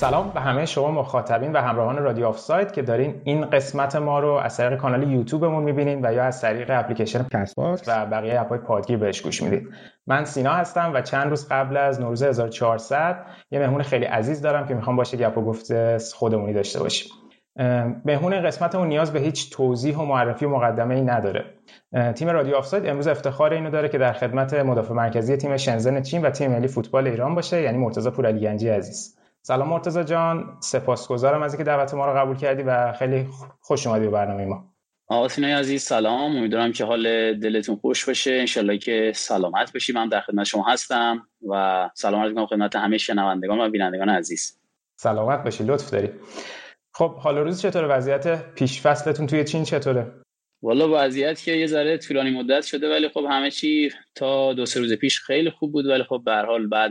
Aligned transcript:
سلام 0.00 0.30
به 0.30 0.40
همه 0.40 0.66
شما 0.66 0.90
مخاطبین 0.90 1.52
و 1.52 1.58
همراهان 1.58 1.98
رادیو 1.98 2.26
آفساید 2.26 2.72
که 2.72 2.82
دارین 2.82 3.20
این 3.24 3.44
قسمت 3.44 3.96
ما 3.96 4.20
رو 4.20 4.28
از 4.28 4.56
طریق 4.56 4.78
کانال 4.78 5.12
یوتیوبمون 5.12 5.62
می‌بینین 5.62 6.06
و 6.06 6.12
یا 6.12 6.24
از 6.24 6.40
طریق 6.40 6.70
اپلیکیشن 6.70 7.26
کست 7.32 7.58
و 7.58 8.06
بقیه 8.06 8.40
اپهای 8.40 8.58
پادگیر 8.58 8.98
بهش 8.98 9.20
گوش 9.20 9.42
می‌دید 9.42 9.68
من 10.06 10.24
سینا 10.24 10.52
هستم 10.52 10.90
و 10.94 11.00
چند 11.00 11.30
روز 11.30 11.48
قبل 11.48 11.76
از 11.76 12.00
نوروز 12.00 12.22
1400 12.22 13.26
یه 13.50 13.58
مهمون 13.58 13.82
خیلی 13.82 14.04
عزیز 14.04 14.42
دارم 14.42 14.66
که 14.66 14.74
می‌خوام 14.74 14.96
باشه 14.96 15.16
گپ 15.16 15.38
و 15.38 15.44
گفت 15.44 15.72
خودمونی 16.14 16.52
داشته 16.52 16.78
باشیم. 16.80 17.12
مهمون 18.04 18.42
قسمتمون 18.42 18.88
نیاز 18.88 19.12
به 19.12 19.20
هیچ 19.20 19.50
توضیح 19.52 19.96
و 19.96 20.04
معرفی 20.04 20.44
و 20.44 20.48
مقدمه 20.48 20.94
ای 20.94 21.02
نداره 21.02 21.44
تیم 22.14 22.28
رادیو 22.28 22.56
آفساید 22.56 22.86
امروز 22.86 23.08
افتخار 23.08 23.52
اینو 23.52 23.70
داره 23.70 23.88
که 23.88 23.98
در 23.98 24.12
خدمت 24.12 24.54
مدافع 24.54 24.94
مرکزی 24.94 25.36
تیم 25.36 25.56
شنزن 25.56 26.02
چین 26.02 26.22
و 26.22 26.30
تیم 26.30 26.50
ملی 26.50 26.68
فوتبال 26.68 27.06
ایران 27.06 27.34
باشه 27.34 27.62
یعنی 27.62 27.78
مرتضی 27.78 28.10
پورعلی 28.10 28.40
گنجی 28.40 28.68
عزیز. 28.68 29.19
سلام 29.42 29.68
مرتضی 29.68 30.02
جان. 30.02 30.56
سپاسگزارم 30.60 31.42
از 31.42 31.52
اینکه 31.52 31.64
دعوت 31.64 31.94
ما 31.94 32.06
رو 32.06 32.18
قبول 32.18 32.36
کردی 32.36 32.62
و 32.62 32.92
خیلی 32.92 33.28
خوش 33.60 33.86
اومدی 33.86 34.04
به 34.04 34.10
برنامه 34.10 34.44
ما. 34.44 34.74
آقا 35.08 35.28
سینای 35.28 35.52
عزیز 35.52 35.82
سلام. 35.82 36.36
امیدوارم 36.36 36.72
که 36.72 36.84
حال 36.84 37.34
دلتون 37.38 37.76
خوش 37.76 38.04
باشه. 38.04 38.32
انشالله 38.32 38.78
که 38.78 39.12
سلامت 39.14 39.72
باشی. 39.72 39.92
من 39.92 40.08
در 40.08 40.20
خدمت 40.20 40.46
شما 40.46 40.64
هستم 40.68 41.26
و 41.48 41.90
سلام 41.94 42.22
عرض 42.22 42.48
خدمت 42.48 42.76
همه 42.76 42.98
شنوندگان 42.98 43.60
و 43.60 43.70
بینندگان 43.70 44.08
عزیز. 44.08 44.60
سلامت 44.96 45.44
باشی. 45.44 45.64
لطف 45.64 45.90
داری. 45.90 46.10
خب 46.94 47.14
حال 47.14 47.38
روز 47.38 47.62
چطوره؟ 47.62 47.86
وضعیت 47.86 48.54
پیش 48.54 48.80
فصلتون 48.80 49.26
توی 49.26 49.44
چین 49.44 49.64
چطوره؟ 49.64 50.12
والا 50.62 50.88
وضعیت 50.92 51.42
که 51.42 51.52
یه 51.52 51.66
ذره 51.66 51.98
طولانی 51.98 52.30
مدت 52.30 52.64
شده 52.64 52.90
ولی 52.90 53.08
خب 53.08 53.26
همه 53.30 53.50
چی 53.50 53.92
تا 54.14 54.52
دو 54.52 54.66
سه 54.66 54.80
روز 54.80 54.92
پیش 54.92 55.20
خیلی 55.20 55.50
خوب 55.50 55.72
بود. 55.72 55.86
ولی 55.86 56.04
خب 56.04 56.22
به 56.24 56.34
حال 56.34 56.66
بعد 56.66 56.90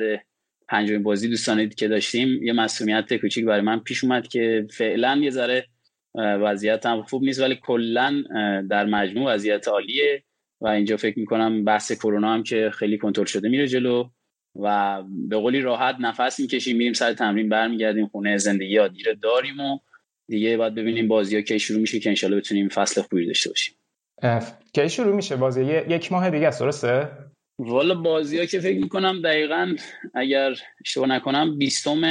پنجمین 0.70 1.04
بازی 1.04 1.30
دوستانه 1.30 1.70
که 1.70 1.88
داشتیم 1.88 2.44
یه 2.44 2.54
مسئولیت 2.54 3.14
کوچیک 3.14 3.46
برای 3.46 3.62
من 3.62 3.80
پیش 3.80 4.04
اومد 4.04 4.28
که 4.28 4.68
فعلا 4.72 5.20
یه 5.22 5.30
ذره 5.30 5.66
وضعیت 6.16 6.86
هم 6.86 7.02
خوب 7.02 7.24
نیست 7.24 7.42
ولی 7.42 7.60
کلا 7.62 8.24
در 8.70 8.86
مجموع 8.86 9.34
وضعیت 9.34 9.68
عالیه 9.68 10.24
و 10.62 10.68
اینجا 10.68 10.98
فکر 10.98 11.20
می‌کنم 11.20 11.64
بحث 11.64 11.92
کرونا 11.92 12.34
هم 12.34 12.44
که 12.44 12.72
خیلی 12.74 12.98
کنترل 12.98 13.26
شده 13.26 13.50
میره 13.50 13.68
جلو 13.68 14.10
و 14.56 15.04
به 15.30 15.38
قولی 15.38 15.62
راحت 15.62 15.96
نفس 16.00 16.40
می‌کشیم 16.40 16.78
میریم 16.78 16.94
سر 16.94 17.14
تمرین 17.14 17.50
برمیگردیم 17.50 18.08
خونه 18.08 18.38
زندگی 18.38 18.78
عادی 18.78 19.04
رو 19.04 19.14
داریم 19.14 19.60
و 19.60 19.80
دیگه 20.28 20.58
باید 20.58 20.76
ببینیم 20.76 21.08
بازی 21.08 21.36
ها 21.36 21.42
کی 21.42 21.60
شروع 21.60 21.82
میشه 21.82 22.00
که 22.00 22.10
انشالله 22.10 22.38
بتونیم 22.38 22.70
فصل 22.70 23.02
خوبی 23.02 23.26
داشته 23.26 23.50
باشیم. 23.50 23.76
کی 24.74 24.90
شروع 24.90 25.16
میشه؟ 25.16 25.36
بازی 25.36 25.64
یک 25.64 26.12
ماه 26.12 26.30
دیگه 26.30 26.48
است 26.48 26.60
درسته؟ 26.60 27.08
والا 27.60 27.96
بازی 27.96 28.40
ها 28.40 28.46
که 28.46 28.60
فکر 28.60 28.80
می‌کنم 28.80 29.22
دقیقا 29.22 29.76
اگر 30.14 30.56
اشتباه 30.86 31.10
نکنم 31.10 31.58
بیستم 31.58 32.02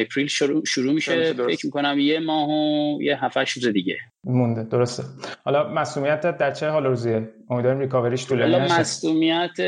اپریل 0.00 0.26
شروع, 0.26 0.64
شروع 0.64 0.94
میشه. 0.94 1.32
فکر 1.32 1.66
می‌کنم 1.66 1.98
یه 1.98 2.20
ماه 2.20 2.48
و 2.48 3.02
یه 3.02 3.24
هفت 3.24 3.36
روز 3.36 3.66
دیگه. 3.66 3.96
مونده 4.24 4.62
درسته. 4.62 5.02
حالا 5.44 5.68
مسئولیت 5.72 6.38
در 6.38 6.50
چه 6.50 6.68
حال 6.68 6.84
روزیه؟ 6.84 7.28
امیدواریم 7.50 7.80
ریکاوریش 7.80 8.26
طولانی 8.26 8.52
حالا 8.52 8.64
مسئولیت 8.64 9.60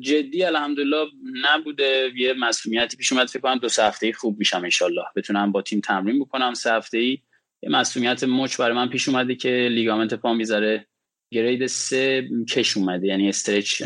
جدی 0.00 0.44
الحمدلله 0.44 1.06
نبوده. 1.44 2.10
یه 2.16 2.32
مسئولیتی 2.32 2.96
پیش 2.96 3.12
اومد 3.12 3.28
فکر 3.28 3.40
کنم 3.40 3.58
دو 3.58 3.68
هفته 3.78 4.12
خوب 4.12 4.38
میشم 4.38 4.60
انشالله. 4.64 5.04
بتونم 5.16 5.52
با 5.52 5.62
تیم 5.62 5.80
تمرین 5.80 6.20
بکنم 6.20 6.54
سه 6.54 6.72
هفته 6.72 6.98
ای 6.98 7.18
یه 7.62 7.70
مسئولیت 7.70 8.24
مچ 8.24 8.56
برای 8.56 8.76
من 8.76 8.88
پیش 8.88 9.08
اومده 9.08 9.34
که 9.34 9.68
لیگامنت 9.70 10.14
پام 10.14 10.36
می‌ذاره. 10.36 10.86
گرید 11.34 11.66
سه 11.66 12.28
کش 12.48 12.76
اومده. 12.76 13.06
یعنی 13.06 13.28
استرچ 13.28 13.82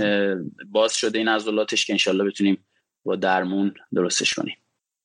باز 0.70 0.94
شده 0.94 1.18
این 1.18 1.28
عضلاتش 1.28 1.86
که 1.86 1.92
انشالله 1.92 2.24
بتونیم 2.24 2.58
با 3.04 3.16
درمون 3.16 3.74
درستش 3.94 4.34
کنیم. 4.34 4.56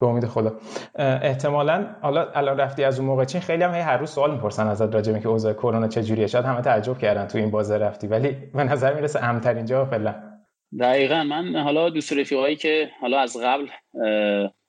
به 0.02 0.08
امید 0.08 0.26
خدا. 0.26 0.60
احتمالا 0.96 1.96
حالا 2.02 2.32
الان 2.32 2.58
رفتی 2.58 2.84
از 2.84 3.00
اون 3.00 3.08
موقع 3.08 3.26
چین 3.26 3.42
خیلی 3.42 3.64
هم 3.64 3.74
هر 3.74 3.98
روز 3.98 4.10
سوال 4.10 4.32
می‌پرسن 4.32 4.68
ازت 4.68 4.94
راجع 4.94 5.20
که 5.20 5.28
اوضاع 5.28 5.54
کرونا 5.54 5.88
چجوریه. 5.88 6.28
شاید 6.28 6.46
همه 6.46 6.62
تعجب 6.62 6.98
کردن 6.98 7.28
تو 7.28 7.38
این 7.38 7.52
بازه 7.52 7.78
رفتی 7.78 8.08
ولی 8.08 8.32
به 8.54 8.64
نظر 8.64 8.94
می‌رسه 8.94 9.24
امترین 9.24 9.66
جا 9.66 9.86
فعلا. 9.86 10.16
دقیقا. 10.80 11.24
من 11.24 11.56
حالا 11.56 11.90
دوست 11.90 12.14
رفیقایی 12.14 12.56
که 12.56 12.90
حالا 13.02 13.20
از 13.20 13.38
قبل 13.44 13.68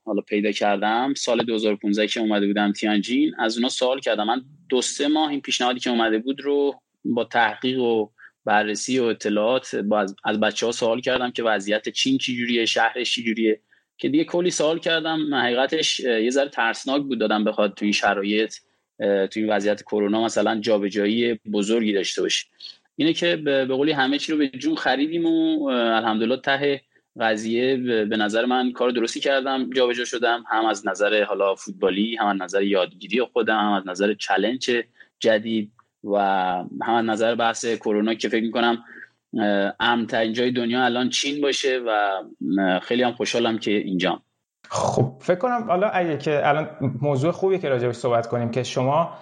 حالا 0.06 0.20
پیدا 0.28 0.52
کردم 0.52 1.14
سال 1.16 1.38
2015 1.38 2.06
که 2.06 2.20
اومده 2.20 2.46
بودم 2.46 2.72
تیانجین 2.72 3.34
از 3.38 3.56
اونا 3.56 3.68
سوال 3.68 4.00
کردم. 4.00 4.26
من 4.26 4.42
دو 4.68 4.82
سه 4.82 5.08
ماه 5.08 5.30
این 5.30 5.40
پیشنهادی 5.40 5.80
که 5.80 5.90
اومده 5.90 6.18
بود 6.18 6.40
رو 6.40 6.80
با 7.04 7.24
تحقیق 7.24 7.78
و 7.78 8.08
بررسی 8.44 8.98
و 8.98 9.04
اطلاعات 9.04 9.76
با 9.76 10.06
از 10.24 10.40
بچه 10.40 10.66
ها 10.66 10.72
سوال 10.72 11.00
کردم 11.00 11.30
که 11.30 11.42
وضعیت 11.42 11.88
چین 11.88 12.18
چجوریه 12.18 12.66
شهرش 12.66 13.14
چجوریه 13.14 13.60
که 13.98 14.08
دیگه 14.08 14.24
کلی 14.24 14.50
سوال 14.50 14.78
کردم. 14.78 15.34
حقیقتش 15.34 16.00
یه 16.00 16.30
ذره 16.30 16.48
ترسناک 16.48 17.02
بود 17.02 17.20
دادم 17.20 17.44
بخواد 17.44 17.74
تو 17.74 17.84
این 17.84 17.92
شرایط 17.92 18.54
تو 18.98 19.40
این 19.40 19.50
وضعیت 19.50 19.82
کرونا 19.82 20.24
مثلا 20.24 20.60
جابجایی 20.60 21.34
بزرگی 21.34 21.92
داشته 21.92 22.22
باشه. 22.22 22.46
اینه 22.96 23.12
که 23.12 23.36
به 23.36 23.64
قولی 23.64 23.92
همه 23.92 24.18
چی 24.18 24.32
رو 24.32 24.38
به 24.38 24.48
جون 24.48 24.74
خریدیم 24.74 25.26
و 25.26 25.64
الحمدلله 25.68 26.36
ته 26.36 26.80
قضیه 27.20 27.76
به 28.04 28.16
نظر 28.16 28.44
من 28.44 28.72
کار 28.72 28.90
درستی 28.90 29.20
کردم 29.20 29.70
جابجا 29.70 30.04
شدم. 30.04 30.44
هم 30.48 30.66
از 30.66 30.86
نظر 30.86 31.22
حالا 31.22 31.54
فوتبالی 31.54 32.16
هم 32.16 32.26
از 32.26 32.36
نظر 32.42 32.62
یادگیری 32.62 33.22
خودم 33.22 33.58
هم 33.58 33.72
از 33.72 33.86
نظر 33.86 34.14
چلنج 34.14 34.70
جدید. 35.18 35.72
و 36.12 36.18
هم 36.82 37.10
نظر 37.10 37.34
بحث 37.34 37.66
کرونا 37.66 38.14
که 38.14 38.28
فکر 38.28 38.44
می‌کنم 38.44 38.78
امنترین 39.80 40.32
جای 40.32 40.50
دنیا 40.50 40.84
الان 40.84 41.08
چین 41.08 41.40
باشه 41.40 41.80
و 41.86 42.22
خیلی 42.80 43.02
هم 43.02 43.12
خوشحالم 43.12 43.58
که 43.58 43.70
اینجا 43.70 44.22
خب 44.70 45.16
فکر 45.20 45.38
کنم 45.38 45.64
حالا 45.68 45.88
اگه 45.88 46.18
که 46.18 46.48
الان 46.48 46.68
موضوع 47.00 47.32
خوبی 47.32 47.58
که 47.58 47.68
راجعش 47.68 47.94
صحبت 47.94 48.26
کنیم 48.26 48.50
که 48.50 48.62
شما 48.62 49.18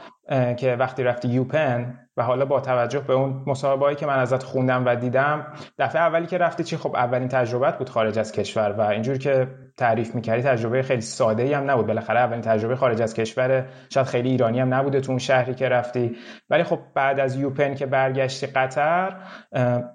که 0.59 0.77
وقتی 0.79 1.03
رفتی 1.03 1.29
یوپن 1.29 1.99
و 2.17 2.23
حالا 2.23 2.45
با 2.45 2.61
توجه 2.61 3.01
به 3.01 3.13
اون 3.13 3.43
مصاحبه‌ای 3.47 3.95
که 3.95 4.07
من 4.07 4.19
ازت 4.19 4.43
خوندم 4.43 4.87
و 4.87 4.97
دیدم 4.97 5.47
دفعه 5.79 6.03
اولی 6.03 6.27
که 6.27 6.39
رفتی 6.39 6.65
چی؟ 6.65 6.77
خب 6.77 6.97
اولین 6.97 7.29
تجربت 7.29 7.79
بود 7.79 7.89
خارج 7.89 8.19
از 8.19 8.33
کشور 8.33 8.73
و 8.73 8.81
اینجور 8.81 9.19
که 9.19 9.49
تعریف 9.83 10.15
می‌کردی 10.15 10.43
تجربه 10.43 10.83
خیلی 10.83 11.01
ساده 11.01 11.43
ای 11.43 11.53
هم 11.53 11.71
نبود. 11.71 11.87
بالاخره 11.87 12.21
اولین 12.21 12.41
تجربه 12.41 12.77
خارج 12.77 13.03
از 13.03 13.15
کشور 13.15 13.67
شاید 13.91 14.07
خیلی 14.07 14.31
ایرانی 14.31 14.61
هم 14.61 14.75
نبوده 14.75 15.01
تو 15.01 15.13
اون 15.13 15.19
شهری 15.19 15.55
که 15.55 15.69
رفتی. 15.69 16.17
ولی 16.51 16.63
خب 16.63 16.79
بعد 16.95 17.21
از 17.21 17.37
یوپن 17.37 17.75
که 17.75 17.87
برگشتی 17.87 18.47
قطر 18.47 19.17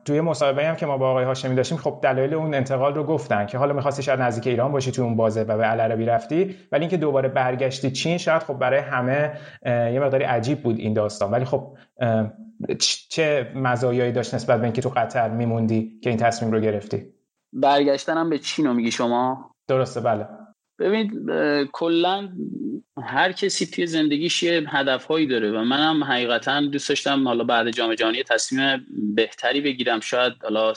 توی 0.05 0.21
مصاحبه 0.21 0.67
هم 0.67 0.75
که 0.75 0.85
ما 0.85 0.97
با 0.97 1.09
آقای 1.09 1.25
هاشمی 1.25 1.55
داشتیم 1.55 1.77
خب 1.77 1.99
دلایل 2.03 2.33
اون 2.33 2.53
انتقال 2.53 2.95
رو 2.95 3.03
گفتن 3.03 3.45
که 3.45 3.57
حالا 3.57 3.73
می‌خواستی 3.73 4.03
شاید 4.03 4.21
نزدیک 4.21 4.47
ایران 4.47 4.71
باشی 4.71 4.91
تو 4.91 5.01
اون 5.01 5.15
بازه 5.15 5.41
و 5.41 5.57
به 5.57 5.71
العربی 5.71 6.05
رفتی. 6.05 6.55
ولی 6.71 6.81
اینکه 6.81 6.97
دوباره 6.97 7.29
برگشتی 7.29 7.91
چین 7.91 8.17
شاید 8.17 8.41
خب 8.41 8.53
برای 8.53 8.79
همه 8.79 9.33
یه 9.65 9.99
مقداری 9.99 10.23
عجیب 10.23 10.63
بود 10.63 10.79
این 10.79 10.93
داستان. 10.93 11.31
ولی 11.31 11.45
خب 11.45 11.77
چه 13.09 13.51
مزایایی 13.55 14.11
داشت 14.11 14.33
نسبت 14.33 14.57
به 14.57 14.63
اینکه 14.63 14.81
تو 14.81 14.89
قطر 14.89 15.29
میموندی 15.29 15.99
که 16.03 16.09
این 16.09 16.19
تصمیم 16.19 16.51
رو 16.51 16.59
گرفتی؟ 16.59 17.05
برگشتنم 17.53 18.29
به 18.29 18.39
چین 18.39 18.65
رو 18.65 18.73
میگی 18.73 18.91
شما؟ 18.91 19.51
درسته 19.67 20.01
بله. 20.01 20.27
ببینید 20.79 21.11
کلا 21.71 22.29
هر 23.03 23.31
کسی 23.31 23.65
توی 23.65 23.87
زندگیش 23.87 24.43
یه 24.43 24.63
هدفهایی 24.67 25.27
داره 25.27 25.51
و 25.51 25.63
منم 25.63 26.03
حقیقتا 26.03 26.61
دوست 26.61 26.89
داشتم 26.89 27.27
حالا 27.27 27.43
بعد 27.43 27.71
جام 27.71 27.95
جهانی 27.95 28.23
تصمیم 28.23 28.85
بهتری 29.15 29.61
بگیرم. 29.61 29.99
شاید 29.99 30.33
حالا 30.43 30.73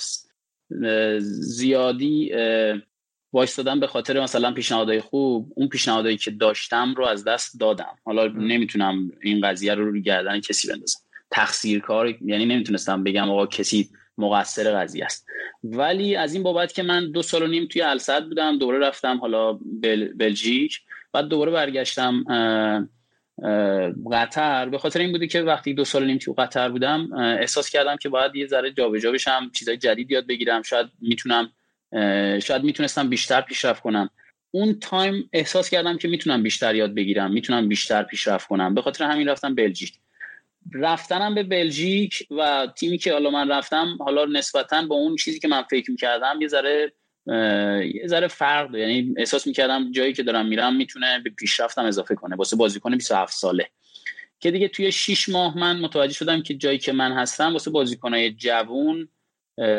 زیادی 1.19 2.33
وایستادم 3.33 3.81
به 3.81 3.87
خاطر 3.87 4.21
مثلا 4.21 4.53
پیشنهادهای 4.53 5.01
خوب. 5.01 5.53
اون 5.57 5.69
پیشنهادهایی 5.69 6.17
که 6.17 6.31
داشتم 6.31 6.95
رو 6.95 7.07
از 7.07 7.25
دست 7.25 7.61
دادم. 7.61 7.99
حالا 8.05 8.27
نمی‌تونم 8.27 9.11
این 9.23 9.49
قضیه 9.49 9.75
رو 9.75 9.85
روی 9.85 10.03
گردن 10.03 10.41
کسی 10.41 10.69
بندازم. 10.69 10.99
تقصیر 11.31 11.81
کار 11.81 12.09
یعنی 12.23 12.47
نمی‌تونستم 12.47 13.05
بگم 13.05 13.31
آقا 13.31 13.47
کسی 13.47 13.91
مقصر 14.21 14.73
قضیه 14.77 15.05
است. 15.05 15.27
ولی 15.65 16.17
از 16.17 16.35
این 16.35 16.43
بابت 16.43 16.73
که 16.73 16.83
من 16.83 17.11
دو 17.11 17.23
سال 17.23 17.43
و 17.43 17.47
نیم 17.47 17.67
توی 17.67 17.83
السد 17.83 18.25
بودم 18.25 18.59
دوباره 18.59 18.79
رفتم 18.79 19.19
حالا 19.19 19.53
بل، 19.83 20.09
بلژیک. 20.13 20.81
بعد 21.13 21.25
دوباره 21.25 21.53
برگشتم 21.53 22.25
قطر. 24.13 24.69
به 24.69 24.79
خاطر 24.79 25.01
این 25.01 25.13
بودی 25.13 25.29
که 25.29 25.43
وقتی 25.43 25.75
دو 25.75 25.85
سال 25.85 26.03
و 26.03 26.07
نیم 26.07 26.19
توی 26.19 26.35
قطر 26.39 26.69
بودم 26.69 27.13
احساس 27.13 27.71
کردم 27.71 27.97
که 27.97 28.09
باید 28.09 28.37
یه 28.37 28.47
ذره 28.47 28.73
جابجا 28.73 29.13
بشم 29.13 29.51
چیزای 29.55 29.77
جدید 29.77 30.11
یاد 30.11 30.27
بگیرم. 30.27 30.63
شاید 30.63 30.87
می‌تونم 31.01 31.51
شاید 32.41 32.63
می‌تونستم 32.63 33.09
بیشتر 33.09 33.41
پیشرفت 33.41 33.83
کنم. 33.83 34.11
اون 34.51 34.79
تایم 34.81 35.31
احساس 35.33 35.71
کردم 35.71 35.99
که 35.99 36.09
می‌تونم 36.09 36.43
بیشتر 36.43 36.75
یاد 36.75 36.95
بگیرم 36.95 37.33
می‌تونم 37.33 37.69
بیشتر 37.69 38.03
پیشرفت 38.03 38.49
کنم. 38.49 38.75
به 38.75 38.83
خاطر 38.83 39.05
همین 39.05 39.29
رفتم 39.29 39.55
بلژیک. 39.55 39.93
رفتنم 40.75 41.35
به 41.35 41.43
بلژیک 41.43 42.27
و 42.31 42.69
تیمی 42.77 42.99
که 42.99 43.13
حالا 43.13 43.31
من 43.31 43.51
رفتم 43.51 43.99
حالا 44.01 44.25
نسبتا 44.25 44.83
با 44.83 44.95
اون 44.95 45.17
چیزی 45.17 45.39
که 45.39 45.49
من 45.49 45.63
فکر 45.63 45.91
می‌کردم 45.91 46.39
یه 46.41 46.49
ذره 46.49 46.93
یه 47.95 48.07
ذره 48.07 48.29
فرق 48.29 48.75
یعنی 48.75 49.15
احساس 49.17 49.47
می‌کردم 49.47 49.93
جایی 49.93 50.13
که 50.13 50.23
دارم 50.23 50.47
میرم 50.47 50.77
می‌تونه 50.77 51.19
به 51.25 51.31
پیشرفتم 51.31 51.85
اضافه 51.85 52.15
کنه 52.15 52.37
واسه 52.37 52.57
بازیکن 52.57 52.97
27 52.97 53.33
ساله. 53.33 53.69
که 54.41 54.51
دیگه 54.51 54.69
توی 54.69 54.93
6 54.93 55.29
ماه 55.29 55.59
من 55.59 55.81
متوجه 55.81 56.15
شدم 56.15 56.43
که 56.43 56.55
جایی 56.55 56.79
که 56.79 56.93
من 56.93 57.13
هستم 57.13 57.53
واسه 57.53 57.71
بازیکنای 57.71 58.31
جوون 58.31 59.09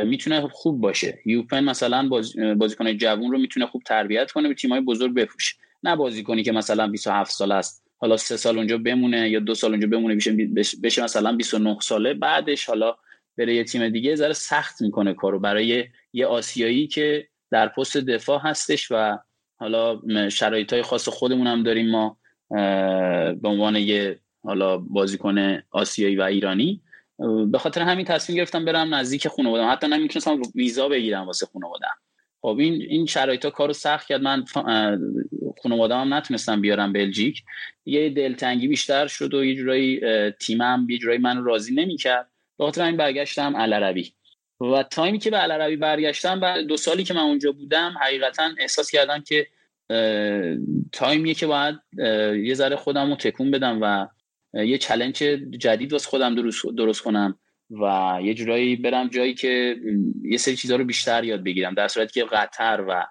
می‌تونه 0.05 0.47
خوب 0.47 0.81
باشه. 0.81 1.19
یوپن 1.25 1.63
مثلا 1.63 2.09
بازیکنای 2.57 2.97
جوون 2.97 3.31
رو 3.31 3.37
می‌تونه 3.37 3.65
خوب 3.65 3.83
تربیت 3.83 4.31
کنه 4.31 4.47
به 4.47 4.53
تیمای 4.53 4.81
بزرگ 4.81 5.13
بفروشه. 5.13 5.55
نه 5.83 5.95
بازی 5.95 6.23
کنی 6.23 6.43
که 6.43 6.51
مثلا 6.51 6.87
27 6.87 7.31
سال 7.31 7.51
است. 7.51 7.90
حالا 8.01 8.17
سه 8.17 8.37
سال 8.37 8.57
اونجا 8.57 8.77
بمونه 8.77 9.29
یا 9.29 9.39
دو 9.39 9.55
سال 9.55 9.71
اونجا 9.71 9.87
بمونه 9.87 10.15
بشه, 10.15 10.35
بشه 10.83 11.03
مثلا 11.03 11.31
29 11.31 11.77
ساله 11.81 12.13
بعدش 12.13 12.65
حالا 12.65 12.95
بره 13.37 13.55
یه 13.55 13.63
تیم 13.63 13.89
دیگه 13.89 14.15
ذره 14.15 14.33
سخت 14.33 14.81
می‌کنه 14.81 15.13
کارو 15.13 15.39
برای 15.39 15.85
یه 16.13 16.27
آسیایی 16.27 16.87
که 16.87 17.27
در 17.51 17.67
پست 17.67 17.97
دفاع 17.97 18.39
هستش 18.39 18.91
و 18.91 19.17
حالا 19.59 20.01
شرایط 20.29 20.73
های 20.73 20.81
خاص 20.81 21.09
خودمون 21.09 21.47
هم 21.47 21.63
داریم 21.63 21.89
ما 21.89 22.17
به 23.33 23.47
عنوان 23.47 23.75
یه 23.75 24.19
حالا 24.43 24.77
بازیکن 24.77 25.61
آسیایی 25.71 26.15
و 26.15 26.21
ایرانی. 26.21 26.81
به 27.51 27.57
خاطر 27.57 27.81
همین 27.81 28.05
تصمیم 28.05 28.37
گرفتم 28.37 28.65
برم 28.65 28.95
نزدیک 28.95 29.27
خانوادم 29.27 29.71
حتی 29.71 29.87
نمی‌تونستم 29.87 30.41
ویزا 30.55 30.89
بگیرم 30.89 31.25
واسه 31.25 31.45
خانوادم 31.53 32.00
خب 32.41 32.57
این 32.59 32.73
این 32.73 33.05
شرایط 33.05 33.45
ها 33.45 33.51
کارو 33.51 33.73
سخت 33.73 34.07
کرد. 34.07 34.21
من 34.21 34.45
خانواده 35.63 35.95
هم 35.95 36.13
نتونستم 36.13 36.61
بیارم 36.61 36.93
بلژیک. 36.93 37.43
یه 37.85 38.09
دلتنگی 38.09 38.67
بیشتر 38.67 39.07
شد 39.07 39.33
و 39.33 39.45
یه 39.45 39.55
جورایی 39.55 40.01
تیمم 40.31 40.87
یه 40.89 40.97
جورایی 40.97 41.19
من 41.19 41.43
راضی 41.43 41.73
نمی‌کرد. 41.73 42.27
به 42.57 42.63
خاطر 42.63 42.81
همین 42.81 42.97
برگشتم 42.97 43.53
العربی 43.55 44.13
و 44.61 44.83
تایمی 44.83 45.19
که 45.19 45.29
به 45.29 45.43
العربی 45.43 45.75
برگشتم 45.75 46.39
بعد 46.39 46.65
دو 46.65 46.77
سالی 46.77 47.03
که 47.03 47.13
من 47.13 47.21
اونجا 47.21 47.51
بودم 47.51 47.95
حقیقتا 48.01 48.49
احساس 48.59 48.91
کردم 48.91 49.23
که 49.27 49.47
تایمیه 50.91 51.33
که 51.33 51.47
باید 51.47 51.75
یه 52.43 52.53
ذره 52.53 52.75
خودم 52.75 53.09
رو 53.09 53.15
تکون 53.15 53.51
بدم 53.51 53.79
و 53.81 54.07
یه 54.53 54.77
چلنج 54.77 55.15
جدید 55.59 55.91
واسه 55.93 56.09
خودم 56.09 56.35
درست, 56.35 56.65
درست 56.77 57.01
کنم. 57.01 57.39
و 57.81 58.17
یه 58.23 58.33
جورایی 58.33 58.75
برم 58.75 59.07
جایی 59.07 59.33
که 59.33 59.75
یه 60.23 60.37
سری 60.37 60.55
چیزها 60.55 60.77
رو 60.77 60.83
بیشتر 60.83 61.23
یاد 61.23 61.43
بگیرم. 61.43 61.73
در 61.73 61.87
صورتی 61.87 62.13
که 62.13 62.25
قطر 62.25 62.85
و 62.89 63.05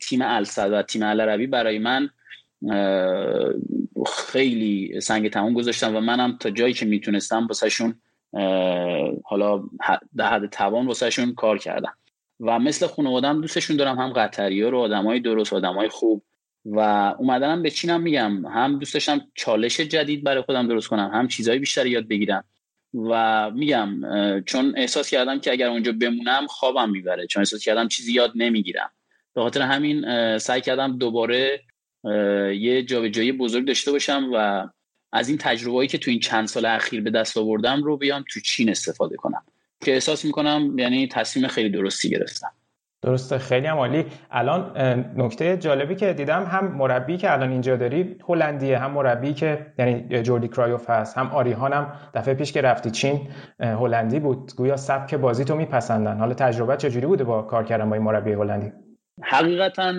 تیم 0.00 0.22
الصد 0.22 0.72
و 0.72 0.82
تیم 0.82 1.02
العربی 1.02 1.46
برای 1.46 1.78
من 1.78 2.08
خیلی 4.06 5.00
سنگ 5.00 5.30
تمام 5.30 5.54
گذاشتم 5.54 5.96
و 5.96 6.00
منم 6.00 6.36
تا 6.40 6.50
جایی 6.50 6.74
که 6.74 6.86
می‌تونستم 6.86 7.46
واسهشون 7.46 7.94
حالا 9.24 9.62
در 10.16 10.28
حد 10.28 10.46
توان 10.50 10.86
واسهشون 10.86 11.34
کار 11.34 11.58
کردم. 11.58 11.92
و 12.40 12.58
مثل 12.58 12.86
خانوادم 12.86 13.40
دوستشون 13.40 13.76
دارم 13.76 13.98
هم 13.98 14.12
قطری 14.12 14.62
رو 14.62 14.78
آدمای 14.78 15.20
درست 15.20 15.52
آدمای 15.52 15.88
خوب. 15.88 16.22
و 16.64 16.80
اومدنم 17.18 17.62
به 17.62 17.70
چینم 17.70 18.00
میگم. 18.00 18.46
هم 18.46 18.78
دوست 18.78 18.98
چالش 19.34 19.80
جدید 19.80 20.24
برای 20.24 20.42
خودم 20.42 20.68
درست 20.68 20.88
کنم 20.88 21.10
هم 21.14 21.28
چیزهای 21.28 21.58
بیشتری 21.58 21.90
یاد 21.90 22.08
بگیرم. 22.08 22.44
و 22.94 23.50
میگم 23.50 24.00
چون 24.46 24.74
احساس 24.76 25.10
کردم 25.10 25.40
که 25.40 25.52
اگر 25.52 25.68
اونجا 25.68 25.92
بمونم 25.92 26.46
خوابم 26.46 26.90
می‌بره 26.90 27.26
چون 27.26 27.40
احساس 27.40 27.64
کردم 27.64 27.88
چیزی 27.88 28.12
یاد 28.12 28.32
نمی‌گیرم. 28.34 28.90
به 29.34 29.40
خاطر 29.40 29.62
همین 29.62 30.38
سعی 30.38 30.60
کردم 30.60 30.98
دوباره 30.98 31.60
یه 32.58 32.82
جابجایی 32.82 33.32
بزرگ 33.32 33.66
داشته 33.66 33.92
باشم 33.92 34.30
و 34.34 34.68
از 35.12 35.28
این 35.28 35.38
تجربه‌ای 35.38 35.88
که 35.88 35.98
تو 35.98 36.10
این 36.10 36.20
چند 36.20 36.48
سال 36.48 36.64
اخیر 36.66 37.00
به 37.00 37.10
دست 37.10 37.36
آوردم 37.36 37.82
رو 37.82 37.96
بیام 37.96 38.24
تو 38.30 38.40
چین 38.40 38.70
استفاده 38.70 39.16
کنم. 39.16 39.42
که 39.84 39.92
احساس 39.92 40.24
می‌کنم 40.24 40.78
یعنی 40.78 41.08
تصمیم 41.08 41.48
خیلی 41.48 41.68
درستی 41.68 42.10
گرفتم. 42.10 42.50
درسته 43.04 43.38
خیلی 43.38 43.66
هم 43.66 43.76
عالی. 43.76 44.04
الان 44.30 44.78
نکته 45.16 45.56
جالبی 45.56 45.94
که 45.94 46.12
دیدم 46.12 46.44
هم 46.44 46.76
مربی 46.76 47.16
که 47.16 47.32
الان 47.32 47.50
اینجا 47.50 47.76
داری 47.76 48.16
هلندیه 48.28 48.78
هم 48.78 48.90
مربی 48.90 49.32
که 49.34 49.66
یعنی 49.78 50.22
جوردی 50.22 50.48
کرایوف 50.48 50.90
هست 50.90 51.18
هم 51.18 51.26
آریهان 51.26 51.72
هم 51.72 51.92
دفعه 52.14 52.34
پیش 52.34 52.52
که 52.52 52.60
رفتی 52.60 52.90
چین 52.90 53.20
هلندی 53.60 54.20
بود. 54.20 54.52
گویا 54.56 54.76
سبک 54.76 55.14
بازی 55.14 55.44
تو 55.44 55.56
میپسندن. 55.56 56.18
حالا 56.18 56.34
تجربه 56.34 56.76
چجوری 56.76 57.06
بوده 57.06 57.24
با 57.24 57.42
کار 57.42 57.64
کردن 57.64 57.88
با 57.88 57.94
این 57.94 58.04
مربی 58.04 58.32
هلندی؟ 58.32 58.72
حقیقتا 59.22 59.94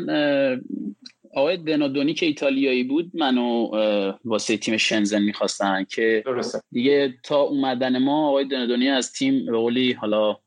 آقای 1.36 1.58
دنادونی 1.58 2.14
که 2.14 2.26
ایتالیایی 2.26 2.84
بود 2.84 3.12
منو 3.14 3.68
واسه 4.26 4.58
تیم 4.58 4.78
شنزن 4.78 5.22
می‌خواستن 5.22 5.84
که 5.90 6.24
درسته. 6.26 6.60
دیگه 6.72 7.14
تا 7.24 7.42
اومدن 7.42 8.04
ما 8.04 8.28
آقای 8.30 8.46
دنادونی 8.48 8.90
از 8.90 9.14
تیم 9.14 9.46
به 9.46 9.58
قولی 9.58 9.94
حالا 9.94 10.38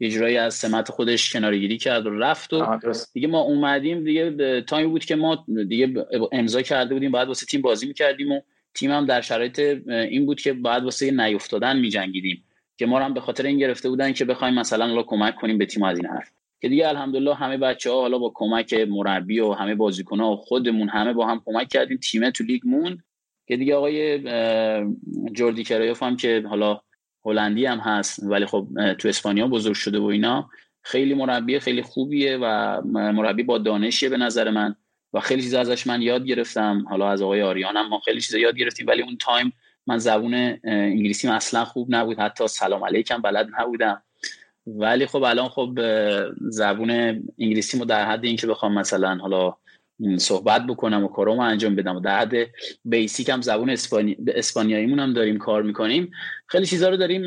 اجرایی 0.00 0.36
از 0.36 0.54
سمت 0.54 0.90
خودش 0.90 1.32
کنارگیری 1.32 1.78
کرد 1.78 2.06
و 2.06 2.10
رفت 2.10 2.52
و 2.52 2.80
دیگه 3.12 3.28
ما 3.28 3.40
اومدیم 3.40 4.04
دیگه 4.04 4.62
تایمی 4.62 4.90
بود 4.90 5.04
که 5.04 5.16
ما 5.16 5.44
دیگه 5.68 6.06
امضا 6.32 6.62
کرده 6.62 6.94
بودیم 6.94 7.12
بعد 7.12 7.28
واسه 7.28 7.46
تیم 7.46 7.62
بازی 7.62 7.86
می‌کردیم 7.86 8.32
و 8.32 8.40
تیم 8.74 8.90
هم 8.90 9.06
در 9.06 9.20
شرایط 9.20 9.58
این 9.88 10.26
بود 10.26 10.40
که 10.40 10.52
بعد 10.52 10.84
واسه 10.84 11.10
نیفتادن 11.10 11.78
میجنگیدیم 11.78 12.44
که 12.76 12.86
ما 12.86 13.00
هم 13.00 13.14
به 13.14 13.20
خاطر 13.20 13.46
این 13.46 13.58
گرفته 13.58 13.88
بودن 13.88 14.12
که 14.12 14.24
بخوایم 14.24 14.54
مثلا 14.54 15.02
کمک 15.02 15.34
کنیم 15.34 15.58
به 15.58 15.66
تیم 15.66 15.82
از 15.82 15.98
این 15.98 16.06
حرف. 16.06 16.30
که 16.60 16.68
دیگه 16.68 16.88
الحمدلله 16.88 17.34
همه 17.34 17.56
بچه 17.56 17.90
ها 17.90 18.00
حالا 18.00 18.18
با 18.18 18.32
کمک 18.34 18.74
مربی 18.74 19.40
و 19.40 19.52
همه 19.52 19.74
بازیکن 19.74 20.20
ها 20.20 20.32
و 20.32 20.36
خودمون 20.36 20.88
همه 20.88 21.12
با 21.12 21.26
هم 21.26 21.42
کمک 21.44 21.68
کردیم 21.68 21.96
تیم 21.96 22.30
تو 22.30 22.44
لیگ 22.44 22.62
موند 22.64 23.02
که 23.46 23.56
دیگه 23.56 23.74
آقای 23.74 24.18
جوردی 25.32 25.64
کرایوف 25.64 26.02
هم 26.02 26.16
که 26.16 26.44
حالا 26.48 26.80
هلندی 27.24 27.66
هم 27.66 27.78
هست 27.78 28.22
ولی 28.22 28.46
خب 28.46 28.68
تو 28.98 29.08
اسپانیا 29.08 29.48
بزرگ 29.48 29.74
شده 29.74 29.98
و 29.98 30.04
اینا. 30.04 30.48
خیلی 30.82 31.14
مربی 31.14 31.58
خیلی 31.58 31.82
خوبیه 31.82 32.38
و 32.42 32.80
مربی 32.84 33.42
با 33.42 33.58
دانشیه 33.58 34.08
به 34.08 34.16
نظر 34.16 34.50
من. 34.50 34.76
و 35.12 35.20
خیلی 35.20 35.42
چیزا 35.42 35.60
ازش 35.60 35.86
من 35.86 36.02
یاد 36.02 36.24
گرفتم. 36.24 36.84
حالا 36.88 37.10
از 37.10 37.22
آقای 37.22 37.42
آریان 37.42 37.76
هم 37.76 37.88
ما 37.88 37.98
خیلی 37.98 38.20
چیزا 38.20 38.38
یاد 38.38 38.56
گرفتیم 38.56 38.86
ولی 38.86 39.02
اون 39.02 39.16
time 39.16 39.52
من 39.86 39.98
زبون 39.98 40.58
انگلیسی 40.64 41.28
اصلا 41.28 41.64
خوب 41.64 41.94
نبود. 41.94 42.18
حتی 42.18 42.48
سلام 42.48 42.84
علیکم 42.84 43.22
بلد 43.22 43.48
نبودم. 43.60 44.02
ولی 44.66 45.06
خب 45.06 45.22
الان 45.22 45.48
خب 45.48 45.78
زبون 46.40 46.90
انگلیسی 47.38 47.78
مو 47.78 47.84
در 47.84 48.06
حد 48.06 48.24
اینکه 48.24 48.46
بخوام 48.46 48.74
مثلا 48.74 49.14
حالا 49.14 49.56
صحبت 50.18 50.66
بکنم 50.66 51.04
و 51.04 51.08
کارامو 51.08 51.40
انجام 51.40 51.76
بدم. 51.76 51.96
و 51.96 52.00
در 52.00 52.18
حد 52.18 52.32
بیسیک 52.84 53.28
هم 53.28 53.40
زبون 53.40 53.70
اسپانی... 53.70 54.16
اسپانیاییمون 54.28 54.98
هم 54.98 55.12
داریم 55.12 55.38
کار 55.38 55.62
می‌کنیم. 55.62 56.10
خیلی 56.46 56.66
چیزا 56.66 56.88
رو 56.88 56.96
داریم 56.96 57.22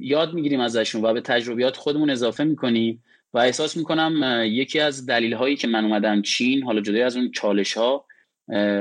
یاد 0.00 0.34
می‌گیریم 0.34 0.60
ازشون 0.60 1.04
و 1.04 1.12
به 1.12 1.20
تجربیات 1.20 1.76
خودمون 1.76 2.10
اضافه 2.10 2.44
می‌کنیم 2.44 3.02
و 3.34 3.38
احساس 3.38 3.76
می‌کنم 3.76 4.42
یکی 4.46 4.80
از 4.80 5.06
دلیل 5.06 5.34
هایی 5.34 5.56
که 5.56 5.68
من 5.68 5.84
اومدم 5.84 6.22
چین 6.22 6.62
حالا 6.62 6.80
جدای 6.80 7.02
از 7.02 7.16
اون 7.16 7.30
چالش 7.30 7.74
ها 7.74 8.06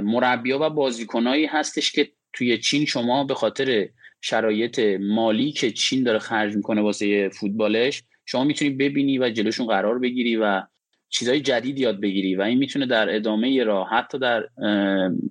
مربیا 0.04 0.60
و 0.62 0.70
بازیکنایی 0.70 1.46
هستش 1.46 1.92
که 1.92 2.12
توی 2.34 2.58
چین 2.58 2.86
شما 2.86 3.24
به 3.24 3.34
خاطر 3.34 3.90
شرایط 4.22 4.80
مالی 5.00 5.52
که 5.52 5.72
چین 5.72 6.04
داره 6.04 6.20
خرج 6.20 6.56
می‌کنه 6.56 6.82
واسه 6.82 7.30
فوتبالش 7.30 8.04
شما 8.26 8.44
می‌تونی 8.44 8.72
ببینی 8.72 9.20
و 9.20 9.30
جلوشون 9.30 9.68
قرار 9.68 10.00
بگیری 10.00 10.36
و 10.36 10.64
چیزهای 11.16 11.42
جدید 11.42 11.80
یاد 11.80 12.02
بگیری 12.02 12.36
و 12.36 12.42
این 12.42 12.58
می‌تونه 12.58 12.86
در 12.86 13.16
ادامه 13.16 13.64
راه 13.64 13.90
حتی 13.90 14.20
در 14.20 14.44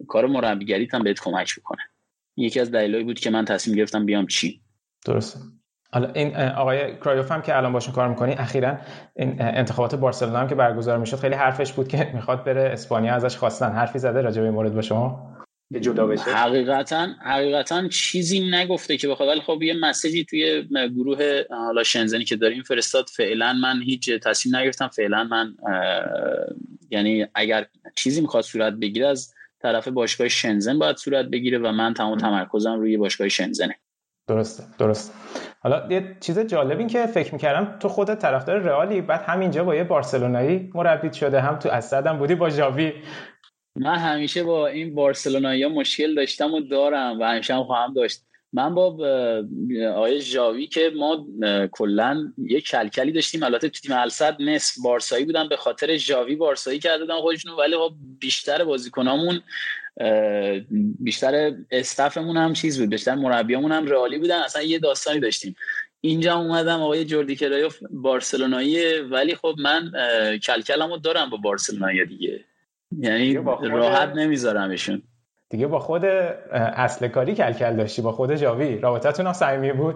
کار 0.09 0.27
مربیگری 0.27 0.89
هم 0.93 1.03
بهت 1.03 1.21
کمک 1.21 1.57
بکنه. 1.61 1.83
یکی 2.37 2.61
از 2.61 2.71
دلایلی 2.71 3.05
بود 3.05 3.19
که 3.19 3.31
من 3.31 3.45
تصمیم 3.45 3.77
گرفتم 3.77 4.07
بیام 4.07 4.27
چین. 4.27 4.53
درسته. 5.07 5.39
حالا 5.93 6.13
این 6.13 6.37
آقای 6.37 6.97
کرایوف 6.97 7.33
هم 7.33 7.43
که 7.43 7.57
الان 7.57 7.73
باشون 7.73 7.95
کار 7.95 8.09
می‌کنی 8.09 8.33
اخیرا 8.33 8.79
این 9.17 9.37
انتخابات 9.39 9.95
بارسلونا 9.95 10.39
هم 10.39 10.49
که 10.49 10.55
برگزار 10.55 10.99
می‌شد 10.99 11.17
خیلی 11.17 11.35
حرفش 11.35 11.73
بود 11.73 11.89
که 11.89 12.11
می‌خواد 12.15 12.45
بره 12.45 12.61
اسپانیا 12.73 13.15
ازش 13.15 13.37
خواستن. 13.37 13.73
حرفی 13.73 13.99
زده 13.99 14.21
راجع 14.21 14.43
به 14.43 14.51
مورد 14.51 14.75
با 14.75 14.83
شما؟ 14.83 15.34
جدا 15.81 16.07
بشه؟ 16.07 16.23
حقیقتا 16.23 17.09
حقیقتا 17.21 17.89
چیزی 17.89 18.51
نگفته 18.51 18.97
که 18.97 19.09
بخواد. 19.09 19.29
ولی 19.29 19.41
خب 19.41 19.63
یه 19.63 19.75
مسیجی 19.81 20.25
توی 20.25 20.69
گروه 20.97 21.43
حالا 21.51 21.83
شنزنی 21.83 22.25
که 22.25 22.37
داریم 22.37 22.63
فرستاد. 22.63 23.09
فعلا 23.09 23.53
من 23.53 23.83
هیچ 23.83 24.11
تصمیم 24.11 24.57
نگرفتم. 24.57 24.89
فعلا 24.89 25.25
من 25.25 25.55
یعنی 26.91 27.27
اگر 27.35 27.67
چیزی 27.97 28.21
می‌خواد 28.21 28.45
صورت 28.45 28.73
بگیره 28.73 29.07
از 29.07 29.35
طرف 29.63 29.89
باشگاه 29.89 30.29
شنزن 30.29 30.79
باید 30.79 30.97
صورت 30.97 31.27
بگیره 31.27 31.59
و 31.59 31.73
من 31.73 31.95
تمام 31.95 32.19
تمرکزم 32.19 32.81
روی 32.81 32.97
باشگاه 32.97 33.29
شنزنه. 33.29 33.75
درسته 34.29 34.63
درست 34.79 35.15
حالا 35.61 35.87
یه 35.91 36.17
چیز 36.21 36.39
جالب 36.39 36.79
این 36.79 36.89
که 36.89 37.07
فکر 37.07 37.33
می‌کردم 37.33 37.79
تو 37.79 37.89
خودت 37.89 38.19
طرفدار 38.19 38.59
رئالی 38.59 39.01
بعد 39.01 39.23
همینجا 39.27 39.65
با 39.65 39.75
یه 39.75 39.85
بارسلونایی 39.85 40.71
مربی 40.75 41.15
شده 41.15 41.41
هم 41.41 41.59
تو 41.59 41.69
اسدم 41.69 42.19
بودی 42.19 42.35
با 42.35 42.51
ژاوی. 42.51 42.93
من 43.77 43.97
همیشه 43.97 44.43
با 44.43 44.67
این 44.67 44.95
بارسلونایی 44.95 45.67
مشکل 45.67 46.15
داشتم 46.15 46.55
و 46.55 46.61
دارم 46.61 47.21
و 47.21 47.25
همیشه 47.25 47.55
هم 47.55 47.65
خواهم 47.65 47.95
داشت. 47.95 48.23
من 48.53 48.75
با 48.75 48.87
آقای 49.95 50.21
ژاوی 50.21 50.67
که 50.67 50.93
ما 50.97 51.27
کلا 51.73 52.33
یه 52.39 52.61
کلکلی 52.61 53.13
داشتیم 53.13 53.43
البته 53.43 53.69
تو 53.69 53.81
تیم 53.81 53.93
الصد 53.93 54.43
نصف 54.43 54.79
بارسایی 54.85 55.25
بودن 55.25 55.49
به 55.49 55.57
خاطر 55.57 55.97
ژاوی 55.97 56.37
بارسایی 56.37 56.79
کرده 56.79 57.05
بودن 57.05 57.21
خودشون 57.21 57.53
ولی 57.53 57.77
خب 57.77 57.95
بیشتر 58.21 58.65
بازیکنامون 58.65 59.41
بیشتر 61.01 61.53
استفمون 61.71 62.37
هم 62.37 62.53
چیز 62.53 62.81
بود 62.81 62.91
بیشتر 62.91 63.15
مربیامون 63.15 63.73
هم 63.73 63.87
رئالی 63.87 64.19
بودن 64.19 64.39
اصلا 64.39 64.63
یه 64.63 64.79
داستانی 64.79 65.21
داشتیم. 65.21 65.57
اینجا 66.01 66.35
اومدم 66.35 66.81
آقای 66.81 67.05
جوردی 67.05 67.37
کرایوف 67.37 67.79
بارسلونایی 67.91 69.01
ولی 69.01 69.35
خب 69.35 69.55
من 69.59 69.93
کلکلمو 70.39 70.97
دارم 70.97 71.31
با 71.31 71.37
بارسلونایی 71.37 72.07
دیگه. 72.07 72.45
یعنی 72.99 73.35
راحت 73.63 74.09
نمیذارمشون 74.09 75.03
دیگه 75.51 75.67
با 75.67 75.79
خود 75.79 76.05
اصل 76.05 77.09
کاری 77.09 77.35
کل 77.35 77.53
کل 77.53 77.77
داشتی 77.77 78.03
با 78.03 78.13
خود 78.13 78.35
جاوی 78.35 78.79
رابطتون 78.79 79.27
هم 79.27 79.33
صمیمی 79.33 79.73
بود؟ 79.73 79.95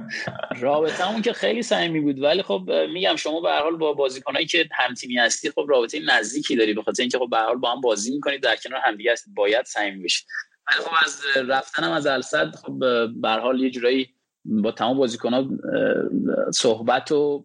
رابطمون 0.60 1.22
که 1.22 1.32
خیلی 1.32 1.62
صمیمی 1.62 2.00
بود 2.00 2.22
ولی 2.22 2.42
خب 2.42 2.70
میگم 2.92 3.16
شما 3.16 3.40
به 3.40 3.48
هر 3.48 3.62
حال 3.62 3.76
با 3.76 3.92
بازیکنایی 3.92 4.46
که 4.46 4.68
هم 4.72 4.94
تیمی 4.94 5.18
هستی 5.18 5.50
خب 5.50 5.66
رابطه 5.68 6.00
نزدیکی 6.06 6.56
داری 6.56 6.74
به 6.74 6.82
خاطر 6.82 7.02
اینکه 7.02 7.18
خب 7.18 7.30
به 7.30 7.36
هر 7.36 7.46
حال 7.46 7.56
با 7.56 7.72
هم 7.72 7.80
بازی 7.80 8.14
می‌کنید 8.14 8.42
در 8.42 8.56
کنار 8.56 8.80
همدیگه 8.84 9.12
هست 9.12 9.26
باید 9.36 9.64
صمیمی 9.64 10.02
بشید 10.04 10.26
ولی 10.70 10.84
خب 10.84 10.92
از 11.04 11.22
رفتنم 11.48 11.92
از 11.92 12.06
الصد 12.06 12.54
خب 12.54 12.78
به 13.20 13.28
هر 13.28 13.40
حال 13.40 13.60
یه 13.60 13.70
جورایی 13.70 14.08
با 14.44 14.72
تمام 14.72 14.96
بازیکن‌ها 14.96 15.44
صحبت 16.54 17.12
و 17.12 17.44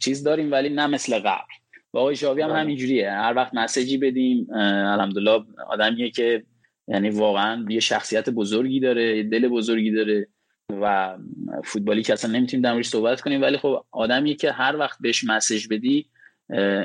چیز 0.00 0.22
داریم 0.22 0.52
ولی 0.52 0.68
نه 0.68 0.86
مثل 0.86 1.18
قبل. 1.18 1.52
با 1.96 2.02
آقای 2.02 2.16
شاوی 2.16 2.42
هم 2.42 2.48
بله. 2.48 2.58
همینجوریه. 2.58 3.10
هر 3.10 3.34
وقت 3.36 3.54
مسیجی 3.54 3.98
بدیم 3.98 4.46
الحمدلله 4.52 5.44
آدمیه 5.68 6.10
که 6.10 6.42
یعنی 6.88 7.10
واقعا 7.10 7.66
یه 7.68 7.80
شخصیت 7.80 8.30
بزرگی 8.30 8.80
داره 8.80 9.22
دل 9.22 9.48
بزرگی 9.48 9.90
داره 9.90 10.28
و 10.82 11.16
فوتبالی 11.64 12.02
که 12.02 12.12
اصلا 12.12 12.32
نمی‌تونیم 12.32 12.62
در 12.62 12.82
صحبت 12.82 13.20
کنیم. 13.20 13.42
ولی 13.42 13.56
خب 13.56 13.84
آدمیه 13.90 14.34
که 14.34 14.52
هر 14.52 14.76
وقت 14.76 14.98
بهش 15.00 15.24
مسیج 15.24 15.68
بدی 15.70 16.06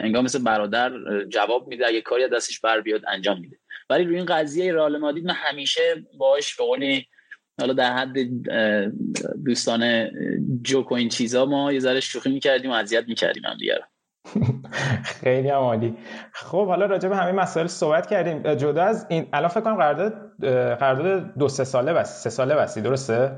انگار 0.04 0.22
مثل 0.22 0.44
برادر 0.44 0.92
جواب 1.30 1.68
میده. 1.68 1.88
اگه 1.88 2.02
کاری 2.02 2.28
دستش 2.28 2.60
بر 2.60 2.82
بیاد 2.82 3.02
انجام 3.08 3.40
میده. 3.40 3.58
ولی 3.90 4.04
روی 4.04 4.16
این 4.16 4.26
قضیه 4.26 4.74
رئال 4.74 4.98
مادید 4.98 5.26
من 5.26 5.36
همیشه 5.38 5.82
باش 6.18 6.56
به 6.56 6.64
قولی 6.64 7.06
حالا 7.60 7.74
در 7.74 7.94
حد 7.94 8.18
دوستان 9.46 10.10
جوک 10.64 10.92
و 10.92 10.96
این 10.96 11.10
چیزا 11.10 11.46
ما 11.46 11.74
یه 11.74 11.80
ذره 11.80 12.00
شوخی 12.00 12.32
می‌کردیم 12.32 12.72
و 12.72 12.74
اذیت 12.74 13.08
می‌کردیم 13.08 13.44
هم 13.46 13.58
دیگه 13.58 13.80
خیلی 15.04 15.50
هم 15.50 15.56
عالی. 15.56 15.98
خب 16.34 16.68
حالا 16.68 16.86
راجع 16.86 17.10
به 17.10 17.18
همه 17.18 17.32
مسائل 17.32 17.68
صحبت 17.68 18.08
کردیم. 18.08 18.54
جدا 18.54 18.84
از 18.84 19.06
این 19.10 19.28
الان 19.34 19.48
فکر 19.48 19.62
کنم 19.62 19.76
قرارداد 19.76 20.14
قرارداد 20.80 21.38
دو 21.38 21.48
سه 21.48 21.64
ساله 21.64 21.94
بس 21.94 22.24
سه 22.24 22.30
ساله 22.30 22.56
بسی 22.56 22.82
درسته؟ 22.82 23.32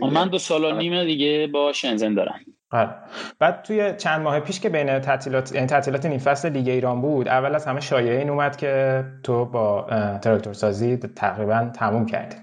من 0.00 0.28
دو 0.28 0.38
سال 0.38 0.62
و 0.62 0.66
آره. 0.66 0.76
نیم 0.76 1.04
دیگه 1.04 1.48
با 1.52 1.72
شنزن 1.72 2.14
دارم. 2.14 2.34
آره. 2.70 2.94
بعد 3.38 3.62
توی 3.62 3.94
چند 3.96 4.22
ماه 4.22 4.40
پیش 4.40 4.60
که 4.60 4.68
بین 4.68 4.98
تعطیلات 4.98 5.54
یعنی 5.54 5.66
تعطیلات 5.66 6.06
نیم 6.06 6.18
فصل 6.18 6.48
لیگ 6.48 6.68
ایران 6.68 7.00
بود 7.00 7.28
اول 7.28 7.54
از 7.54 7.66
همه 7.66 7.80
شایعه 7.80 8.18
این 8.18 8.30
اومد 8.30 8.56
که 8.56 9.04
تو 9.22 9.44
با 9.44 9.86
تراکتور 10.22 10.52
سازی 10.52 10.96
تقریبا 10.96 11.70
تموم 11.74 12.06
کردی. 12.06 12.36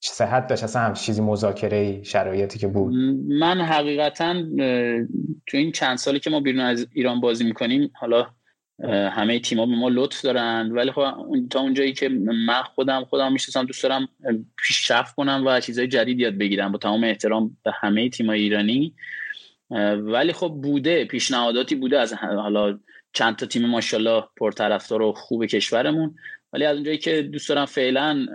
صحت 0.00 0.46
داشت 0.46 0.64
اصلا 0.64 0.82
هم 0.82 0.94
چیزی 0.94 1.22
مذاکره 1.22 2.02
شرایطی 2.02 2.58
که 2.58 2.66
بود. 2.66 2.94
من 3.28 3.60
حقیقتا 3.60 4.42
تو 5.46 5.56
این 5.56 5.72
چند 5.72 5.96
سالی 5.96 6.20
که 6.20 6.30
ما 6.30 6.40
بیرون 6.40 6.60
از 6.60 6.86
ایران 6.92 7.20
بازی 7.20 7.44
می‌کنیم 7.44 7.90
حالا 7.94 8.26
همه 8.88 9.40
تیما 9.40 9.66
به 9.66 9.76
ما 9.76 9.88
لطف 9.88 10.22
دارن 10.22 10.70
ولی 10.72 10.92
خب 10.92 11.02
تا 11.50 11.60
اونجایی 11.60 11.92
که 11.92 12.08
من 12.46 12.62
خودم 12.62 13.04
خودم 13.04 13.32
می‌شناسم 13.32 13.66
دوست 13.66 13.82
دارم 13.82 14.08
پیشرفت 14.56 15.14
کنم 15.14 15.42
و 15.46 15.60
چیزهای 15.60 15.88
جدید 15.88 16.20
یاد 16.20 16.34
بگیرم 16.34 16.72
با 16.72 16.78
تمام 16.78 17.04
احترام 17.04 17.56
به 17.64 17.72
همه 17.80 18.08
تیمای 18.08 18.40
ایرانی. 18.40 18.94
ولی 19.96 20.32
خب 20.32 20.48
بوده 20.62 21.04
پیشنهاداتی 21.04 21.74
بوده 21.74 21.98
از 21.98 22.14
حالا 22.14 22.78
چند 23.12 23.36
تا 23.36 23.46
تیم 23.46 23.66
ماشاءالله 23.66 24.24
پرطرفدار 24.36 25.02
و 25.02 25.12
خوب 25.12 25.46
کشورمون. 25.46 26.14
ولی 26.52 26.64
از 26.64 26.74
اونجایی 26.74 26.98
که 26.98 27.22
دوست 27.22 27.48
دارم 27.48 27.66
فعلا 27.66 28.26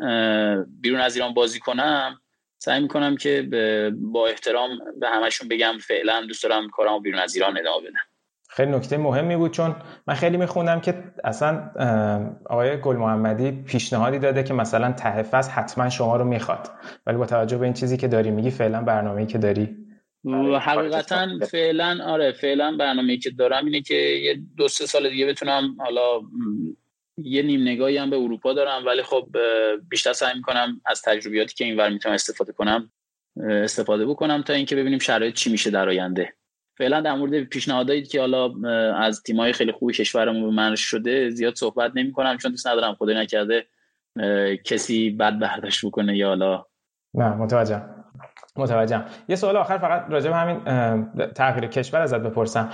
بیرون 0.82 1.00
از 1.00 1.16
ایران 1.16 1.34
بازی 1.34 1.60
کنم 1.60 2.22
سعی 2.58 2.82
می‌کنم 2.82 3.18
که 3.18 3.50
با 3.92 4.28
احترام 4.28 4.70
به 5.00 5.10
همشون 5.10 5.48
بگم 5.48 5.74
فعلا 5.88 6.26
دوست 6.28 6.44
دارم 6.44 6.70
کارمو 6.70 7.00
بیرون 7.00 7.20
از 7.20 7.36
ایران 7.36 7.58
ادامه 7.58 7.82
بدم. 7.82 8.00
خیلی 8.50 8.72
نکته 8.72 8.98
مهمی 8.98 9.36
بود 9.36 9.52
چون 9.52 9.76
من 10.08 10.14
خیلی 10.14 10.38
میخوندم 10.38 10.82
که 10.82 11.04
اصلا 11.24 11.72
آقای 12.46 12.82
گل 12.82 12.96
محمدی 12.96 13.52
پیشنهادی 13.52 14.20
داده 14.20 14.44
که 14.44 14.54
مثلا 14.54 14.92
ته 14.92 15.24
فصل 15.24 15.52
حتما 15.52 15.90
شما 15.90 16.18
رو 16.18 16.24
می‌خواد. 16.24 16.72
ولی 17.06 17.18
با 17.18 17.26
توجه 17.26 17.58
به 17.58 17.64
این 17.64 17.74
چیزی 17.74 17.98
که 17.98 18.08
داری 18.08 18.32
میگی 18.32 18.50
فعلا 18.50 18.82
برنامه‌ای 18.82 19.26
که 19.26 19.38
داری. 19.38 19.78
حقیقتا 20.62 21.28
فعلا 21.52 21.98
آره 22.06 22.32
فعلا 22.32 22.78
برنامه‌ای 22.80 23.18
که 23.18 23.30
دارم 23.30 23.66
اینه 23.66 23.82
که 23.82 23.96
یه 23.96 24.38
دو 24.58 24.68
سه 24.68 24.86
سال 24.86 25.10
دیگه 25.10 25.26
بتونم 25.26 25.76
حالا 25.80 26.22
یه 27.18 27.42
نیم 27.42 27.62
نگاهی 27.62 27.98
هم 27.98 28.10
به 28.10 28.18
اروپا 28.18 28.54
دارم 28.54 28.86
ولی 28.86 29.04
خب 29.04 29.28
بیشتر 29.90 30.14
سعی 30.14 30.34
می‌کنم 30.36 30.82
از 30.86 31.02
تجربیاتی 31.02 31.56
که 31.56 31.66
اینور 31.66 31.90
می‌تونم 31.90 32.16
استفاده 32.16 32.52
کنم 32.52 32.92
استفاده 33.44 34.06
بکنم 34.06 34.42
تا 34.42 34.54
اینکه 34.54 34.76
ببینیم 34.76 35.00
شرایط 35.00 35.36
چی 35.36 35.52
میشه 35.52 35.70
در 35.70 35.90
آینده. 35.90 36.34
فعلا 36.78 37.02
در 37.02 37.16
مورد 37.16 37.44
پیشنهادایی 37.44 38.04
که 38.04 38.20
حالا 38.20 38.54
از 38.96 39.24
تیمای 39.24 39.54
خیلی 39.54 39.72
خوبی 39.72 39.94
کشورمون 39.94 40.44
به 40.44 40.56
من 40.56 40.76
شده 40.76 41.30
زیاد 41.30 41.56
صحبت 41.56 41.92
نمی 41.96 42.12
کنم 42.12 42.38
چون 42.38 42.52
دوست 42.52 42.68
ندارم 42.68 42.96
خدای 42.96 43.16
نکرده 43.16 43.66
کسی 44.64 45.10
بد 45.10 45.40
برداشت 45.40 45.86
بکنه 45.86 46.18
یا 46.18 46.28
حالا. 46.28 46.66
نه 47.14 47.30
متوجه 47.34 47.82
متوجهم. 48.56 49.06
یه 49.30 49.36
سوال 49.36 49.58
آخر 49.58 49.78
فقط 49.78 50.06
راجع 50.10 50.30
به 50.30 50.36
همین 50.36 50.60
تغییر 51.28 51.68
کشور 51.68 52.02
ازت 52.02 52.20
بپرسم. 52.20 52.70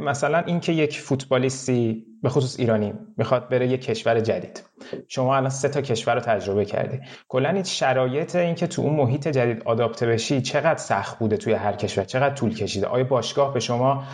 مثلا 0.00 0.38
اینکه 0.38 0.72
یک 0.72 1.00
فوتبالیستی 1.00 2.06
به 2.22 2.28
خصوص 2.28 2.58
ایرانی 2.60 2.94
می‌خواد 3.16 3.48
بره 3.48 3.66
یک 3.66 3.82
کشور 3.84 4.20
جدید. 4.20 4.62
شما 5.08 5.36
الان 5.36 5.50
سه 5.50 5.68
تا 5.68 5.80
کشور 5.80 6.14
رو 6.14 6.20
تجربه 6.20 6.64
کردی. 6.64 7.00
کلا 7.28 7.48
این 7.48 7.62
شرایط 7.62 8.36
اینکه 8.36 8.66
تو 8.66 8.82
اون 8.82 8.94
محیط 8.94 9.28
جدید 9.28 9.62
آداپته 9.64 10.06
بشی 10.06 10.40
چقدر 10.40 10.76
سخت 10.76 11.18
بوده 11.18 11.36
توی 11.36 11.52
هر 11.52 11.72
کشور؟ 11.72 12.04
چقدر 12.04 12.34
طول 12.34 12.54
کشیده؟ 12.54 12.86
آیا 12.86 13.04
باشگاه 13.04 13.54
به 13.54 13.60
شما 13.60 14.04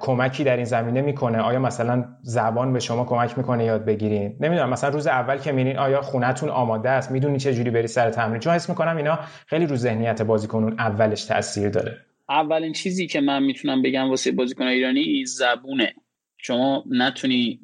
کمکی 0.00 0.44
در 0.44 0.56
این 0.56 0.64
زمینه 0.64 1.00
می‌کنه؟ 1.00 1.38
آیا 1.38 1.58
مثلا 1.58 2.04
زبان 2.22 2.72
به 2.72 2.80
شما 2.80 3.04
کمک 3.04 3.38
می‌کنه 3.38 3.64
یاد 3.64 3.84
بگیرین 3.84 4.36
نمی‌دونم 4.40 4.70
مثلا 4.70 4.90
روز 4.90 5.06
اول 5.06 5.38
که 5.38 5.52
میرین 5.52 5.78
آیا 5.78 6.02
خونتون 6.02 6.48
آماده 6.48 6.90
است؟ 6.90 7.10
می‌دونی 7.10 7.38
چه 7.38 7.54
جوری 7.54 7.70
بری 7.70 7.86
سر 7.86 8.10
تمرین؟ 8.10 8.40
چون 8.40 8.52
حس 8.52 8.68
می‌کنم 8.68 8.96
اینا 8.96 9.18
خیلی 9.46 9.66
رو 9.66 9.76
ذهنیت 9.76 10.22
بازیکنون 10.22 10.74
اولش 10.78 11.24
تاثیر 11.24 11.68
داره. 11.68 11.96
اولین 12.32 12.72
چیزی 12.72 13.06
که 13.06 13.20
من 13.20 13.42
می‌تونم 13.42 13.82
بگم 13.82 14.10
واسه 14.10 14.32
بازیکن 14.32 14.64
ایرانی 14.64 15.24
زبونه. 15.26 15.94
شما 16.38 16.84
نتونی 16.90 17.60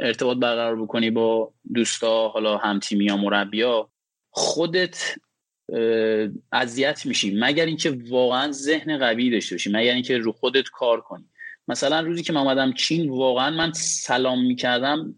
ارتباط 0.00 0.36
برقرار 0.36 0.82
بکنی 0.82 1.10
با 1.10 1.54
دوستا 1.74 2.28
حالا 2.28 2.56
هم 2.56 2.78
تیمی 2.78 3.04
یا 3.04 3.16
مربیا 3.16 3.90
خودت 4.30 5.14
اذیت 6.52 7.06
میشی. 7.06 7.34
مگر 7.40 7.66
اینکه 7.66 7.98
واقعا 8.08 8.52
ذهن 8.52 8.98
قوی 8.98 9.30
داشته 9.30 9.54
باشی 9.54 9.70
مگر 9.70 9.94
اینکه 9.94 10.18
رو 10.18 10.32
خودت 10.32 10.68
کار 10.68 11.00
کنی. 11.00 11.24
مثلا 11.68 12.00
روزی 12.00 12.22
که 12.22 12.32
من 12.32 12.40
اومدم 12.40 12.72
چین 12.72 13.10
واقعا 13.10 13.50
من 13.50 13.72
سلام 13.72 14.46
می‌کردم 14.46 15.14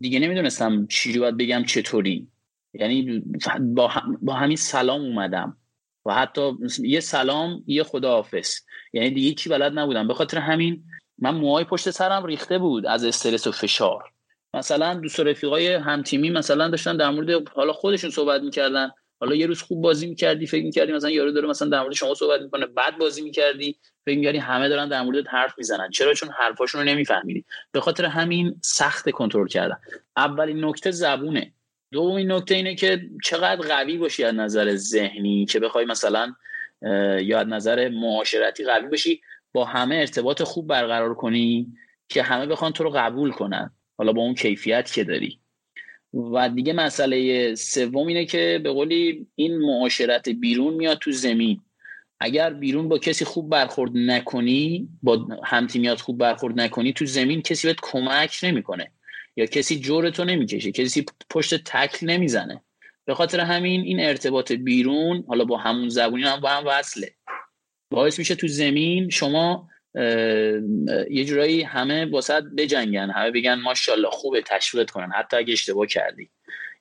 دیگه 0.00 0.18
نمی‌دونستم 0.18 0.86
چی 0.86 1.18
باید 1.18 1.36
بگم 1.36 1.64
چطوری. 1.64 2.28
یعنی 2.74 3.22
با, 3.60 3.90
با 4.22 4.34
همین 4.34 4.56
سلام 4.56 5.00
اومدم. 5.00 5.56
و 6.06 6.14
حتی 6.14 6.52
یه 6.78 7.00
سلام 7.00 7.64
یه 7.66 7.82
خداحافظ. 7.82 8.54
یعنی 8.92 9.10
دیگه 9.10 9.34
چی 9.34 9.48
بلد 9.48 9.78
نبودم. 9.78 10.08
به 10.08 10.14
خاطر 10.14 10.38
همین 10.38 10.84
من 11.18 11.34
موهای 11.34 11.64
پشت 11.64 11.90
سرم 11.90 12.26
ریخته 12.26 12.58
بود 12.58 12.86
از 12.86 13.04
استرس 13.04 13.46
و 13.46 13.52
فشار. 13.52 14.04
مثلا 14.54 14.94
دوست 14.94 15.20
رفیقای 15.20 15.74
هم 15.74 16.02
تیمی 16.02 16.30
مثلا 16.30 16.68
داشتن 16.68 16.96
در 16.96 17.10
مورد 17.10 17.48
حالا 17.48 17.72
خودشون 17.72 18.10
صحبت 18.10 18.42
می‌کردن. 18.42 18.90
حالا 19.20 19.34
یه 19.34 19.46
روز 19.46 19.62
خوب 19.62 19.82
بازی 19.82 20.06
می‌کردی 20.06 20.46
فکر 20.46 20.64
می‌کردی 20.64 20.92
مثلا 20.92 21.10
یارو 21.10 21.32
داره 21.32 21.48
مثلا 21.48 21.68
در 21.68 21.80
مورد 21.82 21.94
شما 21.94 22.14
صحبت 22.14 22.40
می‌کنه 22.40 22.66
بعد 22.66 22.98
بازی 22.98 23.22
می‌کردی 23.22 23.76
فکر 24.04 24.18
می‌کردی 24.18 24.38
همه 24.38 24.68
دارن 24.68 24.88
در 24.88 25.02
مورد 25.02 25.26
حرف 25.26 25.54
می‌زنن. 25.58 25.90
چرا؟ 25.90 26.14
چون 26.14 26.28
حرفاشون 26.38 26.80
رو 26.80 26.86
نمیفهمیدی. 26.86 27.44
به 27.72 27.80
خاطر 27.80 28.04
همین 28.04 28.60
سخت 28.62 29.10
کنترل 29.10 29.48
کردن 29.48 29.76
اولین 30.16 30.64
نکته 30.64 30.90
زبونه. 30.90 31.52
دومین 31.92 32.32
نکته 32.32 32.54
اینه 32.54 32.74
که 32.74 33.00
چقدر 33.24 33.68
قوی 33.68 33.96
باشی 33.96 34.24
از 34.24 34.34
نظر 34.34 34.76
ذهنی 34.76 35.46
که 35.46 35.60
بخوای 35.60 35.84
مثلا 35.84 36.34
یا 37.22 37.40
از 37.40 37.46
نظر 37.46 37.88
معاشرتی 37.88 38.64
قوی 38.64 38.88
باشی 38.88 39.20
با 39.52 39.64
همه 39.64 39.94
ارتباط 39.94 40.42
خوب 40.42 40.66
برقرار 40.66 41.14
کنی 41.14 41.72
که 42.08 42.22
همه 42.22 42.46
بخوان 42.46 42.72
تو 42.72 42.84
رو 42.84 42.90
قبول 42.90 43.30
کنن. 43.30 43.70
حالا 43.98 44.12
با 44.12 44.22
اون 44.22 44.34
کیفیت 44.34 44.92
که 44.92 45.04
داری. 45.04 45.40
و 46.32 46.48
دیگه 46.48 46.72
مسئله 46.72 47.54
سوم 47.54 48.06
اینه 48.06 48.24
که 48.24 48.60
به 48.62 48.70
قولی 48.70 49.26
این 49.34 49.58
معاشرت 49.58 50.28
بیرون 50.28 50.74
میاد 50.74 50.98
تو 50.98 51.12
زمین. 51.12 51.60
اگر 52.20 52.52
بیرون 52.52 52.88
با 52.88 52.98
کسی 52.98 53.24
خوب 53.24 53.50
برخورد 53.50 53.90
نکنی 53.94 54.88
با 55.02 55.26
همتیمیات 55.44 56.00
خوب 56.00 56.18
برخورد 56.18 56.60
نکنی 56.60 56.92
تو 56.92 57.06
زمین 57.06 57.42
کسی 57.42 57.68
بهت 57.68 57.78
کمک 57.82 58.40
نمی‌کنه. 58.42 58.92
یا 59.36 59.46
کسی 59.46 59.80
جورتو 59.80 60.24
نمی‌کشه 60.24 60.72
کسی 60.72 61.04
پشت 61.30 61.64
تکل 61.64 62.06
نمی‌زنه. 62.06 62.62
به 63.04 63.14
خاطر 63.14 63.40
همین 63.40 63.80
این 63.80 64.00
ارتباط 64.00 64.52
بیرون 64.52 65.24
حالا 65.28 65.44
با 65.44 65.56
همون 65.56 65.88
زبونی 65.88 66.22
هم 66.22 66.40
با 66.40 66.48
هم 66.48 66.64
وصله. 66.66 67.14
باعث 67.90 68.18
میشه 68.18 68.34
تو 68.34 68.48
زمین 68.48 69.10
شما 69.10 69.68
یه 71.10 71.24
جورایی 71.26 71.62
همه 71.62 72.04
واسط 72.04 72.42
بجنگن 72.56 73.10
همه 73.10 73.30
بگن 73.30 73.54
ماشاءالله 73.54 74.10
خوبه 74.10 74.42
تشویقت 74.42 74.90
کنن 74.90 75.10
حتی 75.14 75.36
اگه 75.36 75.52
اشتباه 75.52 75.86
کردی. 75.86 76.30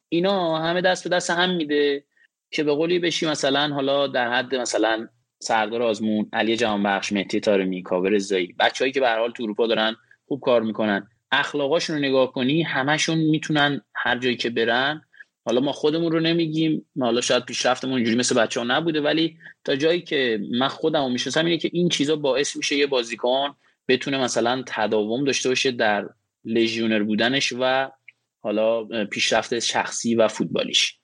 اینا 0.09 0.57
همه 0.57 0.81
دست 0.81 1.03
به 1.03 1.15
دست 1.15 1.29
هم 1.29 1.55
میده 1.55 2.03
که 2.51 2.63
به 2.63 2.73
قولی 2.73 2.99
بشی 2.99 3.25
مثلا 3.25 3.67
حالا 3.67 4.07
در 4.07 4.33
حد 4.33 4.55
مثلا 4.55 5.07
سردار 5.39 5.81
آزمون 5.81 6.29
علی 6.33 6.57
جهانبخش 6.57 7.11
مهدی 7.11 7.39
تارمی 7.39 7.83
کاور 7.83 8.17
زایی 8.17 8.55
بچههایی 8.59 8.91
که 8.91 8.99
به 8.99 9.09
حال 9.09 9.31
تو 9.31 9.43
اروپا 9.43 9.67
دارن 9.67 9.95
خوب 10.27 10.39
کار 10.41 10.61
می‌کنن. 10.61 11.07
اخلاقاشون 11.39 11.95
رو 11.95 12.01
نگاه 12.01 12.31
کنی 12.31 12.63
همشون 12.63 13.17
می‌تونن 13.17 13.81
هر 13.95 14.17
جایی 14.17 14.37
که 14.37 14.49
برن. 14.49 15.01
حالا 15.45 15.61
ما 15.61 15.71
خودمون 15.71 16.11
رو 16.11 16.19
نمیگیم 16.19 16.85
حالا 16.99 17.21
شاید 17.21 17.45
پیشرفتمون 17.45 17.95
اینجوری 17.95 18.17
مثل 18.17 18.35
بچه 18.35 18.59
ها 18.59 18.65
نبوده 18.65 19.01
ولی 19.01 19.37
تا 19.63 19.75
جایی 19.75 20.01
که 20.01 20.39
من 20.59 20.67
خودم 20.67 21.11
می‌شناسم 21.11 21.45
اینه 21.45 21.57
که 21.57 21.69
این 21.73 21.89
چیزا 21.89 22.15
باعث 22.15 22.55
میشه 22.55 22.75
یه 22.75 22.87
بازیکن 22.87 23.55
بتونه 23.87 24.17
مثلا 24.17 24.63
تداوم 24.67 25.23
داشته 25.23 25.49
باشه 25.49 25.71
در 25.71 26.09
لژیونر 26.45 27.03
بودنش 27.03 27.53
و 27.59 27.91
حالا 28.39 28.83
پیشرفت 29.05 29.59
شخصی 29.59 30.15
و 30.15 30.27
فوتبالیش. 30.27 30.97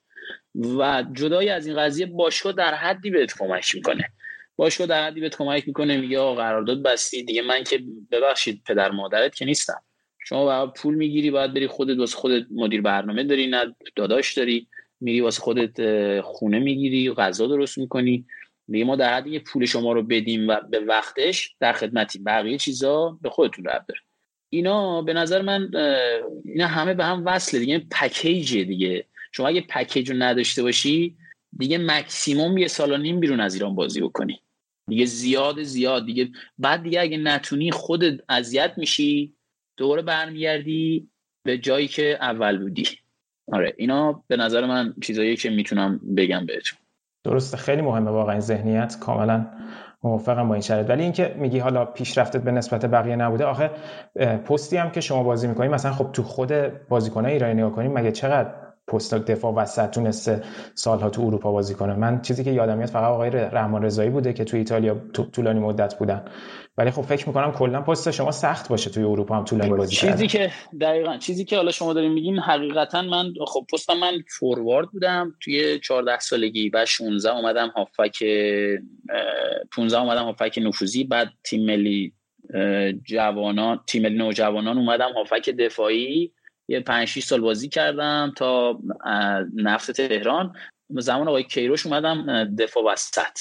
و 0.54 1.04
جدای 1.12 1.48
از 1.48 1.66
این 1.66 1.76
قضیه 1.76 2.06
باشگاه 2.06 2.52
در 2.52 2.74
حدی 2.74 3.10
بهت 3.10 3.38
کمک 3.38 3.74
می‌کنه. 3.74 4.04
باشگاه 4.56 4.86
در 4.86 5.06
حدی 5.06 5.20
بهت 5.20 5.36
کمک 5.36 5.66
می‌کنه 5.66 5.96
میگه 5.96 6.18
آقا 6.18 6.34
قرارداد 6.34 6.82
بستی 6.82 7.24
دیگه 7.24 7.42
من 7.42 7.64
که 7.64 7.82
ببخشید 8.10 8.62
پدر 8.66 8.90
مادرت 8.90 9.36
که 9.36 9.44
نیستم. 9.44 9.82
شما 10.24 10.44
باید 10.44 10.72
پول 10.72 10.94
می‌گیری 10.94 11.30
باید 11.30 11.54
بری 11.54 11.66
خودت 11.66 11.98
واسه 11.98 12.16
خودت 12.16 12.46
مدیر 12.50 12.82
برنامه 12.82 13.24
داری 13.24 13.46
نه 13.46 13.76
داداش 13.96 14.34
داری. 14.34 14.66
میری 15.00 15.20
واسه 15.20 15.40
خودت 15.40 16.20
خونه 16.20 16.58
می‌گیری 16.58 17.12
غذا 17.12 17.46
درست 17.46 17.78
می‌کنی. 17.78 18.24
میگه 18.68 18.84
ما 18.84 18.96
در 18.96 19.14
حدی 19.16 19.30
که 19.30 19.38
پول 19.38 19.66
شما 19.66 19.92
رو 19.92 20.02
بدیم 20.02 20.48
و 20.48 20.60
به 20.70 20.80
وقتش 20.80 21.54
در 21.60 21.72
خدمتی 21.72 22.18
بقیه 22.18 22.58
چیزا 22.58 23.18
به 23.22 23.30
خودتون 23.30 23.64
رب 23.64 23.84
داره. 23.88 24.00
اینا 24.48 25.02
به 25.02 25.12
نظر 25.12 25.42
من 25.42 25.70
اینا 26.44 26.66
همه 26.66 26.94
به 26.94 27.04
هم 27.04 27.22
وصله 27.26 27.60
دیگه. 27.60 27.78
پکیجه 27.90 28.64
دیگه. 28.64 29.06
شما 29.32 29.48
اگه 29.48 29.60
پکیج 29.60 30.10
رو 30.10 30.16
نداشته 30.16 30.62
باشی 30.62 31.16
دیگه 31.58 31.78
مکسیموم 31.78 32.58
یه 32.58 32.68
سال 32.68 32.92
و 32.92 32.96
نیم 32.96 33.20
بیرون 33.20 33.40
از 33.40 33.54
ایران 33.54 33.74
بازی 33.74 34.00
بکنی. 34.00 34.40
دیگه 34.88 35.04
زیاد 35.04 35.62
زیاد. 35.62 36.06
دیگه 36.06 36.28
بعد 36.58 36.82
دیگه 36.82 37.00
اگه 37.00 37.16
نتونی 37.16 37.70
خودت 37.70 38.20
اذیت 38.28 38.74
میشی. 38.76 39.32
دوباره 39.76 40.02
برمیگردی 40.02 41.08
به 41.44 41.58
جایی 41.58 41.88
که 41.88 42.18
اول 42.20 42.58
بودی. 42.58 42.84
آره 43.52 43.74
اینا 43.76 44.24
به 44.28 44.36
نظر 44.36 44.66
من 44.66 44.94
چیزایی 45.02 45.36
که 45.36 45.50
می‌تونم 45.50 46.00
بگم 46.16 46.46
بهتون. 46.46 46.78
درسته 47.24 47.56
خیلی 47.56 47.82
مهمه 47.82 48.10
واقعا 48.10 48.40
ذهنیت 48.40 48.96
کاملا 49.00 49.46
موافقم 50.02 50.48
با 50.48 50.54
این 50.54 50.62
شرط 50.62 50.90
ولی 50.90 51.02
اینکه 51.02 51.34
میگی 51.38 51.58
حالا 51.58 51.84
پیشرفتت 51.84 52.42
به 52.42 52.50
نسبت 52.50 52.86
بقیه 52.86 53.16
نبوده 53.16 53.44
آخه 53.44 53.70
پستی 54.44 54.76
هم 54.76 54.90
که 54.90 55.00
شما 55.00 55.22
بازی 55.22 55.46
می‌کنی 55.46 55.68
مثلا 55.68 55.92
خب 55.92 56.12
تو 56.12 56.22
خود 56.22 56.52
بازیکنای 56.88 57.32
ایرانی 57.32 57.54
نگاه 57.54 57.72
کنیم 57.72 57.92
مگه 57.92 58.12
چقدر 58.12 58.54
پست 58.92 59.14
دفاع 59.14 59.52
وسط 59.52 59.90
تونسته 59.90 60.42
سالها 60.74 61.10
تو 61.10 61.22
اروپا 61.22 61.52
بازی 61.52 61.74
کنه. 61.74 61.94
من 61.94 62.22
چیزی 62.22 62.44
که 62.44 62.50
یادم 62.50 62.76
میاد 62.76 62.88
فقط 62.88 63.04
آقای 63.04 63.30
رحمان 63.30 63.82
رضایی 63.82 64.10
بوده 64.10 64.32
که 64.32 64.44
تو 64.44 64.56
ایتالیا 64.56 64.96
طولانی 65.32 65.60
مدت 65.60 65.94
بودن. 65.98 66.24
ولی 66.78 66.90
خب 66.90 67.02
فکر 67.02 67.28
می‌کنم 67.28 67.52
کلا 67.52 67.80
پست 67.80 68.10
شما 68.10 68.30
سخت 68.30 68.68
باشه 68.68 68.90
توی 68.90 69.04
اروپا 69.04 69.36
هم 69.36 69.44
طولانی 69.44 69.70
بازی 69.70 69.96
چیزی 69.96 70.26
که 70.26 70.50
دقیقا 70.80 71.16
چیزی 71.16 71.44
که 71.44 71.56
حالا 71.56 71.70
شما 71.70 71.92
دارین 71.92 72.12
میگین 72.12 72.38
حقیقتا 72.38 73.02
من 73.02 73.32
خب 73.46 73.66
پستم 73.72 73.98
من 73.98 74.12
فوروارد 74.38 74.88
بودم 74.90 75.34
توی 75.40 75.78
14 75.78 76.18
سالگی 76.18 76.70
بعد 76.70 76.84
16 76.84 77.36
اومدم 77.36 77.68
هافک 77.68 78.24
15 79.76 80.00
اومدم 80.00 80.24
هافک 80.24 80.58
نفوذی. 80.62 81.04
بعد 81.04 81.28
تیم 81.44 81.66
ملی 81.66 82.12
جوانان 83.04 83.80
تیم 83.86 84.02
ملی 84.02 84.18
نوجوانان 84.18 84.78
اومدم 84.78 85.12
هافک 85.16 85.50
دفاعی. 85.50 86.32
یه 86.72 86.80
5 86.80 87.08
6 87.08 87.24
سال 87.24 87.40
بازی 87.40 87.68
کردم 87.68 88.32
تا 88.36 88.80
نفت 89.54 89.90
تهران. 89.90 90.54
زمان 90.90 91.28
آقای 91.28 91.44
کیروش 91.44 91.86
اومدم 91.86 92.44
دفاع 92.58 92.84
وسط. 92.92 93.38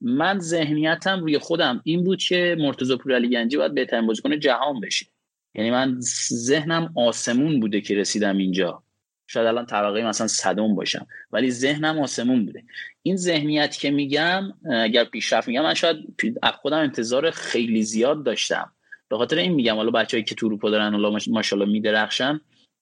من 0.00 0.38
ذهنیتم 0.38 1.20
روی 1.20 1.38
خودم 1.38 1.80
این 1.84 2.04
بود 2.04 2.22
که 2.22 2.56
مرتضی 2.58 2.96
پورعلی 2.96 3.28
گنجی 3.28 3.56
باید 3.56 3.74
بهترین 3.74 4.06
بازیکن 4.06 4.40
جهان 4.40 4.80
بشه. 4.80 5.06
یعنی 5.54 5.70
من 5.70 5.96
ذهنم 6.32 6.92
آسمون 6.96 7.60
بوده 7.60 7.80
که 7.80 7.94
رسیدم 7.94 8.36
اینجا. 8.36 8.82
شاید 9.26 9.46
الان 9.46 9.66
طبقه 9.66 10.02
مثلا 10.02 10.26
صدم 10.26 10.74
باشم 10.74 11.06
ولی 11.32 11.50
ذهنم 11.50 11.98
آسمون 11.98 12.46
بوده. 12.46 12.64
این 13.02 13.16
ذهنیت 13.16 13.76
که 13.76 13.90
میگم 13.90 14.52
اگر 14.70 15.04
پیشرفت 15.04 15.48
میگم 15.48 15.62
من 15.62 15.74
شاید 15.74 15.96
از 16.42 16.52
خودم 16.52 16.78
انتظار 16.78 17.30
خیلی 17.30 17.82
زیاد 17.82 18.24
داشتم. 18.24 18.72
به 19.08 19.16
خاطر 19.16 19.36
این 19.36 19.52
میگم 19.52 19.76
حالا 19.76 19.90
بچه‌ای 19.90 20.22
که 20.22 20.34
تو 20.34 20.46
اروپا 20.46 20.70
دارن 20.70 20.92
حالا 20.92 21.18
ماشاءالله 21.28 21.72
میدرخشن 21.72 22.40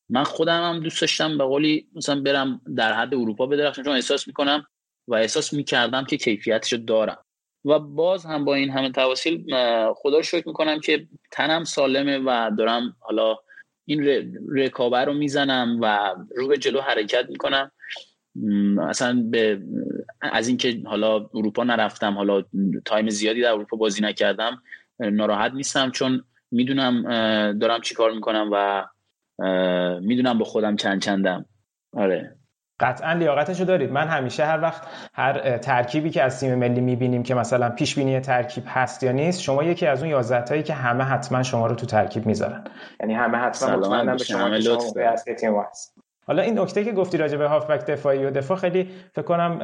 من 0.09 0.25
خودم 0.25 0.63
هم 0.63 0.81
دوست 0.81 1.01
داشتم 1.01 1.39
به 1.39 1.45
قولی 1.45 1.89
مثلا 1.95 2.21
برم 2.21 2.61
در 2.77 2.93
حد 2.93 3.15
اروپا 3.15 3.47
بدرخشم 3.47 3.83
چون 3.83 3.93
احساس 3.93 4.27
می‌کنم 4.27 4.67
و 5.09 5.15
احساس 5.15 5.53
می‌کردم 5.53 6.05
که 6.05 6.17
کیفیتشو 6.17 6.77
دارم. 6.77 7.25
و 7.65 7.79
باز 7.79 8.27
هم 8.27 8.45
با 8.45 8.55
این 8.55 8.71
همه 8.71 8.91
تواصیل 8.91 9.45
خدا 9.95 10.17
رو 10.17 10.23
شکر 10.23 10.49
می‌کنم 10.49 10.81
که 10.81 11.07
تنم 11.31 11.65
سالمه 11.65 12.19
و 12.19 12.51
دارم 12.59 12.97
حالا 13.01 13.37
این 13.85 14.05
رکابه 14.57 14.99
رو 14.99 15.13
می‌زنم 15.13 15.79
و 15.83 16.15
رو 16.37 16.49
به 16.49 16.59
جلو 16.59 16.81
حرکت 16.81 17.27
می‌کنم. 17.31 17.71
اصلا 18.89 19.25
به 19.31 19.63
از 20.21 20.49
اینکه 20.49 20.83
حالا 20.87 21.17
اروپا 21.35 21.65
نرفتم 21.65 22.15
حالا 22.15 22.45
تایم 22.85 23.09
زیادی 23.09 23.41
در 23.41 23.53
اروپا 23.53 23.77
بازی 23.77 24.03
نکردم 24.03 24.63
ناراحت 24.99 25.53
نیستم 25.53 25.91
چون 25.91 26.25
می‌دونم 26.51 27.03
دارم 27.59 27.81
چیکار 27.81 28.13
می‌کنم 28.13 28.51
و 28.53 28.85
می‌دونم 30.01 30.39
با 30.39 30.45
خودم 30.45 30.77
چند 30.77 31.01
چندم. 31.01 31.45
آره. 31.97 32.37
قطعا 32.81 33.13
لیاقتش 33.13 33.61
رو 33.61 33.67
دارید. 33.67 33.93
من 33.93 34.09
همیشه 34.09 34.45
هر 34.45 34.61
وقت 34.61 34.83
هر 35.15 35.59
ترکیبی 35.59 36.11
که 36.11 36.23
از 36.23 36.41
تیم 36.41 36.55
ملی 36.55 36.81
می‌بینیم 36.81 37.23
که 37.23 37.35
مثلا 37.35 37.71
پیش 37.71 37.95
بینی 37.95 38.21
ترکیب 38.21 38.65
هست 38.67 39.03
یا 39.03 39.13
نیست 39.13 39.41
شما 39.41 39.65
یکی 39.65 39.87
از 39.87 40.03
اون 40.03 40.11
11 40.11 40.45
تایی 40.45 40.63
که 40.63 40.75
همه 40.75 41.05
حتما 41.05 41.43
شما 41.43 41.67
رو 41.67 41.75
تو 41.75 41.87
ترکیب 41.87 42.27
می‌ذارن. 42.27 42.65
یعنی 43.01 43.15
همه 43.15 43.39
حتما 43.39 43.77
مطمئنم 43.77 44.17
به 44.17 44.25
شما 44.25 44.59
که 45.25 45.35
تیم 45.35 45.61
هست. 45.61 45.95
حالا 46.27 46.43
این 46.43 46.59
نکته 46.59 46.85
که 46.85 46.93
گفتی 46.93 47.19
راجع 47.19 47.37
به 47.37 47.49
هافبک 47.49 47.87
دفاعی 47.87 48.25
و 48.25 48.31
دفاع 48.31 48.57
خیلی 48.57 48.91
فکر 49.13 49.25
کنم 49.25 49.59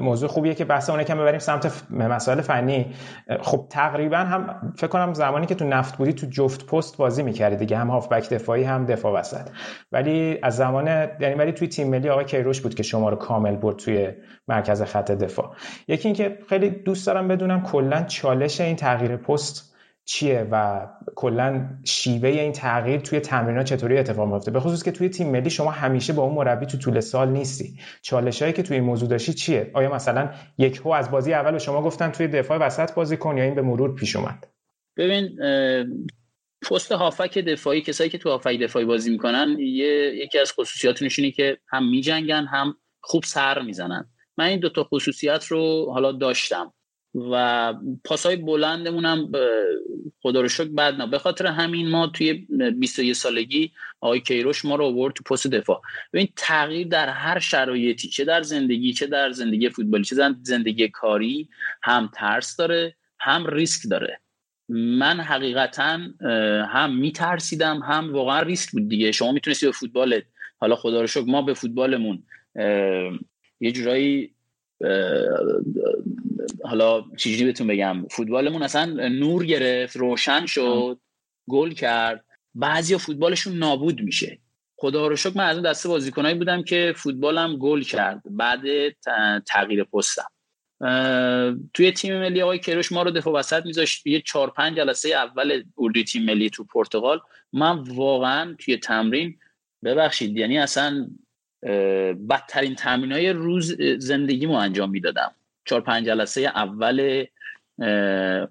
موضوع 0.00 0.28
خوبیه 0.28 0.54
که 0.54 0.64
بحث 0.64 0.90
اون 0.90 1.02
کم 1.02 1.18
ببریم 1.18 1.38
سمت 1.38 1.82
مسائل 1.90 2.40
فنی. 2.40 2.94
خب 3.40 3.66
تقریبا 3.70 4.16
هم 4.16 4.72
فکر 4.76 4.86
کنم 4.86 5.14
زمانی 5.14 5.46
که 5.46 5.54
تو 5.54 5.64
نفت 5.64 5.96
بودی 5.96 6.12
تو 6.12 6.26
جفت 6.26 6.66
پست 6.66 6.96
بازی 6.96 7.22
می‌کردی 7.22 7.56
دیگه 7.56 7.76
هم 7.76 7.90
هافبک 7.90 8.30
دفاعی 8.30 8.64
هم 8.64 8.86
دفاع 8.86 9.20
وسط. 9.20 9.48
ولی 9.92 10.38
از 10.42 10.56
زمان 10.56 10.86
یعنی 11.20 11.34
ولی 11.34 11.52
توی 11.52 11.68
تیم 11.68 11.90
ملی 11.90 12.08
آقای 12.08 12.24
کیروش 12.24 12.60
بود 12.60 12.74
که 12.74 12.82
شما 12.82 13.08
رو 13.08 13.16
کامل 13.16 13.56
برد 13.56 13.76
توی 13.76 14.08
مرکز 14.48 14.82
خط 14.82 15.10
دفاع. 15.10 15.50
یکی 15.88 16.08
اینکه 16.08 16.38
خیلی 16.48 16.70
دوست 16.70 17.06
دارم 17.06 17.28
بدونم 17.28 17.62
کلا 17.62 18.02
چالش 18.02 18.60
این 18.60 18.76
تغییر 18.76 19.16
پست 19.16 19.69
چیه 20.10 20.48
و 20.50 20.86
کلا 21.14 21.68
شیوه 21.84 22.28
این 22.28 22.52
تغییر 22.52 23.00
توی 23.00 23.20
تمرینات 23.20 23.66
چطوری 23.66 23.98
اتفاق 23.98 24.32
میفته 24.32 24.50
به 24.50 24.60
خصوص 24.60 24.82
که 24.82 24.90
توی 24.90 25.08
تیم 25.08 25.30
ملی 25.30 25.50
شما 25.50 25.70
همیشه 25.70 26.12
با 26.12 26.22
اون 26.22 26.34
مربی 26.34 26.66
تو 26.66 26.78
طول 26.78 27.00
سال 27.00 27.28
نیستی. 27.28 27.78
چالش 28.02 28.42
هایی 28.42 28.54
که 28.54 28.62
توی 28.62 28.76
این 28.76 28.84
موضوع 28.84 29.08
داشتی 29.08 29.34
چیه؟ 29.34 29.70
آیا 29.74 29.94
مثلا 29.94 30.30
یک 30.58 30.76
هو 30.76 30.88
از 30.88 31.10
بازی 31.10 31.34
اول 31.34 31.52
به 31.52 31.58
شما 31.58 31.82
گفتن 31.82 32.10
توی 32.10 32.28
دفاع 32.28 32.58
وسط 32.58 32.94
بازی 32.94 33.16
کن 33.16 33.36
یا 33.36 33.44
این 33.44 33.54
به 33.54 33.62
مرور 33.62 33.94
پیش 33.94 34.16
اومد؟ 34.16 34.46
ببین 34.96 35.36
پست 36.70 36.92
هافک 36.92 37.38
دفاعی 37.38 37.80
کسایی 37.80 38.10
که 38.10 38.18
تو 38.18 38.30
هافک 38.30 38.58
دفاعی 38.60 38.84
بازی 38.84 39.10
می‌کنن 39.10 39.56
یه، 39.58 40.14
یکی 40.14 40.38
از 40.38 40.52
خصوصیاتونش 40.52 41.18
اینه 41.18 41.30
که 41.30 41.58
هم 41.68 41.90
میجنگن 41.90 42.46
هم 42.46 42.74
خوب 43.00 43.24
سر 43.24 43.62
می‌زنن. 43.62 44.10
من 44.36 44.44
این 44.44 44.60
دوتا 44.60 44.84
خصوصیت 44.84 45.44
رو 45.44 45.90
حالا 45.92 46.12
داشتم. 46.12 46.72
و 47.14 47.74
پاسای 48.04 48.36
بلندمون 48.36 49.04
هم 49.04 49.32
خدا 50.22 50.40
رو 50.40 50.48
شکر 50.48 50.68
بد 50.68 50.94
نه. 50.94 51.06
به 51.06 51.18
خاطر 51.18 51.46
همین 51.46 51.88
ما 51.90 52.06
توی 52.06 52.32
21 52.78 53.12
سالگی 53.12 53.72
آقای 54.00 54.20
کیروش 54.20 54.64
ما 54.64 54.76
رو 54.76 54.84
آورد 54.84 55.14
تو 55.14 55.24
پست 55.24 55.46
دفاع. 55.46 55.80
ببین 56.12 56.28
تغییر 56.36 56.88
در 56.88 57.08
هر 57.08 57.38
شرایطی 57.38 58.08
چه 58.08 58.24
در 58.24 58.42
زندگی 58.42 58.92
چه 58.92 59.06
در 59.06 59.30
زندگی 59.30 59.68
فوتبالی 59.68 60.04
چه 60.04 60.16
در 60.16 60.34
زندگی 60.42 60.88
کاری 60.88 61.48
هم 61.82 62.10
ترس 62.14 62.56
داره 62.56 62.94
هم 63.18 63.46
ریسک 63.46 63.90
داره. 63.90 64.20
من 64.68 65.20
حقیقتا 65.20 65.98
هم 66.68 66.96
میترسیدم 66.96 67.78
هم 67.78 68.12
واقعا 68.12 68.42
ریسک 68.42 68.70
بود 68.70 68.88
دیگه. 68.88 69.12
شما 69.12 69.32
می‌تونستی 69.32 69.66
به 69.66 69.72
فوتبالت 69.72 70.22
حالا 70.58 70.76
خدا 70.76 71.00
رو 71.00 71.06
شکر 71.06 71.24
ما 71.24 71.42
به 71.42 71.54
فوتبالمون 71.54 72.22
یه 73.60 73.72
جورایی 73.72 74.34
حالا 76.64 77.04
چیزی 77.16 77.44
بهتون 77.44 77.66
بگم. 77.66 78.06
فوتبالمون 78.10 78.62
اصلا 78.62 79.08
نور 79.08 79.44
گرفت 79.44 79.96
روشن 79.96 80.46
شد 80.46 81.00
گل 81.48 81.70
کرد. 81.70 82.24
بعضی 82.54 82.96
فوتبالشون 82.96 83.58
نابود 83.58 84.00
میشه. 84.00 84.38
خدا 84.76 85.06
رو 85.06 85.16
شکر 85.16 85.32
من 85.36 85.44
از 85.44 85.56
اون 85.56 85.70
دسته 85.70 85.88
بازیکنایی 85.88 86.34
بودم 86.34 86.62
که 86.62 86.94
فوتبالم 86.96 87.56
گل 87.56 87.82
کرد. 87.82 88.22
بعد 88.30 88.60
تغییر 89.46 89.84
پستم. 89.84 90.30
توی 91.74 91.92
تیم 91.92 92.18
ملی 92.18 92.42
آقای 92.42 92.58
کروش 92.58 92.92
ما 92.92 93.02
رو 93.02 93.10
دفاع 93.10 93.34
وسط 93.34 93.66
میذاشت. 93.66 94.06
یه 94.06 94.20
چهار 94.20 94.50
پنج 94.50 94.76
جلسه 94.76 95.08
اول 95.08 95.62
اردوی 95.78 96.04
تیم 96.04 96.24
ملی 96.24 96.50
تو 96.50 96.64
پرتغال. 96.64 97.20
من 97.52 97.78
واقعا 97.78 98.56
توی 98.58 98.76
تمرین 98.76 99.38
ببخشید 99.84 100.36
یعنی 100.36 100.58
اصلا 100.58 101.10
بدترین 102.28 102.74
تمرین 102.74 103.12
های 103.12 103.30
روز 103.30 103.76
زندگیمو 103.98 104.54
انجام 104.54 104.90
می‌دادم. 104.90 105.34
چهار 105.64 105.80
پنج 105.80 106.06
جلسه 106.06 106.40
اول 106.40 107.24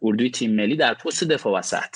اردوی 0.01 0.31
تیم 0.31 0.55
ملی 0.55 0.75
در 0.75 0.93
پست 0.93 1.23
دفاع 1.23 1.59
وسط. 1.59 1.95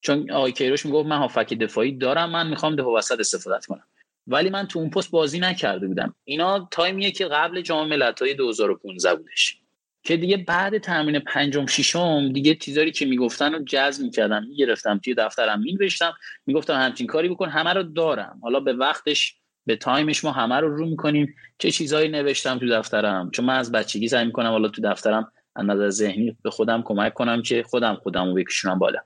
چون 0.00 0.30
آقای 0.30 0.52
کیروش 0.52 0.86
می‌گفت 0.86 1.08
من 1.08 1.18
هافک 1.18 1.54
دفاعی 1.54 1.92
دارم 1.92 2.30
من 2.30 2.48
می‌خوام 2.48 2.76
دفاع 2.76 2.98
وسط 2.98 3.20
استفاده 3.20 3.66
کنم. 3.66 3.84
ولی 4.26 4.50
من 4.50 4.66
تو 4.66 4.78
اون 4.78 4.90
پست 4.90 5.10
بازی 5.10 5.38
نکرده 5.38 5.86
بودم. 5.86 6.14
اینا 6.24 6.68
تایمیه 6.70 7.10
که 7.10 7.26
قبل 7.26 7.60
جام 7.60 7.88
ملت‌های 7.88 8.34
2015 8.34 9.14
بودش. 9.14 9.58
که 10.04 10.16
دیگه 10.16 10.36
بعد 10.36 10.78
تمرین 10.78 11.18
پنجم 11.18 11.66
ششم 11.66 12.32
دیگه 12.32 12.54
چیزایی 12.54 12.92
که 12.92 13.06
می‌گفتن 13.06 13.52
رو 13.52 13.64
جذب 13.64 14.02
می‌کردم 14.02 14.44
می‌گرفتم 14.44 15.00
توی 15.04 15.14
دفترم 15.14 15.60
مینوشتم. 15.60 16.14
می‌گفتم 16.46 16.74
همچین 16.74 17.06
کاری 17.06 17.28
بکن 17.28 17.48
همه 17.48 17.72
رو 17.72 17.82
دارم. 17.82 18.38
حالا 18.42 18.60
به 18.60 18.72
وقتش 18.72 19.34
به 19.66 19.76
تایمش 19.76 20.24
ما 20.24 20.32
همه 20.32 20.60
رو 20.60 20.76
رو 20.76 20.86
می‌کنیم. 20.86 21.34
چه 21.58 21.70
چیزهایی 21.70 22.08
نوشتم 22.08 22.58
تو 22.58 22.68
دفترم؟ 22.68 23.30
چون 23.30 23.44
من 23.44 23.56
از 23.56 23.72
بچگی 23.72 24.08
سعی 24.08 24.24
می‌کنم 24.24 24.50
حالا 24.50 24.68
تو 24.68 24.82
دفترم 24.82 25.32
از 25.56 25.66
نظر 25.66 25.90
ذهنی 25.90 26.36
به 26.42 26.50
خودم 26.50 26.82
کمک 26.82 27.14
کنم 27.14 27.42
که 27.42 27.62
خودم 27.62 27.94
خودم 27.94 28.26
رو 28.26 28.34
بکشونم 28.34 28.78
بالا. 28.78 28.98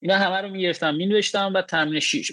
اینا 0.00 0.16
همه 0.16 0.40
رو 0.40 0.48
می‌گرفتم 0.48 0.94
مینوشتم 0.94 1.52
و 1.54 1.62
تمرین 1.62 2.00
شیش... 2.00 2.32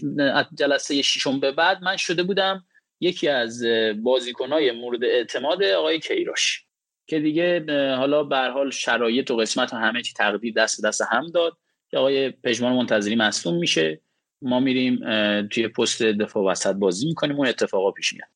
جلسه 0.57 1.01
ششم 1.01 1.39
به 1.39 1.51
بعد 1.51 1.83
من 1.83 1.97
شده 1.97 2.23
بودم 2.23 2.65
یکی 2.99 3.27
از 3.27 3.63
بازیکنهای 4.03 4.71
مورد 4.71 5.03
اعتماد 5.03 5.63
آقای 5.63 5.99
کیروش 5.99 6.65
که 7.07 7.19
دیگه 7.19 7.65
حالا 7.95 8.23
به 8.23 8.37
حال 8.37 8.71
شرایط 8.71 9.31
و 9.31 9.37
قسمت 9.37 9.73
و 9.73 9.77
همه 9.77 10.01
چی 10.01 10.13
تقدیر 10.13 10.53
دست 10.53 10.85
دست 10.85 11.01
هم 11.11 11.27
داد. 11.27 11.57
که 11.91 11.97
آقای 11.97 12.29
پژمان 12.29 12.73
منتظری 12.73 13.15
مصدوم 13.15 13.55
میشه. 13.55 14.01
ما 14.41 14.59
میریم 14.59 14.99
توی 15.47 15.67
پست 15.67 16.03
دفاع 16.03 16.51
وسط 16.51 16.75
بازی 16.75 17.07
می‌کنیم 17.07 17.35
اون 17.35 17.47
اتفاقا 17.47 17.91
پیش 17.91 18.13
میاد. 18.13 18.29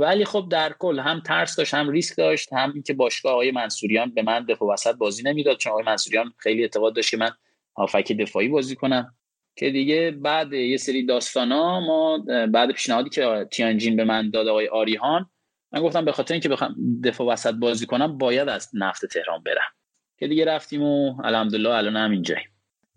ولی 0.00 0.24
خب 0.24 0.48
در 0.50 0.72
کل 0.78 0.98
هم 0.98 1.20
ترس 1.20 1.56
داشت 1.56 1.74
هم 1.74 1.90
ریسک 1.90 2.16
داشت 2.16 2.52
هم 2.52 2.72
اینکه 2.74 2.94
باشگاه 2.94 3.32
آقای 3.32 3.50
منصوریان 3.50 4.10
به 4.10 4.22
من 4.22 4.44
دفاع 4.44 4.72
وسط 4.72 4.94
بازی 4.94 5.22
نمی‌داد 5.22 5.56
چون 5.56 5.72
آقای 5.72 5.84
منصوریان 5.84 6.32
خیلی 6.38 6.62
اعتقاد 6.62 6.96
داشت 6.96 7.10
که 7.10 7.16
من 7.16 7.30
هافک 7.76 8.12
دفاعی 8.12 8.48
بازی 8.48 8.76
کنم. 8.76 9.14
که 9.56 9.70
دیگه 9.70 10.10
بعد 10.10 10.52
یه 10.52 10.76
سری 10.76 11.06
داستانا 11.06 11.80
ما 11.80 12.18
بعد 12.52 12.72
پیشنهادی 12.72 13.10
که 13.10 13.48
تیانجین 13.50 13.96
به 13.96 14.04
من 14.04 14.30
داد 14.30 14.48
آقای 14.48 14.68
آریهان 14.68 15.30
من 15.72 15.82
گفتم 15.82 16.04
به 16.04 16.12
خاطر 16.12 16.34
اینکه 16.34 16.48
بخوام 16.48 16.74
دفاع 17.04 17.26
وسط 17.26 17.54
بازی 17.54 17.86
کنم 17.86 18.18
باید 18.18 18.48
از 18.48 18.70
نفت 18.74 19.06
تهران 19.06 19.42
برم. 19.42 19.72
که 20.18 20.28
دیگه 20.28 20.44
رفتیم 20.44 20.82
و 20.82 21.22
الحمدلله 21.24 21.70
الان 21.70 21.96
هم 21.96 22.10
اینجاییم. 22.10 22.49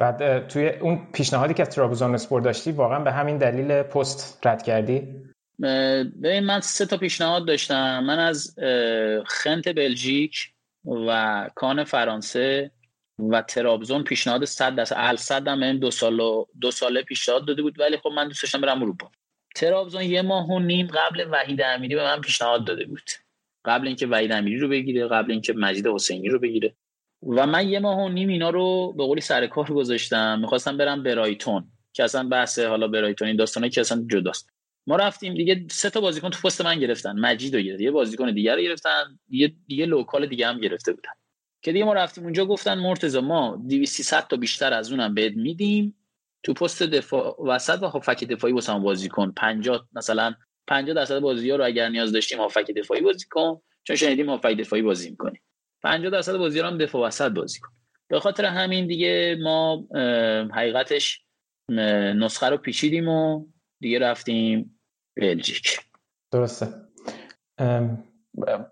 بعد 0.03 0.47
توی 0.47 0.69
اون 0.69 1.07
پیشنهادی 1.13 1.53
که 1.53 1.65
ترابزون 1.65 2.13
اسپور 2.13 2.41
داشتی 2.41 2.71
واقعا 2.71 2.99
به 2.99 3.11
همین 3.11 3.37
دلیل 3.37 3.83
پست 3.83 4.47
رد 4.47 4.63
کردی؟ 4.63 5.07
ببین 6.23 6.39
من 6.39 6.59
سه 6.59 6.85
تا 6.85 6.97
پیشنهاد 6.97 7.47
داشتم. 7.47 8.03
من 8.03 8.19
از 8.19 8.55
خنت 9.25 9.67
بلژیک 9.67 10.35
و 10.85 11.49
کان 11.55 11.83
فرانسه 11.83 12.71
و 13.19 13.41
ترابزون 13.41 14.03
پیشنهاد 14.03 14.45
100 14.45 14.75
درصد 14.75 14.95
الصد 14.97 15.47
هم 15.47 15.77
دو 15.77 15.91
سال 15.91 16.45
دو 16.61 16.71
ساله 16.71 17.01
پیشنهاد 17.01 17.47
داده 17.47 17.61
بود 17.61 17.79
ولی 17.79 17.97
خب 17.97 18.09
من 18.09 18.27
دوست 18.27 18.41
داشتم 18.43 18.61
برم 18.61 18.81
اروپا. 18.81 19.11
ترابزون 19.55 20.01
یه 20.01 20.21
ماه 20.21 20.47
و 20.47 20.59
نیم 20.59 20.87
قبل 20.87 21.27
وحید 21.31 21.61
امیری 21.61 21.95
به 21.95 22.03
من 22.03 22.21
پیشنهاد 22.21 22.65
داده 22.65 22.85
بود. 22.85 23.09
قبل 23.65 23.87
اینکه 23.87 24.07
وحید 24.07 24.31
امیری 24.31 24.57
رو 24.57 24.67
بگیره 24.67 25.07
قبل 25.07 25.31
اینکه 25.31 25.53
مجید 25.53 25.87
حسینی 25.87 26.29
رو 26.29 26.39
بگیره. 26.39 26.75
و 27.27 27.47
من 27.47 27.69
یه 27.69 27.79
ماه 27.79 27.99
و 27.99 28.09
نیم 28.09 28.29
اینا 28.29 28.49
رو 28.49 28.93
به 28.97 29.03
قولی 29.03 29.21
سر 29.21 29.47
کار 29.47 29.73
گذاشتم. 29.73 30.39
می‌خواستم 30.39 30.77
برم 30.77 31.03
برایتون 31.03 31.67
که 31.93 32.03
اصلا 32.03 32.27
بحث 32.27 32.59
حالا 32.59 32.87
برایتون 32.87 33.27
این 33.27 33.37
داستانه 33.37 33.69
که 33.69 33.81
اصلا 33.81 34.05
جداست. 34.11 34.49
ما 34.87 34.95
رفتیم 34.95 35.33
دیگه 35.33 35.65
سه 35.71 35.89
تا 35.89 36.01
بازیکن 36.01 36.29
تو 36.29 36.47
پست 36.47 36.61
من 36.61 36.79
گرفتن 36.79 37.19
مجید 37.19 37.55
رو 37.55 37.61
گرفت 37.61 37.81
یه 37.81 37.91
بازیکن 37.91 38.33
دیگر 38.33 38.55
رو 38.55 38.61
گرفتن 38.61 39.19
یه 39.29 39.53
دیگه 39.67 39.85
لوکال 39.85 40.25
دیگه 40.25 40.47
هم 40.47 40.59
گرفته 40.59 40.93
بودن. 40.93 41.11
که 41.61 41.71
دیگه 41.71 41.85
ما 41.85 41.93
رفتیم 41.93 42.23
اونجا 42.23 42.45
گفتن 42.45 42.79
مرتضی 42.79 43.19
ما 43.19 43.63
200 43.69 44.27
تا 44.27 44.37
بیشتر 44.37 44.73
از 44.73 44.91
اونم 44.91 45.13
بهت 45.13 45.33
میدیم. 45.33 45.95
تو 46.43 46.53
پست 46.53 46.83
دفاع 46.83 47.35
وسط 47.45 47.83
و 47.83 47.87
هافک 47.87 48.23
دفاعی 48.23 48.53
واسه 48.53 48.79
بازی 48.79 49.09
کن. 49.09 49.31
50 49.31 49.87
مثلا 49.93 50.33
50 50.67 50.95
درصد 50.95 51.19
بازی 51.19 51.49
ها 51.49 51.55
رو 51.55 51.65
اگر 51.65 51.89
نیاز 51.89 52.11
داشتیم 52.11 52.39
هافک 52.39 52.71
دفاعی 52.71 53.01
بازی 53.01 53.25
کن. 53.31 53.61
چون 53.83 53.95
شنیدیم 53.95 54.29
هافک 54.29 54.57
دفاعی 54.57 54.81
بازی 54.81 55.09
می‌کنی 55.09 55.39
50 55.83 56.11
درصد 56.11 56.37
بازی 56.37 56.59
هم 56.59 56.77
دفاع 56.77 57.07
وسط 57.07 57.31
بازی 57.31 57.59
کن 57.59 57.69
به 58.07 58.19
خاطر 58.19 58.45
همین 58.45 58.87
دیگه 58.87 59.37
ما 59.43 59.83
حقیقتش 60.53 61.25
نسخه 61.69 62.49
رو 62.49 62.57
پیچیدیم 62.57 63.07
و 63.07 63.45
دیگه 63.79 63.99
رفتیم 63.99 64.79
بلژیک. 65.17 65.79
درسته. 66.31 66.67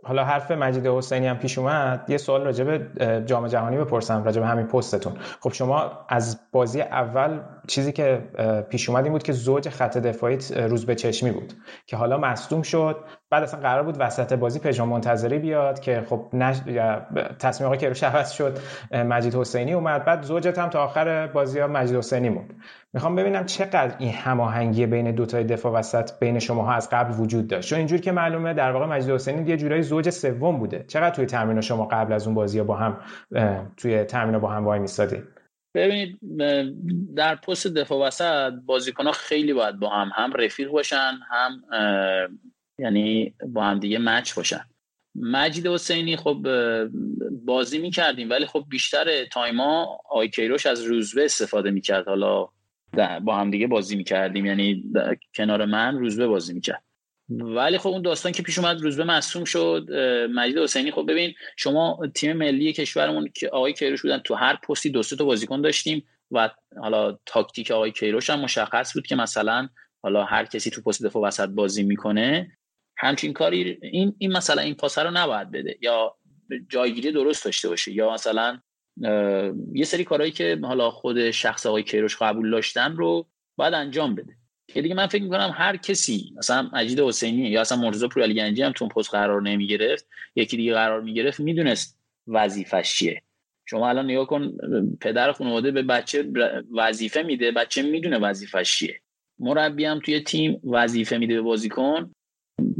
حالا 0.04 0.24
حرف 0.24 0.52
مجید 0.52 0.88
حسینی 0.88 1.28
هم 1.28 1.40
پیش 1.40 1.58
اومد. 1.58 2.10
یه 2.10 2.18
سوال 2.18 2.42
راجع 2.42 2.64
به 2.64 3.24
جام 3.26 3.48
جهانی 3.48 3.78
بپرسم 3.78 4.24
راجع 4.24 4.42
به 4.42 4.48
همین 4.48 4.68
پستتون. 4.68 5.14
خب 5.40 5.54
شما 5.54 6.06
از 6.10 6.52
بازی 6.52 6.82
اول 6.82 7.40
چیزی 7.68 7.92
که 7.92 8.22
پیش 8.70 8.90
اومد 8.90 9.04
این 9.04 9.14
بود 9.14 9.24
که 9.24 9.34
زوج 9.34 9.70
خط 9.70 9.98
دفاعی 9.98 10.38
روز 10.56 10.86
به 10.86 10.96
چشمی 10.96 11.32
بود 11.32 11.54
که 11.86 11.98
حالا 11.98 12.18
مصدوم 12.18 12.62
شد. 12.62 12.98
بعد 13.30 13.44
اصلا 13.44 13.60
قرار 13.60 13.84
بود 13.84 13.96
وسط 14.00 14.34
بازی 14.34 14.60
پژمان 14.60 14.90
منتظری 14.90 15.40
بیاد 15.40 15.80
که 15.80 16.04
خب 16.10 16.30
نش... 16.34 16.58
تصمیم 17.40 17.66
آقای 17.66 17.78
کیروش 17.78 18.04
عوض 18.04 18.32
شد 18.32 18.60
مجید 18.94 19.36
حسینی 19.36 19.74
اومد. 19.74 20.06
بعد 20.06 20.24
زوجت 20.24 20.60
هم 20.60 20.70
تا 20.70 20.84
آخر 20.84 21.28
بازی 21.28 21.60
ها 21.60 21.68
مجید 21.68 21.98
حسینی 21.98 22.30
موند. 22.30 22.54
می‌خوام 22.94 23.16
ببینم 23.16 23.46
چقدر 23.46 23.96
این 24.00 24.14
هماهنگی 24.14 24.86
بین 24.86 25.12
دو 25.12 25.26
تای 25.26 25.44
دفاع 25.44 25.74
وسط 25.74 26.12
بین 26.20 26.40
شما 26.40 26.74
از 26.74 26.90
قبل 26.92 27.14
وجود 27.20 27.48
داشت. 27.48 27.70
چون 27.70 27.78
اینجور 27.78 28.00
که 28.00 28.12
معلومه 28.12 28.54
در 28.54 28.72
واقع 28.72 28.86
مجید 28.86 29.10
حسینی 29.12 29.50
یه 29.50 29.58
جورایی 29.58 29.82
زوج 29.82 30.10
سوم 30.10 30.60
بوده. 30.60 30.86
چقدر 30.88 31.16
توی 31.16 31.26
تمرین 31.26 31.62
شما 31.62 31.86
قبل 31.86 32.14
از 32.14 32.28
اون 32.28 32.36
بازی 32.36 32.62
با 32.62 32.76
هم 32.76 32.98
توی 33.78 34.04
تمرین 34.04 34.40
با 34.40 34.48
هم 34.48 34.66
وای 34.66 34.80
میستادید 34.80 35.24
ببینید 35.76 36.20
در 37.16 37.36
پست 37.36 37.68
دفاع 37.68 38.08
وسط 38.08 38.54
بازیکن 38.66 39.06
ها 39.06 39.12
خیلی 39.12 39.54
باید 39.54 39.80
با 39.80 39.90
هم 39.90 40.12
هم 40.16 40.34
رفیق 40.34 40.70
باشن 40.70 41.20
هم 41.30 41.64
یعنی 42.80 43.34
با 43.48 43.64
هم 43.64 43.80
دیگه 43.80 44.00
مچ 44.00 44.34
باشن. 44.34 44.62
مجید 45.16 45.68
حسینی 45.68 46.16
خب 46.18 46.48
بازی 47.46 47.80
می‌کردیم 47.80 48.30
ولی 48.30 48.46
خب 48.46 48.66
بیشتر 48.70 49.26
تایما 49.26 50.00
آی 50.10 50.30
کیروش 50.30 50.66
از 50.66 50.84
روزبه 50.84 51.26
استفاده 51.26 51.72
می‌کرد. 51.72 52.08
حالا 52.08 52.48
با 53.22 53.36
هم 53.36 53.52
دیگه 53.52 53.68
بازی 53.68 53.96
می‌کردیم. 53.96 54.46
یعنی 54.46 54.84
کنار 55.36 55.66
من 55.66 55.98
روزبه 55.98 56.28
بازی 56.28 56.54
می‌کرد. 56.54 56.84
ولی 57.40 57.78
خب 57.78 57.90
اون 57.90 58.02
داستان 58.02 58.32
که 58.32 58.44
پیش 58.44 58.60
اومد 58.60 58.82
روزبه 58.82 59.04
مصوم 59.04 59.44
شد 59.44 59.88
مجید 60.34 60.58
حسینی. 60.58 60.92
خب 60.92 61.06
ببین 61.10 61.34
شما 61.58 62.00
تیم 62.16 62.38
ملی 62.38 62.74
کشورمون 62.74 63.30
که 63.36 63.50
آقای 63.50 63.74
کیروش 63.74 64.02
بودن 64.02 64.18
تو 64.18 64.36
هر 64.36 64.56
پستی 64.56 64.90
دو 64.90 65.04
تا 65.04 65.26
بازیکن 65.26 65.62
داشتیم 65.62 66.04
و 66.32 66.50
حالا 66.82 67.20
تاکتیک 67.26 67.72
آقای 67.72 67.92
کیروش 67.92 68.30
هم 68.30 68.40
مشخص 68.40 68.94
بود 68.94 69.08
که 69.08 69.16
مثلا 69.16 69.70
حالا 70.04 70.24
هر 70.24 70.46
کسی 70.46 70.70
تو 70.70 70.82
پست 70.82 71.04
دفاع 71.04 71.24
وسط 71.24 71.50
بازی 71.50 71.84
می‌کنه 71.84 72.58
همچین 72.98 73.34
کاری 73.34 73.80
این 73.82 74.16
این 74.18 74.32
مثلا 74.32 74.62
این 74.62 74.76
پاسه 74.76 75.04
رو 75.04 75.12
نباید 75.12 75.52
بده 75.52 75.78
یا 75.82 76.16
جایگیری 76.70 77.12
درست 77.12 77.46
داشته 77.46 77.70
باشه 77.70 77.92
یا 77.92 78.14
مثلا 78.14 78.60
یه 79.74 79.86
سری 79.86 80.04
کارهایی 80.04 80.32
که 80.32 80.60
حالا 80.64 80.92
خود 80.92 81.32
شخص 81.32 81.66
آقای 81.66 81.84
کیروش 81.84 82.18
قبول 82.18 82.52
داشتن 82.52 82.96
رو 82.96 83.28
باید 83.56 83.74
انجام 83.74 84.16
بده. 84.16 84.41
که 84.74 84.82
دیگه 84.82 84.96
من 84.96 85.08
فکر 85.08 85.24
می‌کنم 85.24 85.54
هر 85.56 85.78
کسی 85.78 86.34
مثلا 86.38 86.70
مجید 86.74 87.00
حسینی 87.00 87.50
یا 87.50 87.62
اصلا 87.62 87.78
مرتضی 87.78 88.08
گنجی 88.08 88.62
هم 88.62 88.72
تو 88.72 88.88
پست 88.88 89.10
قرار 89.10 89.42
نمی‌گرفت 89.42 90.08
یکی 90.36 90.58
دیگه 90.58 90.74
قرار 90.74 91.02
می‌گرفت 91.02 91.40
می‌دونست 91.40 92.00
وظیفش 92.28 92.96
چیه. 92.96 93.22
شما 93.66 93.90
الان 93.90 94.06
نگاه 94.06 94.28
کن 94.28 94.52
پدر 95.02 95.32
خانواده 95.32 95.72
به 95.72 95.82
بچه 95.82 96.32
وظیفه 96.72 97.22
میده 97.24 97.52
بچه 97.52 97.82
می‌دونه 97.82 98.18
وظیفش 98.18 98.78
چیه. 98.78 99.02
مربی 99.40 99.86
هم 99.86 100.00
توی 100.00 100.20
تیم 100.20 100.62
وظیفه 100.64 101.18
میده 101.18 101.36
به 101.36 101.42
بازیکن 101.42 102.12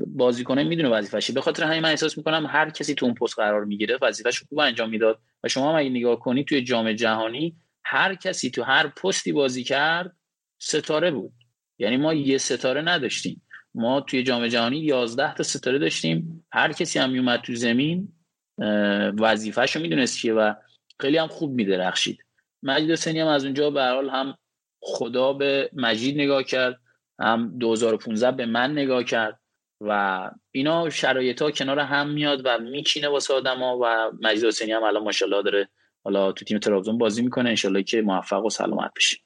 بازیکن 0.08 0.64
می‌دونه 0.64 0.90
وظیفش 0.90 1.32
به 1.32 1.42
خاطر 1.42 1.64
همین 1.64 1.80
من 1.80 1.90
احساس 1.90 2.18
می‌کنم 2.18 2.46
هر 2.50 2.70
کسی 2.70 2.96
تو 2.96 3.06
اون 3.06 3.16
پست 3.16 3.36
قرار 3.36 3.66
می‌گیره 3.66 3.98
وظیفش 4.02 4.44
خوب 4.50 4.60
انجام 4.60 4.90
می‌داد. 4.90 5.20
و 5.44 5.48
شما 5.48 5.70
هم 5.70 5.76
اگه 5.80 5.90
نگاه 5.90 6.20
کنی 6.20 6.44
توی 6.44 6.62
جام 6.62 6.94
جهانی 6.94 7.56
هر 7.84 8.16
کسی 8.16 8.50
تو 8.50 8.64
هر 8.64 8.88
پستی 8.88 9.32
بازی 9.32 9.64
کرد 9.64 10.16
ستاره 10.60 11.12
بود. 11.12 11.34
یعنی 11.82 11.98
ما 11.98 12.14
یه 12.14 12.38
ستاره 12.38 12.82
نداشتیم. 12.82 13.42
ما 13.76 14.02
توی 14.02 14.24
جام 14.24 14.48
جهانی 14.48 14.78
11 14.78 15.34
تا 15.34 15.44
ستاره 15.44 15.80
داشتیم. 15.80 16.46
هر 16.52 16.72
کسی 16.72 17.00
هم 17.00 17.10
میومد 17.10 17.42
تو 17.42 17.56
زمین 17.56 18.14
وظیفه‌شو 19.20 19.80
می‌دونست 19.80 20.18
چیه 20.18 20.34
و 20.34 20.54
خیلی 21.00 21.18
هم 21.18 21.28
خوب 21.28 21.52
میدرخشید. 21.52 22.26
مجید 22.64 22.92
حسینی 22.92 23.20
هم 23.20 23.28
از 23.28 23.46
اونجا 23.46 23.70
به 23.70 23.84
حال 23.84 24.10
هم 24.10 24.38
خدا 24.82 25.34
به 25.34 25.70
مجید 25.74 26.16
نگاه 26.16 26.44
کرد 26.44 26.80
هم 27.20 27.58
2015 27.58 28.32
به 28.32 28.46
من 28.46 28.72
نگاه 28.72 29.04
کرد 29.04 29.40
و 29.82 30.32
اینا 30.52 30.90
شرایط 30.90 31.42
ها 31.42 31.52
کنار 31.52 31.80
هم 31.80 32.10
میاد 32.10 32.42
و 32.46 32.60
میچینه 32.60 33.08
واسه 33.08 33.34
آدما 33.34 33.80
و 33.82 34.12
مجید 34.22 34.46
حسینی 34.46 34.72
هم 34.72 34.84
الان 34.84 35.04
ماشاءالله 35.04 35.44
داره 35.44 35.70
حالا 36.04 36.32
تو 36.32 36.46
تیم 36.46 36.60
ترابزون 36.60 36.98
بازی 36.98 37.22
می‌کنه. 37.22 37.50
انشالله 37.50 37.84
که 37.84 38.02
موفق 38.02 38.46
و 38.46 38.50
سلامت 38.50 38.92
بشه. 38.96 39.18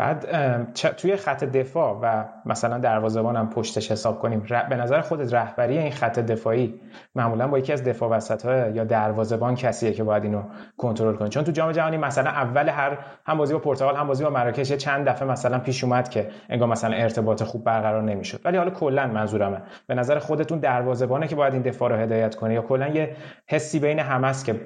بعد 0.00 0.72
توی 0.72 1.16
خط 1.16 1.44
دفاع 1.44 1.98
و 2.02 2.24
مثلا 2.46 2.78
دروازه‌بان 2.78 3.36
هم 3.36 3.50
پشتش 3.50 3.90
حساب 3.90 4.18
کنیم 4.18 4.46
به 4.70 4.76
نظر 4.76 5.00
خودت 5.00 5.34
رهبری 5.34 5.78
این 5.78 5.92
خط 5.92 6.18
دفاعی 6.18 6.80
معمولا 7.14 7.48
با 7.48 7.58
یکی 7.58 7.72
از 7.72 7.84
دفاع 7.84 8.10
وسط 8.10 8.44
یا 8.74 8.84
دروازه‌بان 8.84 9.54
کسیه 9.54 9.92
که 9.92 10.04
باید 10.04 10.24
اینو 10.24 10.42
کنترل 10.76 11.16
کنه 11.16 11.28
چون 11.28 11.44
تو 11.44 11.52
جام 11.52 11.72
جهانی 11.72 11.96
مثلا 11.96 12.30
اول 12.30 12.68
هر 12.68 12.98
هم 13.26 13.38
بازی 13.38 13.52
با 13.52 13.58
پرتغال 13.58 13.96
هم 13.96 14.06
بازی 14.06 14.24
با 14.24 14.30
مراکش 14.30 14.72
چند 14.72 15.08
دفعه 15.08 15.28
مثلا 15.28 15.58
پیش 15.58 15.84
اومد 15.84 16.08
که 16.08 16.28
انگار 16.48 16.68
مثلا 16.68 16.96
ارتباط 16.96 17.42
خوب 17.42 17.64
برقرار 17.64 18.02
نمی‌شد. 18.02 18.40
ولی 18.44 18.56
حالا 18.56 18.70
کلا 18.70 19.06
منظورمه. 19.06 19.62
به 19.86 19.94
نظر 19.94 20.18
خودتون 20.18 20.58
دروازه‌بانه 20.58 21.28
که 21.28 21.36
باید 21.36 21.52
این 21.52 21.62
دفاع 21.62 21.90
رو 21.90 21.96
هدایت 21.96 22.34
کنه 22.34 22.54
یا 22.54 22.62
کلا 22.62 22.88
یه 22.88 23.16
حسی 23.46 23.78
بین 23.78 23.98
همه 23.98 24.32
که 24.46 24.60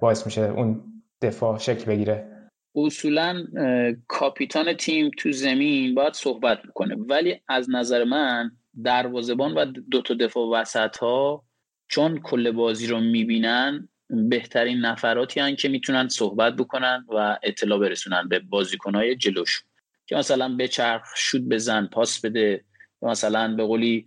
باعث 0.00 0.26
میشه 0.26 0.42
اون 0.42 0.80
دفاع 1.22 1.58
شکل 1.58 1.84
بگیره؟ 1.90 2.29
اصولا 2.74 3.46
کاپیتان 4.08 4.72
تیم 4.72 5.10
تو 5.18 5.32
زمین 5.32 5.94
باید 5.94 6.14
صحبت 6.14 6.62
بکنه. 6.62 6.94
ولی 6.94 7.40
از 7.48 7.70
نظر 7.70 8.04
من 8.04 8.50
دروازبان 8.84 9.54
و 9.54 9.64
دو 9.64 10.02
تا 10.02 10.14
دفاع 10.14 10.60
وسط 10.60 10.96
ها 10.96 11.44
چون 11.88 12.20
کل 12.20 12.50
بازی 12.50 12.86
رو 12.86 13.00
می‌بینن 13.00 13.88
بهترین 14.08 14.78
نفراتی 14.78 15.40
هن 15.40 15.56
که 15.56 15.68
می‌تونن 15.68 16.08
صحبت 16.08 16.56
بکنن 16.56 17.06
و 17.08 17.38
اطلاع 17.42 17.78
برسونن 17.78 18.28
به 18.28 18.38
بازیکنهای 18.38 19.16
جلوش 19.16 19.62
که 20.06 20.16
مثلا 20.16 20.66
چرخ 20.66 21.06
شود 21.16 21.48
بزن 21.48 21.86
پاس 21.86 22.20
بده 22.24 22.64
مثلا 23.02 23.54
به 23.54 23.64
قولی 23.64 24.06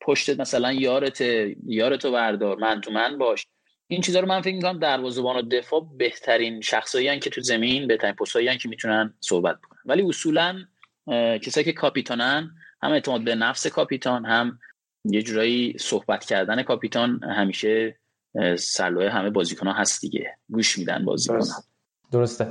پشت 0.00 0.40
مثلا 0.40 0.72
یارت 0.72 1.20
یارتو 1.66 2.12
بردار 2.12 2.56
من 2.56 2.80
تو 2.80 2.90
من 2.90 3.18
باش. 3.18 3.46
این 3.90 4.00
چیزا 4.00 4.20
رو 4.20 4.28
من 4.28 4.40
فکر 4.40 4.54
می‌کنم 4.54 4.78
دروازه‌بان 4.78 5.36
و 5.36 5.42
دفاع 5.42 5.88
بهترین 5.98 6.60
شخصایی 6.60 7.18
که 7.18 7.30
تو 7.30 7.40
زمین 7.40 7.86
بهترین 7.86 8.14
پستایی 8.14 8.58
که 8.58 8.68
می‌تونن 8.68 9.14
صحبت 9.20 9.58
بکنن. 9.58 9.78
ولی 9.84 10.02
اصولا 10.02 10.64
کسایی 11.42 11.64
که 11.64 11.72
کاپیتانن 11.72 12.50
هم 12.82 12.92
اعتماد 12.92 13.24
به 13.24 13.34
نفس 13.34 13.66
کاپیتان 13.66 14.24
هم 14.24 14.58
یه 15.04 15.22
جورایی 15.22 15.76
صحبت 15.78 16.24
کردن 16.24 16.62
کاپیتان 16.62 17.24
همیشه 17.24 17.98
سلوه 18.58 19.10
همه 19.10 19.30
بازیکنان 19.30 19.74
هست 19.74 20.00
دیگه. 20.00 20.36
گوش 20.50 20.78
میدن 20.78 21.04
بازیکنان 21.04 21.46
درسته. 22.12 22.46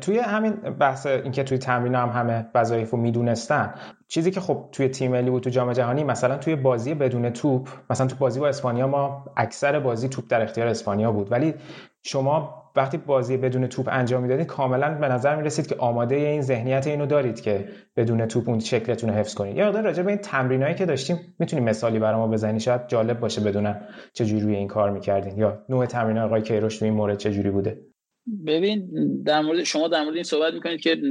توی 0.00 0.18
همین 0.18 0.52
بحث 0.52 1.06
اینکه 1.06 1.42
توی 1.44 1.58
تمرین 1.58 1.94
هم 1.94 2.08
همه 2.08 2.46
وظایف 2.54 2.90
رو 2.90 2.98
می‌دونستن 2.98 3.74
چیزی 4.08 4.30
که 4.30 4.40
خب 4.40 4.68
توی 4.72 4.88
تیم 4.88 5.10
ملی 5.10 5.30
بود 5.30 5.42
تو 5.42 5.50
جام 5.50 5.72
جهانی 5.72 6.04
مثلا 6.04 6.38
توی 6.38 6.56
بازی 6.56 6.94
بدون 6.94 7.30
توپ 7.30 7.68
مثلا 7.90 8.06
تو 8.06 8.16
بازی 8.16 8.40
با 8.40 8.48
اسپانیا 8.48 8.86
ما 8.86 9.24
اکثر 9.36 9.80
بازی 9.80 10.08
توپ 10.08 10.24
در 10.28 10.42
اختیار 10.42 10.66
اسپانیا 10.66 11.12
بود. 11.12 11.32
ولی 11.32 11.54
شما 12.02 12.62
وقتی 12.76 12.96
بازی 12.96 13.36
بدون 13.36 13.66
توپ 13.66 13.88
انجام 13.92 14.22
می‌دادید 14.22 14.46
کاملا 14.46 14.94
به 14.94 15.08
نظر 15.08 15.36
می 15.36 15.42
رسید 15.42 15.66
که 15.66 15.76
آماده 15.78 16.14
این 16.14 16.42
ذهنیت 16.42 16.86
اینو 16.86 17.06
دارید 17.06 17.40
که 17.40 17.68
بدون 17.96 18.26
توپ 18.26 18.48
اون 18.48 18.58
شکلتون 18.58 19.10
رو 19.10 19.16
حفظ 19.16 19.34
کنید. 19.34 19.56
یا 19.56 19.70
راجع 19.70 20.02
به 20.02 20.08
این 20.08 20.18
تمرینایی 20.18 20.74
که 20.74 20.86
داشتیم 20.86 21.34
می‌تونیم 21.38 21.64
مثالی 21.64 21.98
برای 21.98 22.16
ما 22.20 22.26
بزنی 22.26 22.60
شاید 22.60 22.88
جالب 22.88 23.20
باشه 23.20 23.40
بدونن 23.40 23.80
چه 24.12 24.40
روی 24.40 24.56
این 24.56 24.68
کار 24.68 24.90
می‌کردین 24.90 25.38
یا 25.38 25.62
نوع 25.68 25.86
تمرین 25.86 26.18
آقای 26.18 26.42
کیروش 26.42 26.78
تو 26.78 26.84
این 26.84 26.94
مورد 26.94 27.16
چه 27.16 27.50
بوده. 27.50 27.91
ببین 28.46 28.88
در 29.26 29.40
مورد 29.40 29.62
شما 29.62 29.88
در 29.88 30.02
مورد 30.02 30.14
این 30.14 30.24
صحبت 30.24 30.54
می‌کنید 30.54 30.80
که 30.80 31.02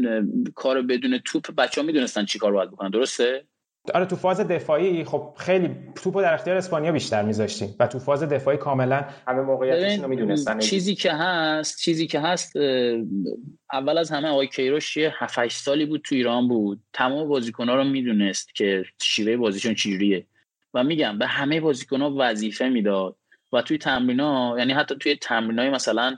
کار 0.55 0.81
بدون 0.81 1.17
توپ 1.25 1.55
بچه 1.55 1.81
ها 1.81 1.87
می‌دونستن 1.87 2.25
چی 2.25 2.39
کار 2.39 2.51
باید 2.51 2.71
بکنن 2.71 2.89
درسته؟ 2.89 3.43
آره 3.93 4.05
تو 4.05 4.15
فاز 4.15 4.39
دفاعی 4.39 5.03
خب 5.03 5.33
خیلی 5.37 5.69
توپو 5.95 6.21
در 6.21 6.33
اختیار 6.33 6.57
اسپانیا 6.57 6.91
بیشتر 6.91 7.21
میذاشتیم 7.21 7.75
و 7.79 7.87
تو 7.87 7.99
فاز 7.99 8.23
دفاعی 8.23 8.57
کاملا 8.57 9.05
همه 9.27 9.41
موقعیتش 9.41 9.99
رو 9.99 10.07
می‌دونستن 10.07 10.59
چیزی 10.59 10.95
که 10.95 11.11
هست 11.11 11.81
چیزی 11.81 12.07
که 12.07 12.19
هست 12.19 12.57
اول 13.73 13.97
از 13.97 14.11
همه 14.11 14.27
آقای 14.27 14.47
کیروش 14.47 14.97
یه 14.97 15.13
7 15.17 15.47
سالی 15.47 15.85
بود 15.85 16.01
تو 16.01 16.15
ایران 16.15 16.47
بود. 16.47 16.79
تمام 16.93 17.27
بازیکن‌ها 17.27 17.75
رو 17.75 17.83
می‌دونست 17.83 18.55
که 18.55 18.83
شیوه 19.01 19.37
بازیشون 19.37 19.73
چجوریه. 19.73 20.25
و 20.73 20.83
میگم 20.83 21.17
به 21.17 21.27
همه 21.27 21.61
بازیکن‌ها 21.61 22.15
وظیفه 22.17 22.69
می‌داد. 22.69 23.15
و 23.53 23.61
توی 23.61 23.77
تمرینا 23.77 24.55
یعنی 24.57 24.73
حتی 24.73 24.95
توی 24.95 25.15
تمرینای 25.15 25.69
مثلا 25.69 26.17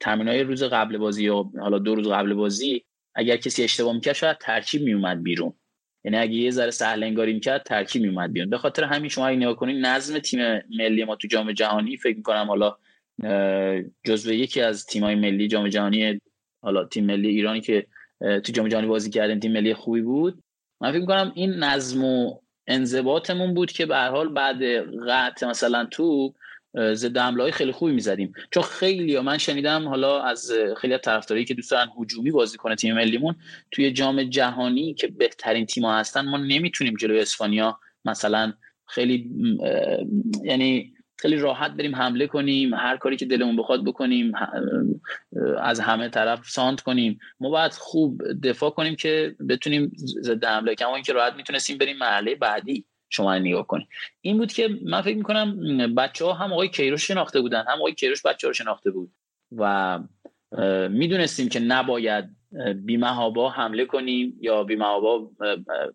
تمرین 0.00 0.28
های 0.28 0.42
روز 0.42 0.62
قبل 0.62 0.98
بازی 0.98 1.24
یا 1.24 1.50
حالا 1.60 1.78
دو 1.78 1.94
روز 1.94 2.08
قبل 2.08 2.34
بازی 2.34 2.84
اگر 3.14 3.36
کسی 3.36 3.64
اشتباه 3.64 3.94
می‌کرد 3.94 4.14
شاید 4.14 4.38
ترکیب 4.38 4.82
میومد 4.82 5.22
بیرون. 5.22 5.52
یعنی 6.04 6.16
اگه 6.16 6.34
یه 6.34 6.50
ذره 6.50 6.70
سهل 6.70 7.02
انگاری 7.02 7.32
می‌کرد 7.32 7.62
ترکیب 7.62 8.02
میومد 8.02 8.32
بیرون. 8.32 8.50
به 8.50 8.58
خاطر 8.58 8.84
همین 8.84 9.08
شما 9.08 9.26
اگه 9.26 9.36
نگاه 9.36 9.56
کنید 9.56 9.86
نظم 9.86 10.18
تیم 10.18 10.40
ملی 10.78 11.04
ما 11.04 11.16
تو 11.16 11.28
جام 11.28 11.52
جهانی 11.52 11.96
فکر 11.96 12.16
می‌کنم 12.16 12.46
حالا 12.48 12.76
جزو 14.04 14.32
یکی 14.32 14.60
از 14.60 14.86
تیمای 14.86 15.14
ملی 15.14 15.48
جام 15.48 15.68
جهانی 15.68 16.20
حالا 16.62 16.84
تیم 16.84 17.06
ملی 17.06 17.28
ایرانی 17.28 17.60
که 17.60 17.86
تو 18.20 18.52
جام 18.52 18.68
جهانی 18.68 18.86
بازی 18.86 19.10
کردن 19.10 19.40
تیم 19.40 19.52
ملی 19.52 19.74
خوبی 19.74 20.00
بود. 20.00 20.42
من 20.80 20.90
فکر 20.90 21.00
می‌کنم 21.00 21.32
این 21.34 21.50
نظم 21.50 22.04
و 22.04 22.38
انضباطمون 22.66 23.54
بود 23.54 23.72
که 23.72 23.86
به 23.86 23.96
حال 23.96 24.28
بعد 24.28 24.62
قطع 25.08 25.46
مثلا 25.46 25.84
تو 25.84 26.34
ضد 26.76 27.18
حمله 27.18 27.50
خیلی 27.50 27.72
خوبی 27.72 27.92
می‌زدیم. 27.92 28.32
چون 28.50 28.62
خیلی 28.62 29.20
من 29.20 29.38
شنیدم 29.38 29.88
حالا 29.88 30.22
از 30.22 30.52
خیلی 30.76 30.94
از 30.94 31.00
طرفدارایی 31.00 31.44
که 31.44 31.54
دوست 31.54 31.70
دارن 31.70 31.88
هجومی 32.00 32.30
بازی 32.30 32.56
کنه 32.56 32.74
تیم 32.74 32.94
ملیمون 32.94 33.34
توی 33.70 33.92
جام 33.92 34.22
جهانی 34.22 34.94
که 34.94 35.06
بهترین 35.06 35.66
تیم‌ها 35.66 35.98
هستن 35.98 36.28
ما 36.28 36.36
نمی‌تونیم 36.36 36.94
جلوی 36.94 37.20
اسپانیا 37.20 37.78
مثلا 38.04 38.52
خیلی 38.86 39.30
یعنی 40.44 40.92
خیلی 41.18 41.36
راحت 41.36 41.70
بریم 41.70 41.96
حمله 41.96 42.26
کنیم 42.26 42.74
هر 42.74 42.96
کاری 42.96 43.16
که 43.16 43.26
دلمون 43.26 43.56
بخواد 43.56 43.84
بکنیم 43.84 44.32
از 45.58 45.80
همه 45.80 46.08
طرف 46.08 46.48
سانت 46.48 46.80
کنیم. 46.80 47.18
ما 47.40 47.50
باید 47.50 47.72
خوب 47.72 48.22
دفاع 48.42 48.70
کنیم 48.70 48.96
که 48.96 49.36
بتونیم 49.48 49.92
ضد 49.96 50.44
حمله. 50.44 50.74
کما 50.74 50.94
اینکه 50.94 51.12
راحت 51.12 51.34
می‌تونستیم 51.34 51.78
بریم 51.78 51.96
مرحله 51.96 52.34
بعدی. 52.34 52.84
شما 53.10 53.38
نگاه 53.38 53.66
کنید 53.66 53.88
این 54.20 54.38
بود 54.38 54.52
که 54.52 54.68
من 54.84 55.02
فکر 55.02 55.16
می‌کنم 55.16 55.94
بچه 55.94 56.24
ها 56.24 56.32
هم 56.32 56.52
آقای 56.52 56.68
کیروش 56.68 57.06
شناخته 57.06 57.40
بودن 57.40 57.64
هم 57.68 57.78
آقای 57.78 57.94
کیروش 57.94 58.26
بچه 58.26 58.46
ها 58.46 58.48
رو 58.48 58.54
شناخته 58.54 58.90
بود 58.90 59.12
و 59.56 59.98
می‌دونستیم 60.88 61.48
که 61.48 61.60
نباید 61.60 62.24
بیمهابا 62.74 63.50
حمله 63.50 63.84
کنیم 63.84 64.38
یا 64.40 64.64
بیمهابا 64.64 65.30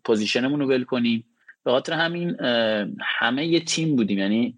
پوزیشنمون 0.04 0.60
رو 0.60 0.68
ول 0.68 0.84
کنیم. 0.84 1.26
به 1.64 1.72
خاطر 1.72 1.94
همین 1.94 2.36
همه 3.02 3.46
یه 3.46 3.60
تیم 3.60 3.96
بودیم. 3.96 4.18
یعنی 4.18 4.58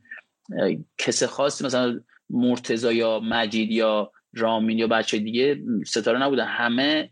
کس 0.97 1.23
خاصی 1.23 1.65
مثلا 1.65 1.99
مرتزا 2.29 2.91
یا 2.91 3.19
مجید 3.19 3.71
یا 3.71 4.11
رامین 4.33 4.79
یا 4.79 4.87
بچه 4.87 5.17
دیگه 5.17 5.61
ستاره 5.85 6.23
نبودن. 6.23 6.45
همه 6.45 7.09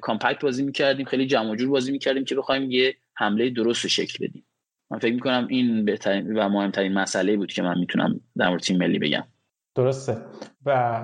کامپکت 0.00 0.42
بازی 0.42 0.62
می‌کردیم 0.62 1.06
خیلی 1.06 1.26
جمع 1.26 1.56
جور 1.56 1.68
بازی 1.68 1.92
می‌کردیم 1.92 2.24
که 2.24 2.34
بخوایم 2.34 2.70
یه 2.70 2.96
حمله 3.14 3.50
درست 3.50 3.86
شکل 3.86 4.26
بدیم. 4.26 4.46
من 4.90 4.98
فکر 4.98 5.14
می‌کنم 5.14 5.46
این 5.50 5.84
بهترین 5.84 6.38
و 6.38 6.48
مهمترین 6.48 6.94
مسئله 6.94 7.36
بود 7.36 7.52
که 7.52 7.62
من 7.62 7.78
می‌تونم 7.78 8.20
در 8.36 8.48
مورد 8.48 8.62
تیم 8.62 8.78
ملی 8.78 8.98
بگم. 8.98 9.24
درسته. 9.76 10.16
و 10.66 11.00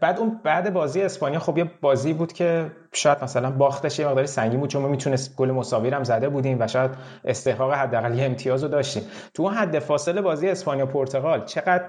بعد 0.00 0.18
اون 0.18 0.40
بعد 0.44 0.72
بازی 0.72 1.02
اسپانیا 1.02 1.38
خب 1.38 1.58
یه 1.58 1.70
بازی 1.80 2.12
بود 2.12 2.32
که 2.32 2.70
شاید 2.92 3.24
مثلا 3.24 3.50
باختش 3.50 3.98
یه 3.98 4.06
مقداری 4.06 4.26
سنگین 4.26 4.60
بود 4.60 4.70
چون 4.70 4.82
ما 4.82 4.88
می‌تونست 4.88 5.36
گل 5.36 5.50
مساوی 5.50 5.88
هم 5.88 6.04
زده 6.04 6.28
بودیم 6.28 6.60
و 6.60 6.66
شاید 6.66 6.90
استحقاق 7.24 7.72
حداقل 7.72 8.18
یه 8.18 8.24
امتیاز 8.24 8.62
رو 8.62 8.68
داشتیم. 8.68 9.02
تو 9.34 9.42
اون 9.42 9.54
حد 9.54 9.78
فاصله 9.78 10.20
بازی 10.20 10.48
اسپانیا 10.48 10.86
پرتغال 10.86 11.44
چقدر 11.44 11.84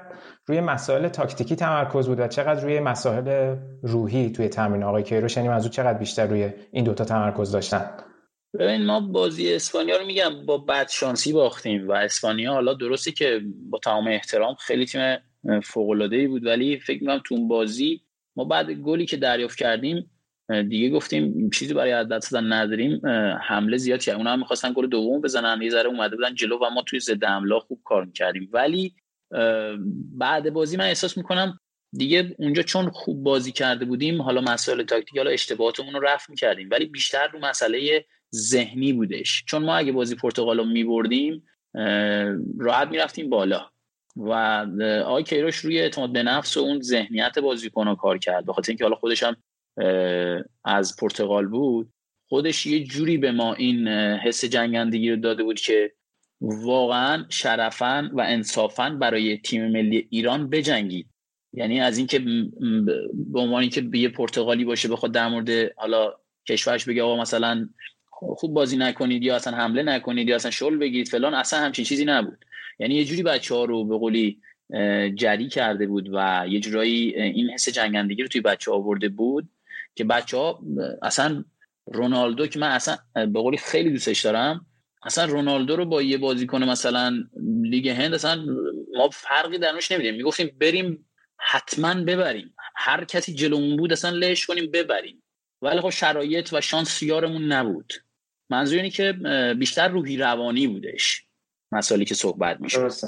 روی 0.45 0.61
مسائل 0.61 1.07
تاکتیکی 1.07 1.55
تمرکز 1.55 2.07
بود 2.07 2.19
و 2.19 2.27
چقدر 2.27 2.63
روی 2.63 2.79
مسائل 2.79 3.55
روحی 3.83 4.31
توی 4.31 4.47
تمرین 4.49 4.83
آقای 4.83 5.03
کیروش؟ 5.03 5.37
یعنی 5.37 5.49
منظور 5.49 5.71
چقدر 5.71 5.97
بیشتر 5.97 6.27
روی 6.27 6.49
این 6.71 6.83
دوتا 6.83 7.05
تمرکز 7.05 7.51
داشتن؟ 7.51 7.89
ببین 8.53 8.85
ما 8.85 8.99
بازی 8.99 9.53
اسپانیا 9.53 9.97
رو 9.97 10.05
میگم 10.05 10.45
با 10.45 10.57
بد 10.57 10.89
شانسی 10.89 11.33
باختیم 11.33 11.87
و 11.87 11.91
اسپانیا 11.91 12.53
حالا 12.53 12.73
درسته 12.73 13.11
که 13.11 13.41
با 13.69 13.79
تمام 13.79 14.07
احترام 14.07 14.55
خیلی 14.55 14.85
تیم 14.85 15.17
فوق 15.63 15.89
ای 16.11 16.27
بود 16.27 16.45
ولی 16.45 16.79
فکر 16.79 17.01
می‌کنم 17.01 17.21
تو 17.25 17.35
اون 17.35 17.47
بازی 17.47 18.01
ما 18.35 18.43
بعد 18.43 18.71
گلی 18.71 19.05
که 19.05 19.17
دریافت 19.17 19.57
کردیم 19.57 20.11
دیگه 20.69 20.89
گفتیم 20.89 21.49
چیزی 21.49 21.73
برای 21.73 22.05
دست 22.05 22.31
دادن 22.31 22.53
نداریم 22.53 23.01
حمله 23.47 23.77
زیاد 23.77 24.01
کرد 24.01 24.17
اونا 24.17 24.31
هم 24.31 24.39
می‌خواستن 24.39 24.73
گل 24.73 24.87
دوم 24.87 25.21
بزنن 25.21 25.61
یه 25.61 25.69
ذره 25.69 25.89
اومده 25.89 26.15
بودن 26.15 26.35
جلو 26.35 26.57
و 26.57 26.69
ما 26.69 26.81
توی 26.81 26.99
ضد 26.99 27.23
حمله 27.23 27.59
خوب 27.59 27.81
کار 27.83 28.05
می‌کردیم. 28.05 28.49
ولی 28.53 28.95
بعد 30.17 30.53
بازی 30.53 30.77
من 30.77 30.85
احساس 30.85 31.17
می‌کنم 31.17 31.59
دیگه 31.93 32.35
اونجا 32.39 32.61
چون 32.61 32.89
خوب 32.89 33.23
بازی 33.23 33.51
کرده 33.51 33.85
بودیم 33.85 34.21
حالا 34.21 34.41
مسائل 34.41 34.83
تاکتیکی 34.83 35.17
حالا 35.17 35.31
اشتباهاتمون 35.31 35.93
رو 35.93 35.99
رفع 35.99 36.25
می‌کردیم. 36.29 36.69
ولی 36.71 36.85
بیشتر 36.85 37.27
رو 37.27 37.39
مسئله 37.39 38.05
ذهنی 38.35 38.93
بودش. 38.93 39.43
چون 39.47 39.63
ما 39.63 39.75
اگه 39.75 39.91
بازی 39.91 40.15
پرتغال 40.15 40.57
رو 40.57 40.65
میبردیم 40.65 41.43
راحت 42.59 42.87
می‌رفتیم 42.87 43.29
بالا. 43.29 43.69
و 44.15 44.33
آقای 45.05 45.23
کیروش 45.23 45.55
روی 45.55 45.79
اعتماد 45.79 46.11
به 46.11 46.23
نفس 46.23 46.57
و 46.57 46.59
اون 46.59 46.81
ذهنیت 46.81 47.39
بازیکن 47.39 47.95
کار 47.95 48.17
کرد. 48.17 48.45
بخاطر 48.45 48.71
اینکه 48.71 48.83
حالا 48.83 48.95
خودش 48.95 49.23
هم 49.23 49.35
از 50.63 50.95
پرتغال 50.95 51.47
بود 51.47 51.93
خودش 52.29 52.65
یه 52.65 52.83
جوری 52.83 53.17
به 53.17 53.31
ما 53.31 53.53
این 53.53 53.87
حس 54.17 54.45
جنگندگی 54.45 55.09
رو 55.09 55.15
داده 55.15 55.43
بود 55.43 55.59
که 55.59 55.91
واقعا 56.41 57.25
شرفا 57.29 58.09
و 58.13 58.21
انصافا 58.21 58.89
برای 58.89 59.37
تیم 59.37 59.71
ملی 59.71 60.07
ایران 60.09 60.49
بجنگید. 60.49 61.07
یعنی 61.53 61.81
از 61.81 61.97
اینکه 61.97 62.19
به 63.13 63.39
عنوان 63.39 63.69
که 63.69 63.89
یه 63.93 64.09
پرتغالی 64.09 64.65
باشه 64.65 64.89
بخواد 64.89 65.11
در 65.11 65.27
مورد 65.27 65.49
حالا 65.77 66.13
کشورش 66.47 66.85
بگه 66.85 67.03
آقا 67.03 67.21
مثلا 67.21 67.69
خوب 68.19 68.53
بازی 68.53 68.77
نکنید 68.77 69.23
یا 69.23 69.35
اصلا 69.35 69.57
حمله 69.57 69.83
نکنید 69.83 70.29
یا 70.29 70.35
اصلا 70.35 70.51
شل 70.51 70.77
بگیرید 70.77 71.07
فلان 71.07 71.33
اصلا 71.33 71.59
همچین 71.59 71.85
چیزی 71.85 72.05
نبود. 72.05 72.45
یعنی 72.79 72.95
یه 72.95 73.05
جوری 73.05 73.23
بچه 73.23 73.55
ها 73.55 73.65
رو 73.65 73.85
به 73.85 73.97
قولی 73.97 74.41
جری 75.15 75.47
کرده 75.47 75.87
بود 75.87 76.09
و 76.13 76.45
یه 76.49 76.59
جورایی 76.59 77.15
این 77.15 77.49
حس 77.49 77.69
جنگندگی 77.69 78.21
رو 78.21 78.27
توی 78.27 78.41
بچه 78.41 78.71
آورده 78.71 79.09
بود 79.09 79.49
که 79.95 80.03
بچه 80.03 80.37
ها 80.37 80.59
اصلا 81.01 81.43
رونالدو 81.85 82.47
که 82.47 82.59
من 82.59 82.71
اصلا 82.71 82.97
به 83.13 83.39
قولی 83.41 83.57
خیلی 83.57 83.89
دوستش 83.89 84.25
دارم 84.25 84.65
اصلا 85.03 85.25
رونالدو 85.25 85.75
رو 85.75 85.85
با 85.85 86.01
یه 86.01 86.17
بازیکن 86.17 86.63
مثلا 86.63 87.23
لیگ 87.63 87.89
هند 87.89 88.13
اصلا 88.13 88.45
ما 88.97 89.09
فرقی 89.09 89.57
درنش 89.57 89.91
نمیدیم. 89.91 90.15
می‌گفتیم 90.15 90.51
بریم 90.61 91.05
حتما 91.37 91.93
ببریم. 91.93 92.53
هر 92.75 93.05
کسی 93.05 93.33
جلومون 93.33 93.77
بود 93.77 93.91
اصلا 93.91 94.11
لش 94.11 94.45
کنیم 94.45 94.71
ببریم. 94.71 95.23
ولی 95.61 95.81
خب 95.81 95.89
شرایط 95.89 96.53
و 96.53 96.61
شانس 96.61 97.03
یارمون 97.03 97.51
نبود. 97.51 97.93
منظور 98.49 98.77
اینه 98.77 98.89
که 98.89 99.13
بیشتر 99.59 99.87
روحی 99.87 100.17
روانی 100.17 100.67
بودش 100.67 101.25
مسائلی 101.71 102.05
که 102.05 102.15
صحبت 102.15 102.61
میشه 102.61 102.77
درسته. 102.77 103.07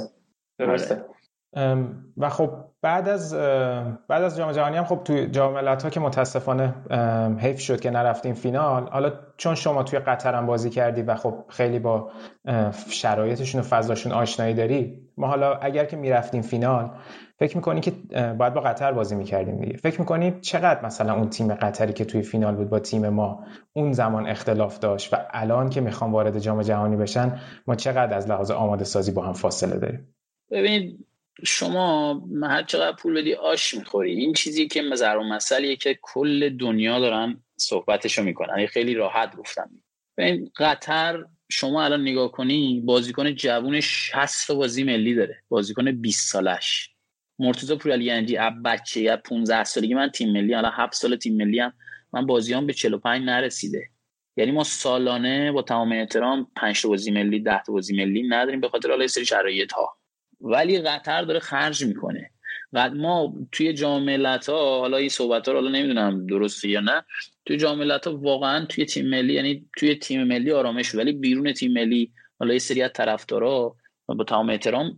درسته. 0.60 1.06
و 2.18 2.30
خب 2.30 2.50
بعد 2.82 3.10
از 3.10 3.34
بعد 4.08 4.24
از 4.24 4.38
جام 4.38 4.52
جهانی 4.52 4.78
هم 4.78 4.84
خب 4.84 5.02
توی 5.04 5.28
جام 5.28 5.68
ها 5.68 5.76
که 5.76 6.00
متاسفانه 6.00 6.74
حیف 7.40 7.60
شد 7.60 7.80
که 7.80 7.92
نرفتیم 7.92 8.34
فینال 8.34 8.90
حالا 8.90 9.12
چون 9.38 9.56
شما 9.56 9.84
توی 9.84 10.00
قطر 10.00 10.34
هم 10.36 10.46
بازی 10.46 10.70
کردی 10.70 11.02
و 11.02 11.16
خب 11.16 11.34
خیلی 11.48 11.80
با 11.80 12.12
شرایطشون 12.90 13.62
و 13.62 13.64
فضاشون 13.64 14.12
آشنایی 14.12 14.54
داری 14.54 15.08
ما 15.18 15.28
حالا 15.28 15.54
اگر 15.56 15.86
که 15.86 15.98
می‌رفتیم 15.98 16.42
فینال 16.42 16.92
فکر 17.40 17.58
می‌کنی 17.58 17.82
که 17.82 17.92
باید 18.38 18.54
با 18.54 18.62
قطر 18.62 18.92
بازی 18.92 19.16
می‌کردیم 19.16 19.60
دیگه. 19.60 19.78
فکر 19.78 20.00
می‌کنی 20.00 20.40
چقدر 20.42 20.86
مثلا 20.86 21.14
اون 21.14 21.30
تیم 21.30 21.54
قطری 21.54 21.94
که 21.94 22.06
توی 22.06 22.22
فینال 22.22 22.56
بود 22.56 22.70
با 22.70 22.80
تیم 22.80 23.10
ما 23.10 23.44
اون 23.74 23.94
زمان 23.94 24.28
اختلاف 24.28 24.80
داشت 24.80 25.14
و 25.14 25.18
الان 25.30 25.70
که 25.70 25.82
می‌خوام 25.82 26.14
وارد 26.14 26.40
جام 26.40 26.62
جهانی 26.62 26.96
بشن 26.96 27.40
ما 27.68 27.76
چقدر 27.76 28.18
از 28.18 28.30
لحاظ 28.30 28.52
آماده 28.52 28.84
سازی 28.84 29.12
با 29.12 29.22
هم 29.22 29.34
فاصله 29.34 29.78
داریم؟ 29.78 30.16
ببینید 30.52 31.06
شما 31.46 32.22
هر 32.44 32.64
چقدر 32.64 32.96
پول 32.96 33.14
بدی 33.14 33.34
آش 33.34 33.74
می‌خوری 33.74 34.12
این 34.12 34.34
چیزی 34.34 34.68
که 34.68 34.82
مزر 34.82 35.18
و 35.18 35.24
مسئلیه 35.24 35.76
که 35.76 36.00
کل 36.02 36.50
دنیا 36.50 37.00
دارن 37.00 37.44
صحبتشو 37.58 38.24
می‌کنن. 38.24 38.50
یعنی 38.50 38.68
خیلی 38.68 38.94
راحت 38.94 39.36
گفتم. 39.36 39.70
ببین 40.18 40.52
قطر 40.58 41.26
شما 41.52 41.84
الان 41.84 42.02
نگاه 42.02 42.32
کنی 42.32 42.82
بازیکن 42.86 43.36
جوون 43.36 43.80
60 43.80 44.52
بازی 44.52 44.84
ملی 44.84 45.16
داره. 45.16 45.44
بازیکن 45.50 45.92
20 45.92 46.32
سالش. 46.32 46.90
مرتضی 47.40 47.76
پوریالیگنجی 47.76 48.38
اب 48.38 48.54
بچه 48.66 49.02
یا 49.02 49.18
15 49.18 49.64
سالگی 49.64 49.94
من 49.94 50.10
تیم 50.10 50.32
ملی 50.32 50.54
حالا 50.54 50.70
7 50.70 50.94
سال 50.94 51.16
تیم 51.16 51.36
ملی 51.38 51.60
هم. 51.60 51.74
من 52.14 52.26
بازیام 52.26 52.68
به 52.68 52.74
45 52.74 53.26
نرسیده. 53.26 53.90
یعنی 54.38 54.52
ما 54.52 54.64
سالانه 54.64 55.52
با 55.52 55.62
تمام 55.62 55.92
احترام 55.92 56.52
5 56.56 56.86
بازی 56.86 57.12
ملی 57.12 57.40
10 57.40 57.62
بازی 57.68 57.98
ملی 57.98 58.24
نداریم 58.24 58.62
به 58.62 58.70
خاطر 58.70 58.90
حالا 58.90 59.08
سری 59.08 59.26
شرایط 59.26 59.74
ها 59.74 60.01
ولی 60.42 60.80
قطر 60.80 61.22
داره 61.22 61.40
خرج 61.40 61.86
می‌کنه. 61.86 62.32
و 62.74 62.90
ما 62.90 63.34
توی 63.52 63.74
جام 63.74 64.10
ها 64.10 64.80
حالا 64.80 64.98
این 64.98 65.10
صحبت 65.10 65.48
ها 65.48 65.54
رو 65.54 65.60
حالا 65.60 65.72
نمی‌دونم 65.72 66.28
درسته 66.28 66.70
یا 66.70 66.80
نه 66.80 67.04
توی 67.46 67.58
جام 67.58 67.92
ها 67.92 68.00
واقعا 68.18 68.66
توی 68.66 68.86
تیم 68.86 69.10
ملی 69.10 69.34
یعنی 69.34 69.66
توی 69.78 69.96
تیم 69.96 70.24
ملی 70.24 70.52
آرامش 70.52 70.96
ولی 70.96 71.12
بیرون 71.12 71.54
تیم 71.54 71.74
ملی 71.74 72.12
حالا 72.40 72.54
یه 72.54 72.60
سری 72.60 72.82
از 72.82 72.92
طرفدارا 72.94 73.76
با 74.06 74.24
تمام 74.24 74.50
احترام 74.50 74.98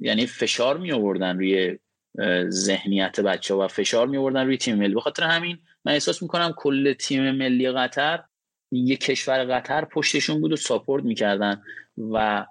یعنی 0.00 0.26
فشار 0.26 0.78
می 0.78 0.92
آوردن 0.92 1.38
روی 1.38 1.78
ذهنیت 2.48 3.20
بچه 3.20 3.54
و 3.54 3.68
فشار 3.68 4.06
می 4.06 4.16
آوردن 4.16 4.46
روی 4.46 4.56
تیم 4.56 4.76
ملی. 4.76 4.94
بخاطر 4.94 5.22
همین 5.22 5.58
من 5.84 5.92
احساس 5.92 6.22
می‌کنم 6.22 6.54
کل 6.56 6.92
تیم 6.92 7.30
ملی 7.30 7.70
قطر 7.70 8.20
یه 8.72 8.96
کشور 8.96 9.44
قطر 9.44 9.84
پشتشون 9.84 10.40
بود 10.40 10.52
و 10.52 10.56
ساپورت 10.56 11.04
می‌کردن. 11.04 11.62
و 12.12 12.46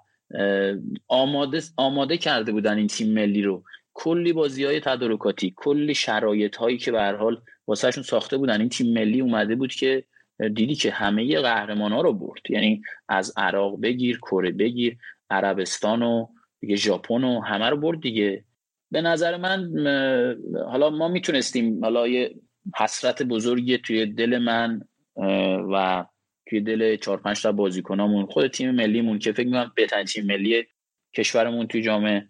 آماده, 1.08 1.60
آماده 1.76 2.16
کرده 2.16 2.52
بودن 2.52 2.78
این 2.78 2.86
تیم 2.86 3.14
ملی 3.14 3.42
رو. 3.42 3.62
کلی 3.94 4.32
بازی 4.32 4.64
های 4.64 4.80
تدارکاتی 4.80 5.54
کلی 5.56 5.94
شرایط 5.94 6.56
هایی 6.56 6.78
که 6.78 6.92
به 6.92 7.02
حال 7.02 7.40
واسهشون 7.66 8.02
ساخته 8.02 8.36
بودن. 8.36 8.60
این 8.60 8.68
تیم 8.68 8.92
ملی 8.92 9.20
اومده 9.20 9.54
بود 9.54 9.72
که 9.72 10.04
دیدی 10.54 10.74
که 10.74 10.90
همه 10.90 11.40
قهرمان 11.40 11.92
ها 11.92 12.00
رو 12.00 12.12
برد. 12.12 12.50
یعنی 12.50 12.82
از 13.08 13.32
عراق 13.36 13.80
بگیر 13.80 14.18
کره 14.18 14.50
بگیر 14.50 14.96
عربستان 15.30 16.02
و 16.02 16.26
دیگه 16.60 16.76
ژاپن 16.76 17.24
و 17.24 17.40
همه 17.40 17.70
رو 17.70 17.76
برد 17.76 18.00
دیگه. 18.00 18.44
به 18.90 19.00
نظر 19.00 19.36
من 19.36 19.70
حالا 20.70 20.90
ما 20.90 21.08
می‌تونستیم 21.08 21.84
حالا 21.84 22.08
یه 22.08 22.34
حسرت 22.76 23.22
بزرگی 23.22 23.78
توی 23.78 24.06
دل 24.06 24.38
من 24.38 24.80
و 25.72 26.04
توی 26.48 26.60
دل 26.60 26.96
چهار 26.96 27.20
پنج 27.20 27.42
تا 27.42 27.52
بازیکنامون 27.52 28.26
خود 28.26 28.46
تیم 28.46 28.70
ملیمون 28.70 29.18
که 29.18 29.32
فکر 29.32 29.46
می‌کنم 29.46 29.72
بهترین 29.74 30.04
تیم 30.04 30.26
ملی 30.26 30.66
کشورمون 31.16 31.66
توی 31.66 31.82
جام 31.82 32.28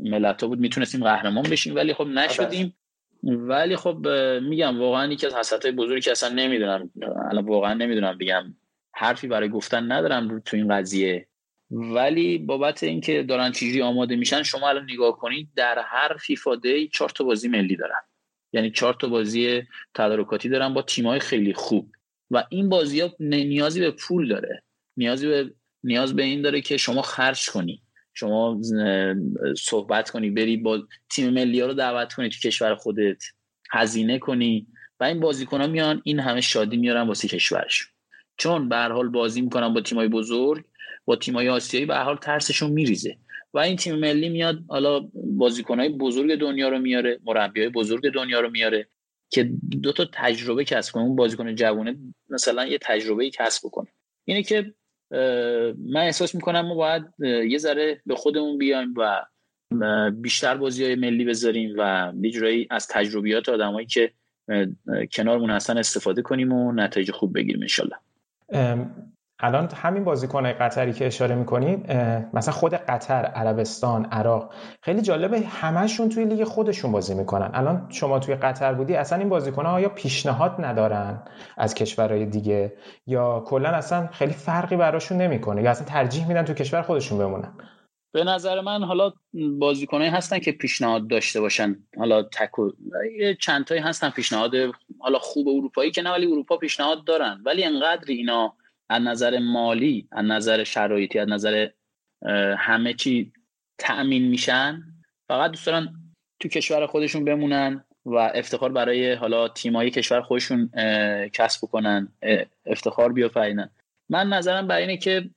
ملتا 0.00 0.46
بود 0.46 0.58
می‌تونستیم 0.58 1.04
قهرمان 1.04 1.42
بشیم 1.42 1.74
ولی 1.74 1.94
خب 1.94 2.06
نشدیم. 2.06 2.76
ولی 3.22 3.76
خب 3.76 4.08
میگم 4.42 4.80
واقعا 4.80 5.12
یکی 5.12 5.26
از 5.26 5.34
حسرت 5.34 5.66
بزرگی 5.66 6.00
که 6.00 6.10
اصلا 6.10 6.28
نمی‌دونم 6.28 6.90
الان 7.30 7.44
واقعا 7.44 7.74
نمی‌دونم 7.74 8.18
بگم 8.18 8.54
حرفی 8.94 9.28
برای 9.28 9.48
گفتن 9.48 9.92
ندارم 9.92 10.40
تو 10.40 10.56
این 10.56 10.68
قضیه. 10.68 11.28
ولی 11.70 12.38
بابت 12.38 12.82
اینکه 12.82 13.22
دارن 13.22 13.52
چیزی 13.52 13.82
آماده 13.82 14.16
میشن 14.16 14.42
شما 14.42 14.68
الان 14.68 14.86
نگاه 14.90 15.16
کنید 15.16 15.48
در 15.56 15.78
هر 15.86 16.16
فیفا 16.16 16.56
دی 16.56 16.88
چهار 16.88 17.10
تا 17.10 17.24
بازی 17.24 17.48
ملی 17.48 17.76
دارن. 17.76 18.00
یعنی 18.52 18.70
چهار 18.70 18.94
تا 18.94 19.08
بازی 19.08 19.62
تدارکاتی 19.94 20.48
دارن 20.48 20.74
با 20.74 20.82
تیمای 20.82 21.20
خیلی 21.20 21.52
خوب. 21.52 21.90
و 22.30 22.44
این 22.50 22.68
بازی 22.68 23.00
ها 23.00 23.10
نیازی 23.20 23.80
به 23.80 23.90
پول 23.90 24.28
داره. 24.28 24.62
نیازی 24.96 25.28
به 25.28 25.54
نیاز 25.84 26.16
به 26.16 26.22
این 26.22 26.42
داره 26.42 26.60
که 26.60 26.76
شما 26.76 27.02
خرج 27.02 27.50
کنی. 27.50 27.82
شما 28.14 28.60
صحبت 29.58 30.10
کنی 30.10 30.30
بری 30.30 30.56
با 30.56 30.82
تیم 31.10 31.30
ملی 31.30 31.60
ها 31.60 31.66
رو 31.66 31.74
دعوت 31.74 32.12
کنی 32.12 32.28
تو 32.28 32.38
کشور 32.38 32.74
خودت 32.74 33.22
هزینه 33.70 34.18
کنی 34.18 34.66
و 35.00 35.04
این 35.04 35.20
بازیکن 35.20 35.60
ها 35.60 35.66
میان 35.66 36.02
این 36.04 36.20
همه 36.20 36.40
شادی 36.40 36.76
میارن 36.76 37.06
واسه 37.06 37.28
کشورش. 37.28 37.88
چون 38.36 38.68
به 38.68 38.76
حال 38.76 39.08
بازی 39.08 39.40
می‌کنن 39.40 39.74
با 39.74 39.80
تیمای 39.80 40.08
بزرگ 40.08 40.64
با 41.04 41.16
تیمای 41.16 41.48
آسیایی 41.48 41.86
به 41.86 41.96
حال 41.96 42.16
ترسشون 42.16 42.70
میریزه. 42.70 43.16
و 43.54 43.58
این 43.58 43.76
تیم 43.76 43.94
ملی 43.94 44.28
میاد 44.28 44.58
حالا 44.68 45.00
بازیکنهای 45.14 45.88
بزرگ 45.88 46.34
دنیا 46.40 46.68
رو 46.68 46.78
میاره 46.78 47.18
مربیای 47.24 47.68
بزرگ 47.68 48.12
دنیا 48.12 48.40
رو 48.40 48.50
میاره. 48.50 48.88
که 49.30 49.50
دو 49.82 49.92
تا 49.92 50.08
تجربه 50.12 50.64
کسب 50.64 50.92
کنه 50.92 51.02
اون 51.02 51.16
بازیکن 51.16 51.54
جوونه 51.54 51.96
مثلا 52.30 52.66
یه 52.66 52.78
تجربه 52.82 53.30
کسب 53.30 53.66
بکنه. 53.66 53.88
اینه 54.24 54.42
که 54.42 54.74
من 55.78 56.00
احساس 56.00 56.34
می‌کنم 56.34 56.60
ما 56.60 56.74
باید 56.74 57.02
یه 57.50 57.58
ذره 57.58 58.02
به 58.06 58.14
خودمون 58.14 58.58
بیایم 58.58 58.94
و 58.96 59.24
بیشتر 60.10 60.56
بازی 60.56 60.84
های 60.84 60.94
ملی 60.94 61.24
بذاریم 61.24 61.74
و 61.78 62.12
بیجرایی 62.12 62.66
از 62.70 62.88
تجربیات 62.88 63.48
آدمایی 63.48 63.86
که 63.86 64.12
کنارمون 65.12 65.50
هستن 65.50 65.78
استفاده 65.78 66.22
کنیم 66.22 66.52
و 66.52 66.72
نتایج 66.72 67.10
خوب 67.10 67.34
بگیریم 67.38 67.62
انشالله. 67.62 67.96
الان 69.38 69.68
همین 69.74 70.04
بازیکن 70.04 70.52
قطری 70.52 70.92
که 70.92 71.06
اشاره 71.06 71.34
می‌کنید 71.34 71.92
مثلا 72.32 72.54
خود 72.54 72.74
قطر 72.74 73.24
عربستان 73.24 74.04
عراق 74.04 74.52
خیلی 74.82 75.02
جالبه 75.02 75.40
همهشون 75.40 76.08
توی 76.08 76.24
لیگ 76.24 76.44
خودشون 76.44 76.92
بازی 76.92 77.14
می‌کنن. 77.14 77.50
الان 77.54 77.86
شما 77.90 78.18
توی 78.18 78.34
قطر 78.34 78.74
بودی 78.74 78.94
اصلا 78.94 79.18
این 79.18 79.28
بازیکن 79.28 79.66
ها 79.66 79.80
یا 79.80 79.88
پیشنهاد 79.88 80.54
ندارن 80.58 81.22
از 81.56 81.74
کشورهای 81.74 82.26
دیگه؟ 82.26 82.72
یا 83.06 83.44
کلا 83.46 83.68
اصلا 83.68 84.06
خیلی 84.06 84.32
فرقی 84.32 84.76
براشون 84.76 85.18
نمی‌کنه؟ 85.18 85.62
یا 85.62 85.70
اصلا 85.70 85.86
ترجیح 85.86 86.28
میدن 86.28 86.42
تو 86.42 86.54
کشور 86.54 86.82
خودشون 86.82 87.18
بمونن؟ 87.18 87.52
به 88.12 88.24
نظر 88.24 88.60
من 88.60 88.84
حالا 88.84 89.12
بازیکنایی 89.58 90.10
هستن 90.10 90.38
که 90.38 90.52
پیشنهاد 90.52 91.08
داشته 91.08 91.40
باشن. 91.40 91.76
حالا 91.98 92.22
تکو 92.22 92.70
چند 93.40 93.64
تایی 93.64 93.80
هستن 93.80 94.10
پیشنهاد 94.10 94.50
حالا 94.98 95.18
خوب 95.18 95.48
اروپایی 95.48 95.90
که 95.90 96.02
نه 96.02 96.10
ولی 96.10 96.26
اروپا 96.26 96.56
پیشنهاد 96.56 97.04
دارن. 97.04 97.42
ولی 97.46 97.64
انقدر 97.64 98.04
اینا 98.08 98.54
از 98.88 99.02
نظر 99.02 99.38
مالی 99.38 100.08
از 100.12 100.24
نظر 100.24 100.64
شرایطی 100.64 101.18
از 101.18 101.28
نظر 101.28 101.68
همه 102.58 102.94
چی 102.94 103.32
تأمین 103.78 104.28
میشن. 104.28 104.82
فقط 105.28 105.50
دوست 105.50 105.66
دارن 105.66 105.88
تو 106.40 106.48
کشور 106.48 106.86
خودشون 106.86 107.24
بمونن 107.24 107.84
و 108.06 108.14
افتخار 108.14 108.72
برای 108.72 109.14
حالا 109.14 109.48
تیمایی 109.48 109.90
کشور 109.90 110.20
خودشون 110.22 110.70
کسب 111.32 111.60
کنن 111.60 112.08
افتخار 112.66 113.12
بیافرینن. 113.12 113.70
من 114.08 114.28
نظرم 114.28 114.66
بر 114.66 114.76
اینه 114.76 114.96
که 114.96 115.30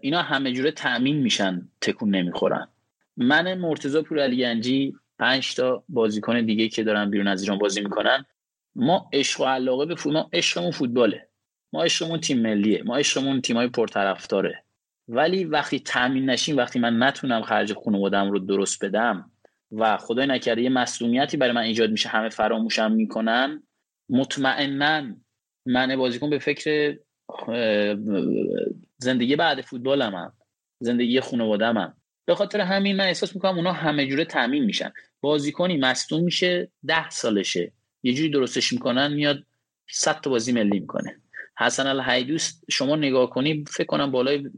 اینا 0.00 0.22
همه 0.22 0.52
جوره 0.52 0.70
تأمین 0.70 1.16
میشن 1.16 1.68
تکون 1.80 2.14
نمی‌خورن. 2.14 2.68
من 3.16 3.54
مرتضی 3.54 4.02
پور 4.02 4.20
علی 4.20 4.96
پنج 5.18 5.54
تا 5.54 5.84
بازیکن 5.88 6.44
دیگه 6.44 6.68
که 6.68 6.84
دارن 6.84 7.10
بیرون 7.10 7.28
از 7.28 7.42
ایران 7.42 7.58
بازی 7.58 7.80
می‌کنن 7.80 8.24
ما 8.76 9.10
عشق 9.12 9.40
و 9.40 9.44
علاقه 9.44 9.86
به 9.86 9.94
فوتبال 9.94 10.28
عشقمون 10.32 10.70
فوتباله. 10.70 11.28
ما 11.74 11.82
عشقمون 11.82 12.20
تیم 12.20 12.40
ملیه 12.42 12.82
ما 12.82 12.96
عشقمون 12.96 13.40
تیمای 13.40 13.68
پرطرفداره 13.68 14.64
ولی 15.08 15.44
وقتی 15.44 15.80
تامین 15.80 16.30
نشیم 16.30 16.56
وقتی 16.56 16.78
من 16.78 17.02
نتونم 17.02 17.42
خرج 17.42 17.72
خانوادم 17.72 18.30
رو 18.30 18.38
درست 18.38 18.84
بدم 18.84 19.30
و 19.72 19.96
خدای 19.96 20.26
نکرده 20.26 20.62
یه 20.62 20.68
مسئولیتی 20.68 21.36
برای 21.36 21.52
من 21.52 21.60
ایجاد 21.60 21.90
میشه 21.90 22.08
همه 22.08 22.28
فراموشم 22.28 22.92
می‌کنن 22.92 23.62
مطمئنا 24.08 25.14
من 25.66 25.96
بازیکن 25.96 26.30
به 26.30 26.38
فکر 26.38 26.98
زندگی 28.98 29.36
بعد 29.36 29.60
فوتبالم 29.60 30.14
هم. 30.14 30.32
زندگی 30.80 31.20
خانوادم 31.20 31.78
هم. 31.78 31.94
به 32.24 32.34
خاطر 32.34 32.60
همین 32.60 32.96
من 32.96 33.04
احساس 33.04 33.34
می‌کنم 33.34 33.56
اونا 33.56 33.72
همه 33.72 34.06
جوره 34.06 34.24
تامین 34.24 34.64
میشن 34.64 34.92
بازیکنی 35.20 35.76
مصدوم 35.76 36.24
میشه 36.24 36.70
ده 36.86 37.10
سالشه 37.10 37.72
یه 38.02 38.14
جوری 38.14 38.30
درستش 38.30 38.72
می‌کنن 38.72 39.12
میاد 39.12 39.42
صد 39.90 40.20
تا 40.20 40.30
بازی 40.30 40.52
ملی 40.52 40.80
می‌کنه 40.80 41.23
حسن 41.58 41.86
الحیدوس 41.86 42.60
شما 42.70 42.96
نگاه 42.96 43.30
کنی 43.30 43.64
فکر 43.68 43.86
کنم 43.86 44.10
بالای 44.10 44.50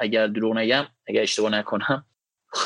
اگر 0.00 0.26
دروغ 0.26 0.56
نگم 0.56 0.86
اگر 1.06 1.22
اشتباه 1.22 1.50
نکنم 1.50 2.04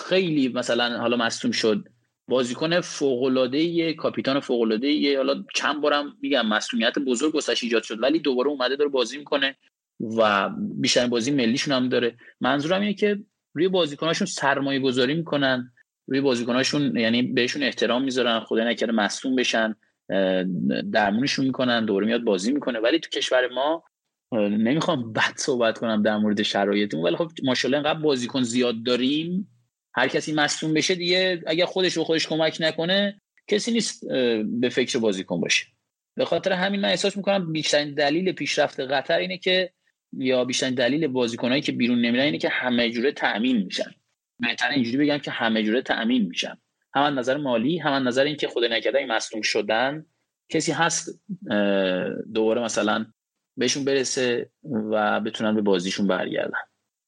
خیلی 0.08 0.48
مثلا 0.48 0.98
حالا 0.98 1.16
مصدوم 1.16 1.50
شد. 1.50 1.88
بازیکن 2.28 2.80
فوق 2.80 3.22
العاده 3.22 3.92
کاپیتان 3.92 4.40
فوق 4.40 4.60
العاده 4.60 5.16
حالا 5.16 5.44
چند 5.54 5.80
بارم 5.80 6.16
میگم 6.22 6.46
مسئولیت 6.46 6.98
بزرگ 6.98 7.34
واسش 7.34 7.62
ایجاد 7.62 7.82
شد 7.82 8.02
ولی 8.02 8.18
دوباره 8.18 8.48
اومده 8.48 8.76
داره 8.76 8.90
بازی 8.90 9.18
می‌کنه 9.18 9.56
و 10.00 10.50
بیشتر 10.58 11.06
بازی 11.06 11.30
ملیشون 11.30 11.74
هم 11.74 11.88
داره. 11.88 12.16
منظورم 12.40 12.80
اینه 12.80 12.94
که 12.94 13.18
روی 13.54 13.68
بازیکناشون 13.68 14.26
سرمایه 14.26 14.80
گذاری 14.80 15.14
می‌کنن 15.14 15.72
روی 16.06 16.20
بازیکناشون 16.20 16.96
یعنی 16.96 17.22
بهشون 17.22 17.62
احترام 17.62 18.02
می‌ذارن 18.02 18.40
خدا 18.40 18.64
نکرده 18.64 18.92
مصدوم 18.92 19.36
بشن. 19.36 19.76
درمونشون 20.92 21.46
می‌کنن 21.46 21.84
دوره 21.84 22.06
میاد 22.06 22.24
بازی 22.24 22.52
می‌کنه. 22.52 22.78
ولی 22.78 22.98
تو 22.98 23.10
کشور 23.10 23.48
ما 23.48 23.84
نمی‌خوام 24.32 25.12
بد 25.12 25.36
صحبت 25.36 25.78
کنم 25.78 26.02
در 26.02 26.16
مورد 26.16 26.42
شرایطمون 26.42 27.04
ولی 27.04 27.16
خب 27.16 27.30
ماشاءالله 27.44 27.78
انقدر 27.78 28.00
بازیکن 28.00 28.42
زیاد 28.42 28.82
داریم 28.82 29.50
هر 29.94 30.08
کسی 30.08 30.32
مصدوم 30.32 30.74
بشه 30.74 30.94
دیگه 30.94 31.42
اگر 31.46 31.64
خودش 31.64 31.98
به 31.98 32.04
خودش 32.04 32.26
کمک 32.26 32.56
نکنه 32.60 33.20
کسی 33.48 33.72
نیست 33.72 34.08
به 34.60 34.68
فکر 34.68 34.98
بازیکن 34.98 35.40
باشه. 35.40 35.66
به 36.16 36.24
خاطر 36.24 36.52
همین 36.52 36.80
من 36.80 36.88
احساس 36.88 37.16
می‌کنم 37.16 37.52
بیشترین 37.52 37.94
دلیل 37.94 38.32
پیشرفت 38.32 38.80
قطر 38.80 39.18
اینه 39.18 39.38
که 39.38 39.72
یا 40.12 40.44
بیشترین 40.44 40.74
دلیل 40.74 41.06
بازیکنایی 41.06 41.62
که 41.62 41.72
بیرون 41.72 42.00
نمیرن 42.00 42.24
اینه 42.24 42.38
که 42.38 42.48
همه 42.48 42.90
جوره 42.90 43.12
تأمین 43.12 43.56
میشن. 43.56 43.90
بهتر 44.40 44.68
اینجوری 44.68 44.96
بگم 44.96 45.18
که 45.18 45.30
همه 45.30 45.62
جوره 45.62 45.82
تأمین 45.82 46.26
میشن. 46.26 46.58
هم 46.94 47.18
نظر 47.18 47.36
مالی 47.36 47.78
هم 47.78 48.08
نظر 48.08 48.24
اینکه 48.24 48.48
خود 48.48 48.64
نکرده 48.64 48.98
این 48.98 49.12
مصدوم 49.12 49.42
شدن 49.42 50.06
کسی 50.48 50.72
هست 50.72 51.20
دوباره 52.34 52.62
مثلا 52.62 53.06
بهشون 53.56 53.84
برسه 53.84 54.50
و 54.90 55.20
بتونن 55.20 55.54
به 55.54 55.62
بازیشون 55.62 56.06
برگردن. 56.06 56.58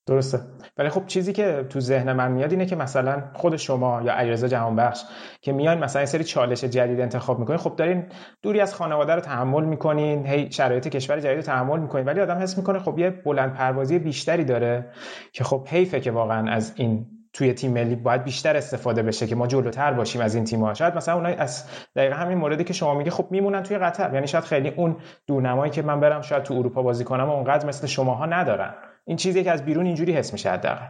درسته. 0.09 0.41
ولی 0.77 0.89
خب 0.89 1.07
چیزی 1.07 1.33
که 1.33 1.67
تو 1.71 1.81
ذهن 1.81 2.13
من 2.13 2.33
میاد 2.33 2.53
اینه 2.53 2.67
که 2.67 2.77
مثلا 2.77 3.31
خود 3.35 3.57
شما 3.57 4.03
یا 4.05 4.13
علیرضا 4.13 4.49
جهانبخش 4.49 5.03
که 5.41 5.53
میاین 5.53 5.79
مثلا 5.79 6.07
سری 6.07 6.25
چالش 6.25 6.65
جدید 6.65 7.01
انتخاب 7.01 7.39
می‌کنین 7.39 7.59
خب 7.59 7.77
دارین 7.77 8.07
دوری 8.43 8.61
از 8.61 8.75
خانواده 8.75 9.15
رو 9.15 9.21
تحمل 9.21 9.65
می‌کنین 9.65 10.27
هی 10.27 10.53
شرایط 10.53 10.89
کشور 10.89 11.21
جدید 11.21 11.37
رو 11.37 11.43
تحمل 11.43 11.81
می‌کنین 11.81 12.05
ولی 12.05 12.21
آدم 12.21 12.39
حس 12.39 12.59
می‌کنه 12.59 12.79
خب 12.79 12.99
یه 12.99 13.11
بلند 13.11 13.55
پروازی 13.55 13.99
بیشتری 13.99 14.45
داره 14.45 14.93
که 15.33 15.45
خب 15.45 15.67
حیفه 15.69 16.01
که 16.01 16.11
واقعا 16.11 16.51
از 16.51 16.73
این 16.77 17.16
توی 17.37 17.53
تیم 17.53 17.73
ملی 17.73 17.97
باید 17.97 18.25
بیشتر 18.25 18.57
استفاده 18.57 19.03
بشه 19.03 19.27
که 19.27 19.35
ما 19.35 19.47
جلوتر 19.47 19.93
باشیم 19.93 20.21
از 20.21 20.35
این 20.35 20.45
تیم‌ها. 20.45 20.75
شاید 20.75 20.95
مثلا 20.95 21.15
اونای 21.15 21.35
از 21.35 21.65
دقیقا 21.97 22.17
همین 22.17 22.39
موردی 22.39 22.65
که 22.65 22.73
شما 22.73 22.95
میگه 22.95 23.11
خب 23.11 23.27
میمونن 23.31 23.63
توی 23.63 23.79
قطر. 23.79 24.15
یعنی 24.15 24.27
شاید 24.27 24.45
خیلی 24.45 24.69
اون 24.69 24.97
دورنمایی 25.27 25.73
که 25.73 25.83
من 25.83 26.01
برم 26.01 26.23
شاید 26.23 26.43
تو 26.43 26.55
اروپا 26.55 26.83
بازی 26.83 27.05
کنم 27.05 27.25
و 27.25 27.33
اونقدر 27.33 27.67
مثل 27.67 27.87
شماها 27.87 28.27
ندارن. 28.27 28.75
این 29.07 29.17
چیزی 29.17 29.45
که 29.45 29.51
از 29.51 29.65
بیرون 29.65 29.87
اینجوری 29.87 30.13
حس 30.13 30.33
میشه 30.33 30.51
حداقل. 30.51 30.87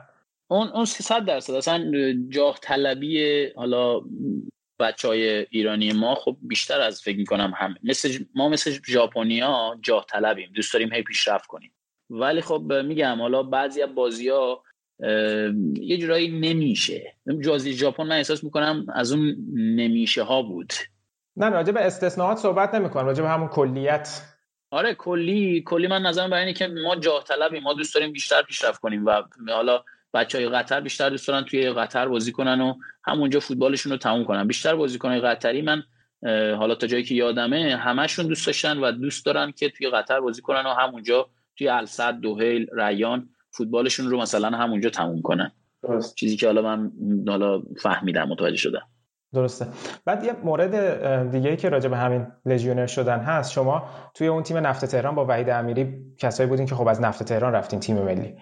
اون 0.50 0.68
اون 0.68 0.84
300 0.84 1.24
درصد. 1.24 1.54
اصلا 1.54 1.90
جاه 2.28 2.58
طلبی 2.62 3.46
حالا 3.56 4.00
بچه 4.80 5.08
های 5.08 5.46
ایرانی 5.50 5.92
ما 5.92 6.14
خب 6.14 6.36
بیشتر 6.42 6.80
از 6.80 7.02
فکر 7.02 7.16
می‌کنم 7.16 7.52
هم 7.56 7.74
مثل 7.82 8.08
ما 8.34 8.48
مثل 8.48 8.70
ژاپنیا 8.86 9.76
جاه 9.82 10.06
طلبیم. 10.08 10.52
دوست 10.54 10.72
داریم 10.72 10.92
هی 10.92 11.02
پیشرفت 11.02 11.46
کنیم. 11.46 11.72
ولی 12.10 12.40
خب 12.40 12.72
میگم 12.84 13.16
حالا 13.20 13.42
بعضی 13.42 13.82
از 13.82 13.94
بازی 13.94 14.28
ها 14.28 14.62
یه 15.80 15.98
جورایی 15.98 16.28
نمیشه. 16.28 17.14
جازی 17.44 17.72
ژاپن 17.72 18.02
من 18.02 18.16
احساس 18.16 18.44
می‌کنم 18.44 18.86
از 18.94 19.12
اون 19.12 19.36
نمیشه 19.54 20.22
ها 20.22 20.42
بود. 20.42 20.72
نه 21.36 21.50
راجع 21.50 21.72
به 21.72 21.80
استثناءات 21.80 22.38
صحبت 22.38 22.74
نمی‌کنم 22.74 23.06
راجع 23.06 23.22
به 23.22 23.28
همون 23.28 23.48
کلیت. 23.48 24.22
آره 24.70 24.94
کلی 24.94 25.62
کلی 25.66 25.86
من 25.86 26.02
نظرم 26.02 26.30
برای 26.30 26.42
اینه 26.42 26.52
که 26.52 26.66
ما 26.66 26.96
جاه 26.96 27.24
طلبیم 27.24 27.62
ما 27.62 27.74
دوست 27.74 27.94
داریم 27.94 28.12
بیشتر 28.12 28.42
پیشرفت 28.42 28.80
کنیم 28.80 29.06
و 29.06 29.22
حالا 29.48 29.84
بچه 30.14 30.38
های 30.38 30.48
قطر 30.48 30.80
بیشتر 30.80 31.10
دوست 31.10 31.28
دارن 31.28 31.44
توی 31.44 31.70
قطر 31.70 32.08
بازی 32.08 32.32
کنن 32.32 32.60
و 32.60 32.74
همونجا 33.04 33.40
فوتبالشون 33.40 33.92
رو 33.92 33.98
تموم 33.98 34.24
کنن. 34.24 34.46
بیشتر 34.46 34.74
بازیکنهای 34.74 35.20
قطری 35.20 35.62
من 35.62 35.82
حالا 36.58 36.74
تا 36.74 36.86
جایی 36.86 37.04
که 37.04 37.14
یادمه 37.14 37.76
همشون 37.76 38.26
دوست 38.26 38.46
داشتن 38.46 38.78
و 38.78 38.92
دوست 38.92 39.26
دارن 39.26 39.52
که 39.52 39.70
توی 39.70 39.90
قطر 39.90 40.20
بازی 40.20 40.42
کنن 40.42 40.66
و 40.66 40.70
همونجا 40.70 41.30
توی 41.58 41.68
الصد 41.68 42.20
دوهیل 42.20 42.66
ریان 42.72 43.28
فوتبالشون 43.56 44.10
رو 44.10 44.20
مثلا 44.20 44.48
همونجا 44.48 44.90
تموم 44.90 45.22
کنن 45.22 45.52
درست. 45.82 46.14
چیزی 46.14 46.36
که 46.36 46.46
حالا 46.46 46.62
من 46.62 46.92
حالا 47.28 47.62
فهمیدم 47.82 48.28
متوجه 48.28 48.56
شدم. 48.56 48.82
درسته. 49.34 49.66
بعد 50.04 50.24
یه 50.24 50.32
مورد 50.44 51.30
دیگه 51.30 51.56
که 51.56 51.68
راجع 51.68 51.88
به 51.88 51.96
همین 51.96 52.26
لژیونر 52.46 52.86
شدن 52.86 53.18
هست 53.18 53.52
شما 53.52 53.82
توی 54.14 54.26
اون 54.26 54.42
تیم 54.42 54.56
نفت 54.56 54.84
تهران 54.84 55.14
با 55.14 55.26
وحید 55.26 55.50
امیری 55.50 56.14
کسایی 56.18 56.48
بودین 56.48 56.66
که 56.66 56.74
خب 56.74 56.88
از 56.88 57.00
نفت 57.00 57.22
تهران 57.22 57.52
رفتین 57.52 57.80
تیم 57.80 57.98
ملی. 57.98 58.36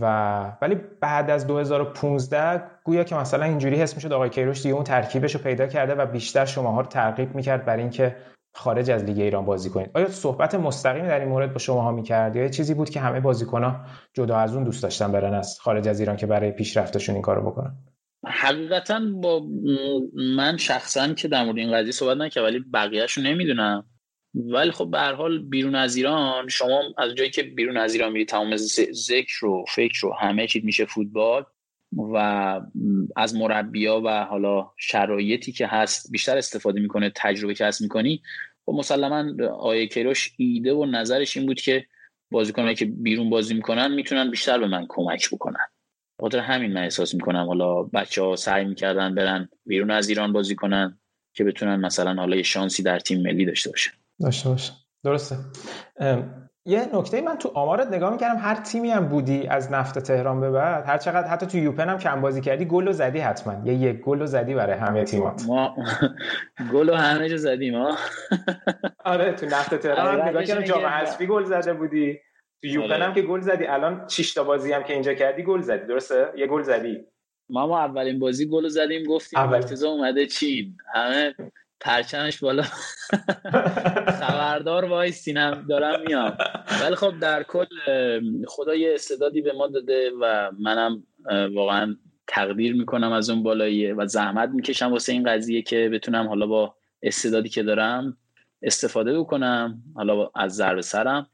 و 0.00 0.56
ولی 0.62 0.74
بعد 1.00 1.30
از 1.30 1.46
2015 1.46 2.62
گویا 2.84 3.04
که 3.04 3.14
مثلا 3.14 3.44
اینجوری 3.44 3.76
حس 3.76 3.94
می‌شد 3.94 4.12
آقای 4.12 4.30
کیروش 4.30 4.62
دیگه 4.62 4.74
اون 4.74 4.84
ترکیبش 4.84 5.34
رو 5.34 5.40
پیدا 5.40 5.66
کرده 5.66 5.94
و 5.94 6.06
بیشتر 6.06 6.44
شماها 6.44 6.80
رو 6.80 6.86
ترغیب 6.86 7.34
می‌کرد 7.34 7.64
برای 7.64 7.82
اینکه 7.82 8.16
خارج 8.54 8.90
از 8.90 9.04
لیگ 9.04 9.20
ایران 9.20 9.44
بازی 9.44 9.70
کنید. 9.70 9.90
آیا 9.94 10.08
صحبت 10.08 10.54
مستقیمی 10.54 11.08
در 11.08 11.20
این 11.20 11.28
مورد 11.28 11.52
با 11.52 11.58
شماها 11.58 11.92
می‌کرد 11.92 12.36
یا 12.36 12.48
چیزی 12.48 12.74
بود 12.74 12.90
که 12.90 13.00
همه 13.00 13.20
بازیکن‌ها 13.20 13.80
جدا 14.14 14.36
از 14.36 14.54
اون 14.54 14.64
دوست 14.64 14.82
داشتن 14.82 15.12
برن 15.12 15.34
از 15.34 15.58
خارج 15.60 15.88
از 15.88 16.00
ایران 16.00 16.16
که 16.16 16.26
برای 16.26 16.50
پیشرفتشون 16.50 17.14
این 17.14 17.22
کارو 17.22 17.50
بکنن؟ 17.50 17.72
حقیقتا 18.26 19.00
با 19.22 19.42
من 20.36 20.56
شخصا 20.56 21.14
که 21.14 21.28
در 21.28 21.44
مورد 21.44 21.58
این 21.58 21.72
قضیه 21.72 21.92
صحبت 21.92 22.16
نکردم 22.16 22.46
ولی 22.46 22.58
بقیهش 22.74 23.12
رو 23.12 23.22
نمی‌دونم. 23.22 23.86
ولی 24.34 24.70
خب 24.70 24.90
به 24.90 24.98
هر 24.98 25.14
حال 25.14 25.38
بیرون 25.38 25.74
از 25.74 25.96
ایران 25.96 26.48
شما 26.48 26.82
از 26.98 27.14
جایی 27.14 27.30
که 27.30 27.42
بیرون 27.42 27.76
از 27.76 27.94
ایران 27.94 28.12
میری 28.12 28.24
تمام 28.24 28.56
ذکر 28.92 29.46
و 29.46 29.64
فکر 29.68 30.06
و 30.06 30.12
همه 30.20 30.46
چیز 30.46 30.64
میشه 30.64 30.84
فوتبال. 30.84 31.44
و 31.96 32.16
از 33.16 33.34
مربیا 33.34 34.02
و 34.04 34.24
حالا 34.24 34.70
شرایطی 34.76 35.52
که 35.52 35.66
هست 35.66 36.10
بیشتر 36.10 36.38
استفاده 36.38 36.80
می‌کنه 36.80 37.12
تجربه 37.16 37.54
کسب 37.54 37.82
می‌کنی 37.82 38.22
و 38.68 38.72
خب 38.72 38.78
مسلما 38.78 39.44
آیه 39.58 39.86
کیروش 39.86 40.32
ایده 40.36 40.74
و 40.74 40.86
نظرش 40.86 41.36
این 41.36 41.46
بود 41.46 41.60
که 41.60 41.86
بازیکنایی 42.30 42.74
که 42.74 42.84
بیرون 42.84 43.30
بازی 43.30 43.54
می‌کنن 43.54 43.94
می‌تونن 43.94 44.30
بیشتر 44.30 44.58
به 44.58 44.66
من 44.66 44.86
کمک 44.88 45.30
بکنن. 45.30 45.66
خاطر 46.20 46.38
همین 46.38 46.72
من 46.72 46.82
احساس 46.82 47.14
می‌کنم 47.14 47.46
حالا 47.46 47.82
بچه 47.82 48.22
ها 48.22 48.36
سعی 48.36 48.64
می‌کردن 48.64 49.14
برن 49.14 49.48
بیرون 49.66 49.90
از 49.90 50.08
ایران 50.08 50.32
بازی 50.32 50.54
کنن 50.54 50.98
که 51.34 51.44
بتونن 51.44 51.76
مثلا 51.76 52.14
حالا 52.14 52.36
یه 52.36 52.42
شانسی 52.42 52.82
در 52.82 52.98
تیم 52.98 53.22
ملی 53.22 53.44
داشته 53.44 53.70
باشه 53.70 53.90
داشته 54.20 54.48
باشه 54.48 54.72
درسته. 55.04 55.36
یه 56.70 56.88
نکته 56.94 57.20
من 57.20 57.36
تو 57.36 57.50
آمارت 57.54 57.86
نگاه 57.92 58.12
می‌کردم 58.12 58.38
هر 58.38 58.54
تیمی 58.54 58.90
هم 58.90 59.08
بودی 59.08 59.46
از 59.46 59.72
نفت 59.72 59.98
تهران 59.98 60.40
به 60.40 60.50
بعد 60.50 60.84
هر 60.86 60.98
چقدر 60.98 61.28
حتی 61.28 61.46
تو 61.46 61.58
یوپن 61.58 61.88
هم 61.88 61.98
کم 61.98 62.20
بازی 62.20 62.40
کردی 62.40 62.64
گل 62.64 62.88
و 62.88 62.92
زدی 62.92 63.18
حتما. 63.18 63.62
یه 63.64 63.74
یک 63.74 64.00
گل 64.00 64.22
و 64.22 64.26
زدی 64.26 64.54
برای 64.54 64.78
همه 64.78 65.04
تیمات. 65.04 65.42
ما 65.46 65.76
گل 66.72 66.88
و 66.88 66.94
همه 66.94 67.28
جا 67.28 67.36
زدیم 67.36 67.74
ها 67.74 67.96
آره 69.04 69.32
تو 69.32 69.46
نفت 69.46 69.74
تهران 69.74 70.20
هم 70.20 70.28
نگاه 70.28 70.44
کردم 70.44 70.62
جام 70.62 70.86
حذفی 70.86 71.26
گل 71.26 71.44
زده 71.44 71.72
بودی. 71.72 72.18
تو 72.62 72.66
یوپن 72.66 72.92
آره. 72.92 73.04
هم 73.04 73.14
که 73.14 73.22
گل 73.22 73.40
زدی. 73.40 73.66
الان 73.66 74.08
6 74.08 74.34
تا 74.34 74.44
بازی 74.44 74.72
هم 74.72 74.82
که 74.82 74.92
اینجا 74.92 75.14
کردی 75.14 75.42
گل 75.42 75.60
زدی. 75.60 75.86
درسته؟ 75.86 76.26
یه 76.36 76.46
گل 76.46 76.62
زدی. 76.62 76.98
ما 77.50 77.66
ما 77.66 77.80
اولین 77.84 78.18
بازی 78.18 78.48
گل 78.48 78.68
زدیم 78.68 79.04
گفتیم 79.04 79.40
مرتضی 79.40 79.86
اومده 79.86 80.26
چین. 80.26 80.76
همه 80.94 81.34
پرچمش 81.80 82.38
بالا. 82.38 82.62
خبردار 84.20 84.84
وای 84.84 85.12
سینم 85.12 85.66
دارم 85.68 86.00
میام. 86.06 86.36
ولی 86.82 86.94
خب 86.94 87.18
در 87.20 87.42
کل 87.42 87.66
خدا 88.46 88.74
یه 88.74 88.94
استعدادی 88.94 89.40
به 89.40 89.52
ما 89.52 89.66
داده 89.66 90.10
و 90.20 90.50
منم 90.58 91.02
واقعا 91.54 91.96
تقدیر 92.26 92.74
می‌کنم 92.74 93.12
از 93.12 93.30
اون 93.30 93.42
بالاییه 93.42 93.94
و 93.94 94.06
زحمت 94.06 94.48
می‌کشم 94.48 94.92
واسه 94.92 95.12
این 95.12 95.24
قضیه 95.24 95.62
که 95.62 95.88
بتونم 95.92 96.28
حالا 96.28 96.46
با 96.46 96.74
استعدادی 97.02 97.48
که 97.48 97.62
دارم 97.62 98.16
استفاده 98.62 99.18
بکنم 99.18 99.82
حالا 99.94 100.30
از 100.34 100.54
ضرب 100.54 100.80
سرم. 100.80 101.26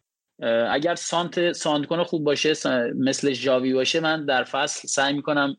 اگر 0.71 0.95
سانت 0.95 1.53
ساند 1.53 1.87
خوب 1.87 2.25
باشه 2.25 2.53
مثل 2.95 3.33
جاوی 3.33 3.75
باشه 3.75 4.01
من 4.01 4.27
در 4.27 4.45
فصل 4.45 4.89
سعی 4.89 5.15
می‌کنم 5.15 5.57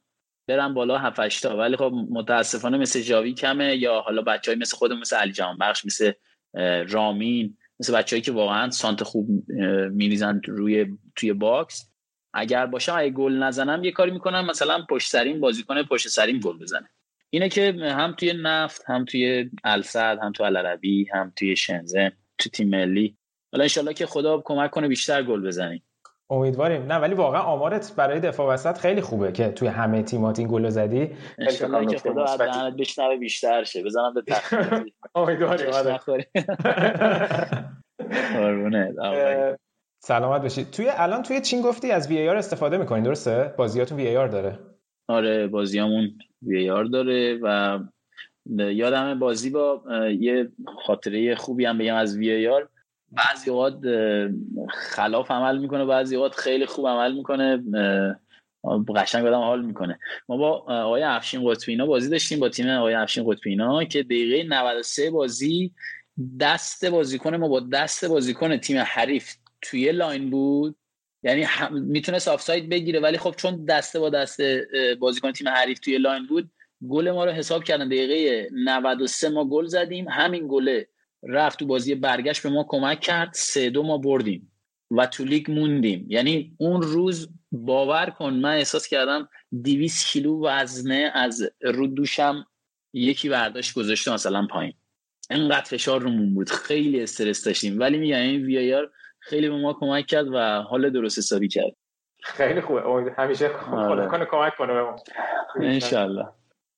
برم 0.48 0.74
بالا 0.74 0.98
7 0.98 1.42
تا 1.42 1.58
ولی 1.58 1.76
خب 1.76 1.92
متاسفانه 2.10 2.78
مثل 2.78 3.02
ژاوی 3.02 3.34
کمه 3.34 3.76
یا 3.76 4.02
حالا 4.02 4.22
بچهای 4.22 4.58
مثل 4.58 4.78
خودم 4.78 5.00
مثل 5.00 5.16
علی 5.16 5.32
جهانبخش 5.32 5.86
مثل 5.86 6.12
رامین 6.90 7.58
مثل 7.80 7.94
بچههایی 7.94 8.22
که 8.22 8.32
واقعا 8.32 8.70
سانتر 8.70 9.04
خوب 9.04 9.28
میریزن 9.92 10.42
روی 10.48 10.98
توی 11.16 11.34
box. 11.34 11.92
اگر 12.34 12.66
باشه 12.66 12.94
اگه 12.94 13.10
گل 13.10 13.34
نزنم 13.34 13.84
یه 13.84 13.92
کاری 13.92 14.12
می‌کنم 14.12 14.46
مثلا 14.46 14.86
پشت 14.90 15.12
سریم 15.12 15.40
بازیکن 15.40 15.84
پشت 15.84 16.08
سریم 16.08 16.40
گل 16.40 16.58
بزنه. 16.60 16.90
اینه 17.30 17.50
که 17.50 17.76
هم 17.82 18.14
توی 18.18 18.34
نفت 18.34 18.84
هم 18.88 19.06
توی 19.06 19.50
السد 19.64 20.20
هم 20.22 20.32
تو 20.32 20.44
العربی 20.44 21.08
هم 21.14 21.34
توی 21.36 21.56
شنزن 21.56 22.12
تو 22.38 22.50
تیم 22.50 22.70
ملی. 22.70 23.18
حالا 23.52 23.64
انشالله 23.64 23.94
که 23.94 24.06
خدا 24.06 24.42
کمک 24.46 24.72
کنه 24.72 24.88
بیشتر 24.88 25.24
گل 25.24 25.48
بزنیم. 25.48 25.84
امیدواریم. 26.30 26.86
نه 26.86 26.96
ولی 26.96 27.14
واقعا 27.14 27.42
آمارت 27.42 27.96
برای 27.96 28.20
دفاع 28.20 28.54
وسط 28.54 28.78
خیلی 28.78 29.02
خوبه 29.02 29.32
که 29.32 29.50
توی 29.50 29.68
همه 29.68 30.04
تیمات 30.04 30.40
این 30.40 30.48
گلو 30.48 30.70
زدی. 30.70 31.10
انشالله 31.38 31.86
که 31.86 31.98
خدا 31.98 32.24
از 32.24 32.42
بشنوه 32.78 33.18
بیشتر 33.18 33.64
شه. 33.64 33.84
بزنم 33.84 34.14
به 34.14 34.22
تخت 34.22 34.54
امیدواریم 35.16 35.72
سلامت 40.00 40.42
باشید 40.42 40.72
توی 40.72 40.88
الان 40.90 41.24
توی 41.24 41.42
چین 41.42 41.62
گفتی 41.62 41.92
از 41.92 42.08
وی 42.08 42.30
استفاده 42.30 42.78
می‌کنین 42.78 43.04
درسته؟ 43.04 43.54
بازیاتون 43.58 43.98
وی 43.98 44.14
داره. 44.14 44.60
آره 45.08 45.48
بازیامون 45.48 46.18
وی 46.42 46.90
داره 46.92 47.40
و 47.44 47.80
یادم 48.60 49.20
بازی 49.20 49.50
با 49.50 49.84
یه 50.20 50.52
خاطره 50.86 51.36
خوبی 51.36 51.66
هم 51.66 51.78
بگم 51.78 51.96
از 51.96 52.18
وی 52.18 52.48
آر. 52.48 52.70
بعضی 53.12 53.50
اوقات 53.50 53.80
خلاف 54.70 55.32
عمل 55.32 55.58
می‌کنه 55.58 55.86
بعضی 55.86 56.16
اوقات 56.16 56.36
خیلی 56.36 56.66
خوب 56.66 56.88
عمل 56.88 57.14
می‌کنه 57.14 57.64
قشنگ 58.96 59.26
بدم 59.26 59.40
حال 59.40 59.66
می‌کنه. 59.66 60.00
ما 60.30 60.38
با 60.38 60.50
آقای 60.68 61.04
افشین 61.04 61.50
قطبی 61.50 61.74
اینا 61.74 61.86
بازی 61.86 62.10
داشتیم 62.10 62.40
با 62.40 62.50
تیم 62.50 62.70
آقای 62.70 62.94
افشین 62.94 63.32
قطبی 63.32 63.67
اینا 63.67 63.84
که 63.84 64.04
دقیقه 64.04 64.44
93 64.44 65.12
بازی 65.12 65.74
دست 66.40 66.86
بازیکن 66.86 67.36
ما 67.36 67.48
با 67.48 67.60
دست 67.60 68.06
بازیکن 68.06 68.58
تیم 68.58 68.78
حریف 68.78 69.36
توی 69.62 69.92
line 69.92 70.30
بود. 70.30 70.76
یعنی 71.24 71.46
می‌تونست 71.72 72.28
آفساید 72.28 72.70
بگیره 72.70 73.00
ولی 73.00 73.18
خب 73.18 73.34
چون 73.38 73.66
دسته 73.66 74.00
با 74.00 74.10
دسته 74.10 74.68
بازیکن 75.00 75.32
تیم 75.32 75.50
حریف 75.50 75.80
توی 75.80 75.98
line 75.98 76.28
بود 76.28 76.52
گل 76.90 77.12
ما 77.12 77.26
رو 77.26 77.32
حساب 77.32 77.64
کردن. 77.64 77.88
دقیقه 77.88 78.50
93 78.54 79.30
ما 79.30 79.46
گل 79.46 79.66
زدیم. 79.66 80.08
همین 80.10 80.48
گله 80.48 80.88
رفت 81.24 81.60
تو 81.60 81.66
بازی 81.66 81.96
برگشت 81.96 82.44
به 82.44 82.50
ما 82.50 82.66
کمک 82.70 83.00
کرد. 83.00 83.30
سه 83.34 83.70
دو 83.70 83.84
ما 83.84 83.98
بردیم 83.98 84.52
و 84.92 85.06
تو 85.06 85.24
لیگ 85.24 85.52
موندیم. 85.52 86.06
یعنی 86.10 86.56
اون 86.58 86.82
روز 86.82 87.30
باور 87.52 88.10
کن 88.10 88.34
من 88.34 88.54
احساس 88.54 88.88
کردم 88.88 89.30
200 89.64 90.08
کیلو 90.08 90.48
وزنه 90.48 91.12
از 91.14 91.52
رو 91.62 91.88
دوشم 91.88 92.46
یکی 92.94 93.30
برداشت 93.30 93.74
گذاشته 93.74 94.14
مثلا 94.14 94.48
پایین. 94.52 94.74
انقدر 95.30 95.66
فشار 95.66 96.02
رومون 96.02 96.34
بود. 96.34 96.50
خیلی 96.50 97.02
استرس 97.02 97.44
داشتیم. 97.44 97.80
ولی 97.80 97.98
میگم 97.98 98.18
این 98.18 98.46
وی 98.46 98.74
آر 98.74 98.90
خیلی 99.20 99.50
به 99.50 99.56
ما 99.56 99.74
کمک 99.74 100.06
کرد 100.06 100.28
و 100.34 100.62
حال 100.62 100.90
درست 100.90 101.18
حسابی 101.18 101.48
کرد. 101.48 101.72
خیلی 102.24 102.62
خوبه. 102.62 102.82
همیشه 103.18 103.50
کنه 103.50 104.26
کمک 104.26 104.56
کنه 104.58 104.74
به 104.74 104.82
ما. 104.82 104.96
انشالله 105.62 106.28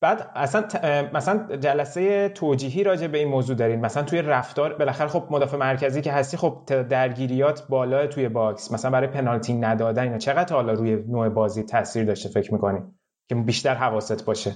بعد 0.02 0.30
اصلا 0.34 0.68
مثلا 1.12 1.56
جلسه 1.56 2.28
توجیهی 2.28 2.84
راجع 2.84 3.06
به 3.06 3.18
این 3.18 3.28
موضوع 3.28 3.56
دارین. 3.56 3.80
مثلا 3.80 4.02
توی 4.02 4.22
رفتار 4.22 4.74
بالاخره 4.74 5.08
خب 5.08 5.26
مدافع 5.30 5.56
مرکزی 5.56 6.02
که 6.02 6.12
هستی 6.12 6.36
خب 6.36 6.64
درگیریات 6.88 7.68
بالا 7.68 8.06
توی 8.06 8.28
box 8.28 8.72
مثلا 8.72 8.90
برای 8.90 9.06
پنالتی 9.06 9.54
ندادن 9.54 10.02
اینا. 10.02 10.18
چقدر 10.18 10.54
حالا 10.54 10.72
روی 10.72 10.96
نوع 10.96 11.28
بازی 11.28 11.62
تاثیر 11.62 12.04
داشته 12.04 12.28
فکر 12.28 12.54
می‌کنی 12.54 12.78
که 13.28 13.34
بیشتر 13.34 13.74
حواست 13.74 14.26
باشه؟ 14.26 14.52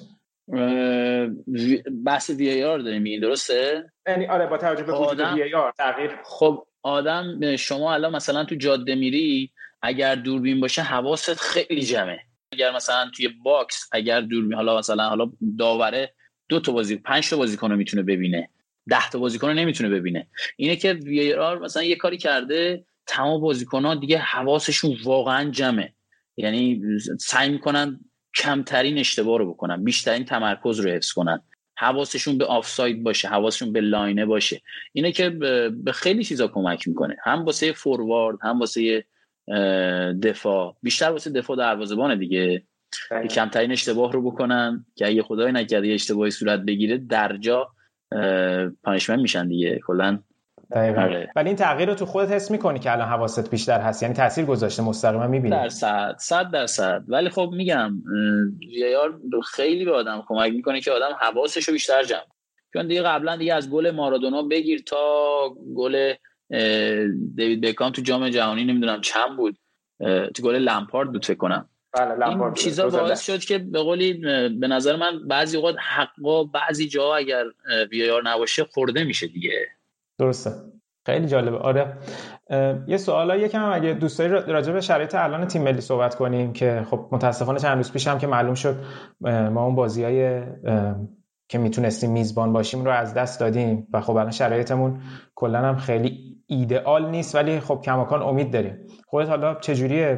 بحث 2.07 2.31
VAR 2.31 2.79
داریم 2.79 3.05
این 3.05 3.21
درسته؟ 3.21 3.85
یعنی 4.09 4.27
آره 4.27 4.47
با 4.47 4.59
توجه 4.59 4.83
به 4.83 4.93
وجود 4.93 5.21
V 5.21 5.55
AR 5.55 5.73
تغییر. 5.79 6.11
خب 6.25 6.67
آدم 6.83 7.57
شما 7.57 7.95
الان 7.95 8.17
مثلا 8.17 8.45
تو 8.45 8.55
جاده 8.55 8.95
میری 8.95 9.51
اگر 9.83 10.15
دوربین 10.15 10.61
باشه 10.61 10.83
حواست 10.83 11.35
خیلی 11.35 11.83
جمعه. 11.83 12.19
اگر 12.55 12.77
مثلا 12.77 13.11
توی 13.17 13.29
box 13.29 13.89
اگر 13.93 14.21
دوربین 14.21 14.55
حالا 14.55 14.79
مثلا 14.79 15.09
حالا 15.09 15.33
داوره 15.59 16.15
دو 16.49 16.61
تا 16.61 16.73
بازی 16.73 16.97
پنج 16.97 17.31
تا 17.31 17.37
بازیکن 17.37 17.71
رو 17.71 17.77
می‌تونه 17.77 18.03
ببینه 18.03 18.49
ده 18.89 19.11
تا 19.11 19.19
بازیکن 19.19 19.49
رو 19.49 19.55
نمی‌تونه 19.55 19.91
ببینه. 19.91 20.27
اینه 20.57 20.77
که 20.77 20.93
VAR 20.93 21.59
مثلا 21.59 21.83
یه 21.83 21.97
کاری 21.97 22.19
کرده 22.19 22.85
تمام 23.07 23.41
بازیکن 23.41 23.85
ها 23.85 23.95
دیگه 23.95 24.19
حواسشون 24.19 24.97
واقعا 25.05 25.51
جمعه. 25.51 25.93
یعنی 26.37 26.83
سعی 27.21 27.49
می‌کنن 27.51 28.01
کمترین 28.37 28.99
اشتباه 28.99 29.39
رو 29.39 29.53
بکنن 29.53 29.85
بیشترین 29.85 30.25
تمرکز 30.25 30.81
رو 30.81 30.91
حفظ 30.91 31.13
کنن. 31.13 31.43
حواسشون 31.77 32.39
به 32.39 32.45
آفساید 32.45 33.03
باشه 33.03 33.29
حواسشون 33.29 33.73
به 33.73 33.81
line 33.81 34.18
ه 34.18 34.27
باشه. 34.27 34.63
اینه 34.93 35.13
که 35.13 35.31
به 35.85 35.93
خیلی 35.95 36.25
چیزا 36.25 36.49
کمک 36.49 36.89
می‌کنه. 36.89 37.17
هم 37.25 37.45
واسه 37.45 37.73
فوروارد 37.73 38.39
هم 38.43 38.61
واسه 38.61 39.05
دفاع. 40.23 40.77
بیشتر 40.83 41.11
واسه 41.11 41.31
دفاع 41.31 41.57
دروازه‌بان 41.57 42.19
دیگه. 42.19 42.63
که 43.23 43.29
کمترین 43.29 43.73
اشتباه 43.73 44.13
رو 44.13 44.31
بکنن 44.31 44.87
که 44.97 45.07
اگه 45.07 45.23
خدای 45.23 45.53
نکرده 45.53 45.89
اشتباهی 45.89 46.31
صورت 46.31 46.61
بگیره 46.61 46.99
درجا 46.99 47.69
پانشمنت 48.85 49.21
میشن 49.21 49.49
دیگه. 49.49 49.81
کلا 49.87 50.19
آره. 50.75 51.31
ولی 51.37 51.49
این 51.49 51.57
تغییر 51.57 51.89
رو 51.89 51.95
تو 51.95 52.07
خودت 52.07 52.31
حس 52.31 52.51
می‌کنی 52.51 52.79
که 52.79 52.93
الان 52.93 53.09
حواست 53.09 53.51
بیشتر 53.51 53.81
هست؟ 53.81 54.03
یعنی 54.03 54.15
تاثیر 54.15 54.45
گذاشته 54.45 54.83
مستقیما 54.83 55.27
می‌بینی؟ 55.27 55.57
در 55.57 55.69
صد 55.69 56.17
صد 56.19 56.51
درصد 56.51 57.05
ولی 57.09 57.29
خب 57.29 57.51
میگم 57.53 57.93
ویار 58.69 59.21
خیلی 59.55 59.85
به 59.85 59.93
آدم 59.93 60.25
کمک 60.29 60.53
می‌کنه 60.53 60.81
که 60.81 60.91
آدم 60.91 61.17
حواسش 61.21 61.69
رو 61.69 61.73
بیشتر 61.73 62.03
جمع 62.03 62.27
چون 62.73 62.87
دیگه 62.87 63.03
قبلا 63.03 63.37
دیگه 63.37 63.55
از 63.55 63.71
گل 63.71 63.91
مارادونا 63.91 64.43
بگیر 64.43 64.83
تا 64.87 64.97
گل 65.77 66.15
دیوید 67.37 67.61
بکام 67.61 67.93
تو 67.93 68.03
جام 68.03 68.29
جهانی 68.29 68.65
نمی‌دونم 68.65 69.01
چند 69.01 69.37
بود 69.37 69.59
تو 70.35 70.43
گل 70.43 70.55
لمپارد 70.55 71.13
بود 71.13 71.25
فکر 71.25 71.39
کنم. 71.39 71.69
بله 71.93 72.29
این 72.29 72.55
چیزا 72.55 72.89
باعث 72.89 73.27
شد 73.27 73.39
که 73.39 73.59
به 73.59 73.83
قولی 73.83 74.13
به 74.49 74.69
نظر 74.69 74.97
من 74.97 75.29
بعضی 75.29 75.57
اوقات 75.57 75.77
حقا 75.79 76.45
بعضی 76.45 76.89
جا 76.89 77.15
اگر 77.15 77.45
وی 77.91 78.11
آر 78.11 78.23
نباشه 78.25 78.65
خورده 78.65 79.05
میشه 79.05 79.27
دیگه. 79.27 79.69
درسته. 80.19 80.51
خیلی 81.07 81.27
جالبه. 81.27 81.57
آره. 81.57 81.99
یه 82.87 82.97
سوالا 82.97 83.37
یکم 83.37 83.73
اگه 83.73 83.93
دوست 83.93 84.19
داری 84.19 84.53
راجع 84.53 84.73
به 84.73 84.81
شرایط 84.81 85.15
الان 85.15 85.47
تیم 85.47 85.63
ملی 85.63 85.81
صحبت 85.81 86.15
کنیم 86.15 86.53
که 86.53 86.87
خب 86.91 87.09
متاسفانه 87.13 87.59
چند 87.59 87.77
روز 87.77 87.93
پیش 87.93 88.09
هم 88.09 88.19
که 88.19 88.27
معلوم 88.27 88.55
شد 88.55 88.77
ما 89.21 89.65
اون 89.65 89.75
بازیای 89.75 90.43
که 91.55 91.59
می‌تونستیم 91.59 92.11
میزبان 92.11 92.53
باشیم 92.53 92.85
رو 92.85 92.91
از 92.91 93.15
دست 93.15 93.41
دادیم. 93.41 93.87
و 93.93 94.01
خب 94.01 94.17
الان 94.17 94.31
شرایطمون 94.31 95.01
کلا 95.35 95.59
هم 95.59 95.77
خیلی 95.77 96.37
ایدئال 96.47 97.11
نیست 97.11 97.35
ولی 97.35 97.61
خب 97.61 97.81
کماکان 97.85 98.23
امید 98.23 98.51
داریم. 98.51 98.79
خودت 99.07 99.29
حالا 99.29 99.55
چجوری 99.55 100.17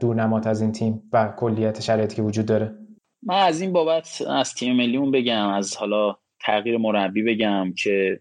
دورنمات 0.00 0.46
از 0.46 0.60
این 0.60 0.72
تیم 0.72 1.02
و 1.12 1.34
کلیت 1.38 1.80
شرایطی 1.80 2.16
که 2.16 2.22
وجود 2.22 2.46
داره؟ 2.46 2.74
من 3.22 3.34
از 3.34 3.60
این 3.60 3.72
بابت 3.72 4.22
از 4.28 4.54
تیم 4.54 4.76
ملیمون 4.76 5.10
بگم 5.10 5.48
از 5.48 5.76
حالا 5.76 6.16
تغییر 6.40 6.78
مربی 6.78 7.22
بگم 7.22 7.72
که 7.82 8.20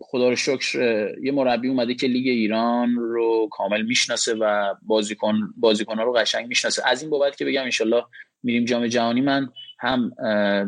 خدا 0.00 0.28
رو 0.28 0.36
شکر 0.36 0.78
یه 1.22 1.32
مربی 1.32 1.68
اومده 1.68 1.94
که 1.94 2.06
لیگ 2.06 2.28
ایران 2.28 2.94
رو 2.94 3.48
کامل 3.50 3.82
می‌شناسه 3.82 4.34
و 4.34 4.74
بازیکن 4.82 5.34
بازیکن 5.56 5.96
ها 5.96 6.02
رو 6.02 6.12
قشنگ 6.12 6.46
می‌شناسه. 6.46 6.82
از 6.86 7.02
این 7.02 7.10
بابت 7.10 7.36
که 7.36 7.44
بگم 7.44 7.62
انشالله 7.62 8.02
میریم 8.44 8.64
جام 8.64 8.86
جهانی. 8.86 9.20
من 9.20 9.48
هم 9.78 10.10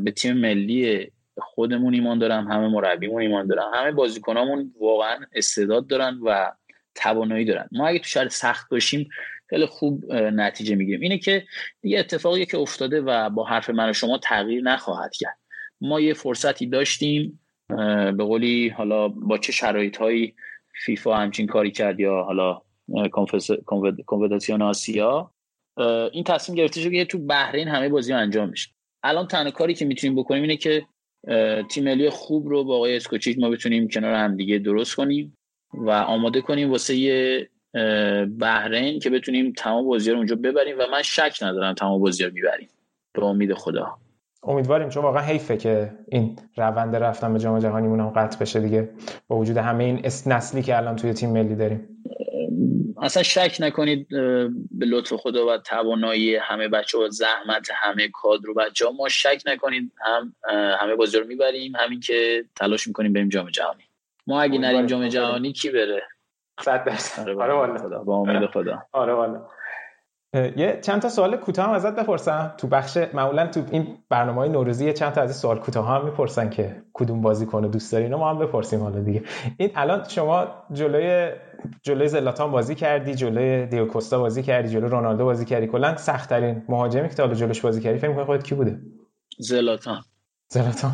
به 0.05 0.11
تیم 0.11 0.37
ملی 0.37 1.07
خودمون 1.39 1.95
ایمان 1.95 2.19
دارم 2.19 2.49
همه 2.49 2.69
مربیمون 2.69 3.23
ایمان 3.23 3.47
دارم 3.47 3.71
همه 3.75 3.93
بازیکنامون 3.93 4.73
واقعا 4.81 5.17
استعداد 5.35 5.87
دارن 5.87 6.19
و 6.25 6.53
توانایی 6.95 7.45
دارن. 7.45 7.69
ما 7.73 7.89
اگه 7.89 7.99
تو 7.99 8.05
شهر 8.05 8.29
سخت 8.29 8.71
باشیم 8.71 9.09
خیلی 9.51 9.67
خوب 9.67 10.13
نتیجه 10.13 10.75
می‌گیریم. 10.75 11.01
اینه 11.01 11.19
که 11.19 11.45
دیگه 11.83 11.99
اتفاقی 11.99 12.47
که 12.47 12.59
افتاده 12.59 13.01
و 13.01 13.31
با 13.31 13.45
حرف 13.45 13.71
من 13.71 13.91
و 13.91 13.93
شما 13.93 14.19
تغییر 14.19 14.63
نخواهد 14.63 15.15
کرد. 15.15 15.39
ما 15.81 16.01
یه 16.01 16.15
فرصتی 16.15 16.67
داشتیم 16.67 17.41
به 18.17 18.25
قولی 18.25 18.69
حالا 18.69 19.09
با 19.09 19.39
چه 19.39 19.53
شرایط 19.53 19.97
هایی 19.97 20.35
فیفا 20.85 21.17
همچین 21.17 21.47
کاری 21.47 21.71
کرد 21.71 22.01
یا 22.01 22.23
حالا 22.23 22.63
کنفدراسیون 24.07 24.63
آسیا. 24.63 25.31
این 26.13 26.25
تصمیم 26.25 26.57
گرفته 26.57 26.81
شد 26.81 26.91
که 26.91 27.05
تو 27.05 27.19
بحرین 27.19 27.69
همه 27.69 27.89
بازی 27.89 28.13
ها 28.13 28.19
انجام 28.19 28.49
میشه 28.49 28.71
الان 29.03 29.27
تنها 29.27 29.51
کاری 29.51 29.75
که 29.75 29.85
می‌تونیم 29.85 30.17
بکنیم 30.17 30.43
اینه 30.43 30.57
که 30.57 30.83
تیم 31.71 31.85
ملی 31.85 32.11
خوب 32.11 32.49
رو 32.49 32.65
با 32.65 32.77
آقای 32.77 32.97
اسکوچیچ 32.97 33.39
ما 33.39 33.51
بتونیم 33.51 33.89
کنار 33.89 34.15
هم 34.15 34.37
دیگه 34.37 34.59
درست 34.59 34.95
کنیم 34.95 35.37
و 35.75 35.91
آماده 35.91 36.41
کنیم 36.41 36.71
واسه 36.71 36.97
یه 36.97 37.49
بحرین 38.41 38.99
که 39.01 39.11
بتونیم 39.11 39.53
تمام 39.53 39.87
بازی 39.87 40.11
رو 40.11 40.17
اونجا 40.17 40.37
ببریم 40.37 40.79
و 40.79 40.83
من 40.93 41.03
شک 41.03 41.39
ندارم 41.43 41.75
تمام 41.75 42.01
بازی 42.01 42.25
رو 42.25 42.33
می‌بریم. 42.33 42.69
به 43.15 43.25
امید 43.25 43.55
خدا. 43.55 43.97
امیدواریم 44.43 44.89
چون 44.89 45.03
واقعا 45.03 45.23
حیفه 45.23 45.57
که 45.57 45.93
این 46.09 46.37
روند 46.57 46.97
رفتن 46.97 47.33
به 47.33 47.39
جام 47.39 47.59
جهانی 47.59 47.87
هم 47.87 48.11
قطع 48.11 48.39
بشه 48.39 48.61
دیگه. 48.61 48.89
با 49.29 49.37
وجود 49.37 49.57
همه 49.57 49.85
این 49.85 50.01
نسلی 50.27 50.63
که 50.63 50.77
الان 50.77 50.97
توی 50.97 51.13
تیم 51.13 51.31
ملی 51.31 51.55
داریم. 51.55 51.89
اصلا 53.03 53.23
شک 53.23 53.57
نکنید 53.61 54.09
به 54.71 54.87
لطف 54.87 55.13
خدا 55.13 55.47
و 55.47 55.57
توانایی 55.59 56.37
همه 56.37 56.69
بچه 56.69 56.99
و 56.99 57.09
زحمت 57.09 57.69
همه 57.75 58.09
کادر 58.09 58.51
و 58.51 58.55
بچه 58.55 58.87
ها 58.87 58.93
ما 58.93 59.09
شک 59.09 59.43
نکنید 59.47 59.93
هم 60.01 60.35
همه 60.81 60.95
بازی 60.95 61.19
رو 61.19 61.27
می‌بریم 61.27 61.77
همین 61.77 62.01
که 62.01 62.45
تلاش 62.57 62.87
می‌کنیم 62.87 63.13
بریم 63.13 63.29
جام 63.29 63.51
جهانی. 63.51 63.85
ما 64.27 64.43
اگه 64.43 64.59
نریم 64.59 64.87
جام 64.87 65.09
جهانی 65.09 65.53
کی 65.53 65.71
بره؟ 65.71 66.03
صد 66.61 66.85
درصد. 66.85 67.29
آره, 67.29 67.53
آره 67.53 67.79
خدا 67.79 68.05
با 68.05 68.17
امید 68.17 68.47
خدا. 68.51 68.83
آره 68.93 69.15
والا. 69.15 69.49
یه 70.37 70.79
چند 70.83 71.03
تا 71.03 71.09
سوال 71.09 71.37
کوتاه 71.37 71.67
هم 71.67 71.73
ازت 71.73 71.97
بپرسم. 71.97 72.55
تو 72.59 72.67
بخش 72.67 72.97
معمولا 73.15 73.47
تو 73.47 73.63
این 73.71 73.87
برنامه 74.09 74.39
های 74.39 74.49
نوروزی 74.49 74.93
چند 74.93 75.13
تا 75.13 75.21
از 75.21 75.31
این 75.31 75.39
سوال 75.39 75.59
کوتاه 75.59 75.89
هم 75.89 76.05
می‌پرسن 76.05 76.51
که 76.51 76.83
کدوم 76.93 77.21
بازی 77.21 77.47
کنه 77.47 77.69
دوست 77.69 77.93
داری 77.93 78.09
ما 78.09 78.31
هم 78.31 78.39
بپرسیم 78.39 78.81
حالا 78.81 79.01
دیگه. 79.01 79.23
این 79.57 79.71
الان 79.75 80.05
شما 80.09 80.47
جلوی 80.73 81.31
جلوی 81.83 82.09
زلاتان 82.09 82.51
بازی 82.51 82.75
کردی 82.75 83.15
جلوی 83.15 83.67
دیوکوستا 83.67 84.19
بازی 84.19 84.43
کردی 84.43 84.69
جلوی 84.69 84.89
رونالدو 84.89 85.25
بازی 85.25 85.45
کردی. 85.45 85.67
کلا 85.67 85.97
سخت 85.97 86.31
ترین 86.31 86.63
مهاجمی 86.69 87.09
که 87.09 87.15
تا 87.15 87.23
حالا 87.23 87.35
جلوش 87.35 87.61
بازی 87.61 87.81
کردی 87.81 87.99
فکر 87.99 88.25
خودت 88.25 88.45
کی 88.45 88.55
بوده؟ 88.55 88.81
زلاتان. 89.39 90.03
زلاتان. 90.49 90.93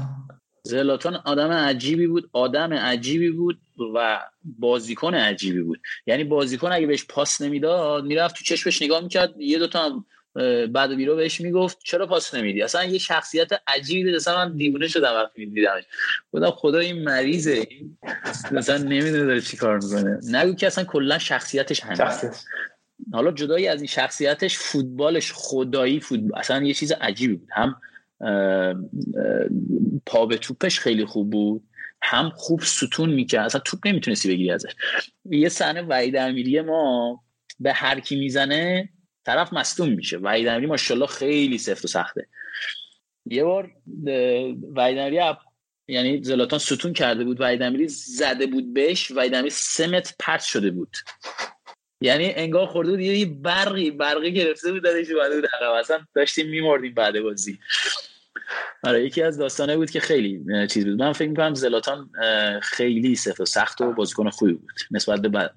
زلاتان 0.64 1.14
آدم 1.14 1.50
عجیبی 1.50 2.06
بود 2.06 2.30
آدم 2.32 2.72
عجیبی 2.72 3.30
بود 3.30 3.58
و 3.94 4.20
بازیکن 4.44 5.14
عجیبی 5.14 5.62
بود. 5.62 5.80
یعنی 6.06 6.24
بازیکن 6.24 6.72
اگه 6.72 6.86
بهش 6.86 7.04
پاس 7.04 7.40
نمی‌داد 7.40 8.04
می‌رفت 8.04 8.36
تو 8.36 8.44
چشمش 8.44 8.82
نگاه 8.82 9.00
می‌کرد 9.00 9.40
یه 9.40 9.58
دوتا 9.58 10.04
بعد 10.72 10.94
بیرو 10.96 11.16
بهش 11.16 11.40
می‌گفت 11.40 11.78
چرا 11.84 12.06
پاس 12.06 12.34
نمیدی؟ 12.34 12.62
اصلا 12.62 12.84
یه 12.84 12.98
شخصیت 12.98 13.50
عجیبی 13.66 14.04
بود 14.04 14.14
اصلا 14.14 14.36
من 14.36 14.56
دیوونه 14.56 14.88
شدم 14.88 15.14
وقتی 15.14 15.44
میدیدمش. 15.44 15.84
بودم 16.30 16.50
خدا 16.50 16.78
این 16.78 17.04
مریضه. 17.04 17.66
مثلا 18.52 18.78
نمی‌دونه 18.78 19.24
داره 19.24 19.40
چی 19.40 19.56
کار 19.56 19.78
می‌کنه. 19.82 20.20
نگو 20.30 20.54
که 20.54 20.66
اصلا 20.66 20.84
کلا 20.84 21.18
شخصیتش 21.18 21.80
همین 21.80 22.32
حالا 23.12 23.30
جدایی 23.32 23.68
از 23.68 23.78
این 23.78 23.86
شخصیتش 23.86 24.58
فوتبالش 24.58 25.32
خدایی 25.34 26.00
فوتبال 26.00 26.38
اصلا 26.38 26.62
یه 26.62 26.74
چیز 26.74 26.92
عجیبی 26.92 27.34
بود. 27.34 27.48
هم 27.52 27.76
پا 30.06 30.26
به 30.26 30.38
توپش 30.38 30.80
خیلی 30.80 31.04
خوب 31.04 31.30
بود. 31.30 31.62
هم 32.02 32.30
خوب 32.30 32.60
ستون 32.60 33.10
می‌کرد. 33.10 33.44
اصلا 33.44 33.60
توپ 33.60 33.86
نمی‌تونستی 33.86 34.28
بگیری 34.28 34.50
ازش. 34.50 34.72
یه 35.24 35.48
صحنه 35.48 35.82
وحید 35.82 36.16
امیری 36.16 36.60
ما 36.60 37.20
به 37.60 37.72
هر 37.72 38.00
کی 38.00 38.16
می‌زنه 38.16 38.88
طرف 39.26 39.52
مصدوم 39.52 39.88
میشه. 39.88 40.18
وحید 40.18 40.48
امیری 40.48 40.66
ماشاءالله 40.66 41.06
خیلی 41.06 41.58
سفت 41.58 41.84
و 41.84 41.88
سخته. 41.88 42.26
یه 43.26 43.44
بار 43.44 43.70
وحید 44.74 44.98
امیری 44.98 45.20
یعنی 45.88 46.22
زلاتان 46.22 46.58
ستون 46.58 46.92
کرده 46.92 47.24
بود. 47.24 47.40
وحید 47.40 47.62
امیری 47.62 47.88
زده 47.88 48.46
بود 48.46 48.74
بهش. 48.74 49.10
وحید 49.10 49.34
امیری 49.34 49.50
سه 49.50 49.86
متر 49.86 50.14
پرت 50.18 50.42
شده 50.42 50.70
بود. 50.70 50.96
یعنی 52.00 52.32
انگار 52.36 52.66
خورده 52.66 52.90
بود 52.90 53.00
یه 53.00 53.26
برقی 53.26 53.90
برقی 53.90 54.32
گرفته 54.32 54.72
بود 54.72 54.82
دادش 54.82 55.06
بود 55.08 55.46
اصلا 55.80 55.98
داشتیم 56.14 56.48
میمردیم 56.48 56.94
بعد 56.94 57.20
بازی. 57.20 57.58
آره 58.84 59.04
یکی 59.04 59.22
از 59.22 59.38
داستانه 59.38 59.76
بود 59.76 59.90
که 59.90 60.00
خیلی 60.00 60.40
چیز 60.70 60.86
بود. 60.86 61.02
من 61.02 61.12
فکر 61.12 61.28
می‌کنم 61.28 61.54
زلاتان 61.54 62.10
خیلی 62.62 63.14
سفت 63.14 63.40
و 63.40 63.44
سخت 63.44 63.80
و 63.80 63.92
بازیکن 63.92 64.30
خوبی 64.30 64.52
بود. 64.52 64.72
نسبت 64.90 65.20
به 65.20 65.50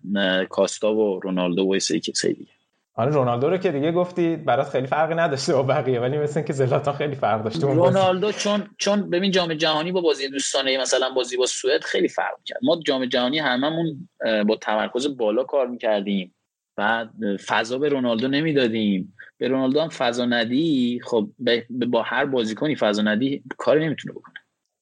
کاستا 0.49 0.93
و 0.93 1.19
رونالدو 1.19 1.75
و 1.75 1.79
سه 1.79 1.93
دیگه. 1.93 2.51
آره 2.97 3.11
رونالدو 3.11 3.49
رو 3.49 3.57
که 3.57 3.71
دیگه 3.71 3.91
گفتی 3.91 4.35
برات 4.35 4.69
خیلی 4.69 4.87
فرقی 4.87 5.15
نداشته 5.15 5.53
با 5.53 5.63
بقیه 5.63 5.99
ولی 5.99 6.17
مثل 6.17 6.41
که 6.41 6.53
زلاتان 6.53 6.93
خیلی 6.93 7.15
فرق 7.15 7.43
داشته 7.43 7.67
رونالدو 7.67 8.31
چون 8.31 8.67
چون 8.77 9.09
ببین 9.09 9.31
جام 9.31 9.53
جهانی 9.53 9.91
با 9.91 10.01
بازی 10.01 10.29
دوستانه 10.29 10.77
مثلا 10.77 11.09
بازی 11.09 11.37
با 11.37 11.45
سوئد 11.45 11.83
خیلی 11.83 12.07
فرق 12.07 12.35
کرد. 12.45 12.59
ما 12.63 12.79
جام 12.85 13.05
جهانی 13.05 13.39
هممون 13.39 14.09
با 14.47 14.55
تمرکز 14.61 15.17
بالا 15.17 15.43
کار 15.43 15.67
می‌کردیم. 15.67 16.35
بعد 16.75 17.09
فضا 17.45 17.77
به 17.77 17.89
رونالدو 17.89 18.27
نمی‌دادیم. 18.27 19.15
به 19.37 19.47
رونالدو 19.47 19.81
هم 19.81 19.89
فضا 19.89 20.25
ندی 20.25 21.01
خب 21.03 21.29
با 21.69 22.01
هر 22.01 22.25
بازیکنی 22.25 22.75
فضا 22.75 23.01
ندی 23.01 23.43
کاری 23.57 23.85
نمی‌تونه 23.85 24.13
بکنه. 24.13 24.35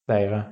دقیقا. 0.10 0.44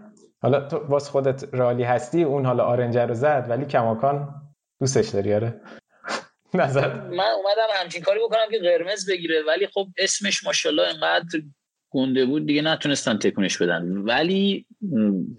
حالا 0.42 0.68
تو 0.68 0.80
باز 0.80 1.10
خودت 1.10 1.54
رالی 1.54 1.84
هستی 1.84 2.24
اون 2.24 2.46
حالا 2.46 2.64
آرنجر 2.64 3.06
رو 3.06 3.14
زد 3.14 3.46
ولی 3.50 3.66
کماکان 3.66 4.42
دوستش 4.80 5.10
داری 5.10 5.34
آره. 5.34 5.62
نظر؟ 6.54 7.02
من 7.02 7.32
اومدم 7.38 7.68
همچین 7.74 8.02
کاری 8.02 8.20
بکنم 8.20 8.50
که 8.52 8.60
قرمز 8.60 9.10
بگیره 9.10 9.44
ولی 9.48 9.68
خب 9.68 9.88
اسمش 9.98 10.44
ماشاءالله 10.44 10.88
انقدر 10.88 11.42
گنده 11.90 12.26
بود 12.26 12.46
دیگه 12.46 12.62
نتونستن 12.62 13.18
تکونش 13.18 13.58
بدن. 13.58 13.98
ولی 13.98 14.66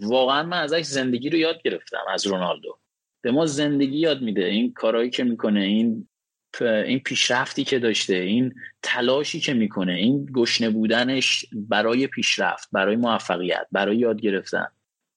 واقعا 0.00 0.42
من 0.42 0.62
ازش 0.62 0.82
زندگی 0.82 1.30
رو 1.30 1.38
یاد 1.38 1.62
گرفتم 1.62 2.04
از 2.08 2.26
رونالدو. 2.26 2.78
به 3.22 3.30
ما 3.30 3.46
زندگی 3.46 3.98
یاد 3.98 4.22
میده. 4.22 4.44
این 4.44 4.72
کارهایی 4.72 5.10
که 5.10 5.24
می‌کنه 5.24 5.60
این 5.60 6.08
این 6.60 6.98
پیشرفتی 6.98 7.64
که 7.64 7.78
داشته 7.78 8.14
این 8.14 8.54
تلاشی 8.82 9.40
که 9.40 9.54
می‌کنه 9.54 9.92
این 9.92 10.26
گشنه 10.34 10.70
بودنش 10.70 11.44
برای 11.52 12.06
پیشرفت 12.06 12.68
برای 12.72 12.96
موفقیت 12.96 13.66
برای 13.72 13.96
یاد 13.96 14.20
گرفتن 14.20 14.66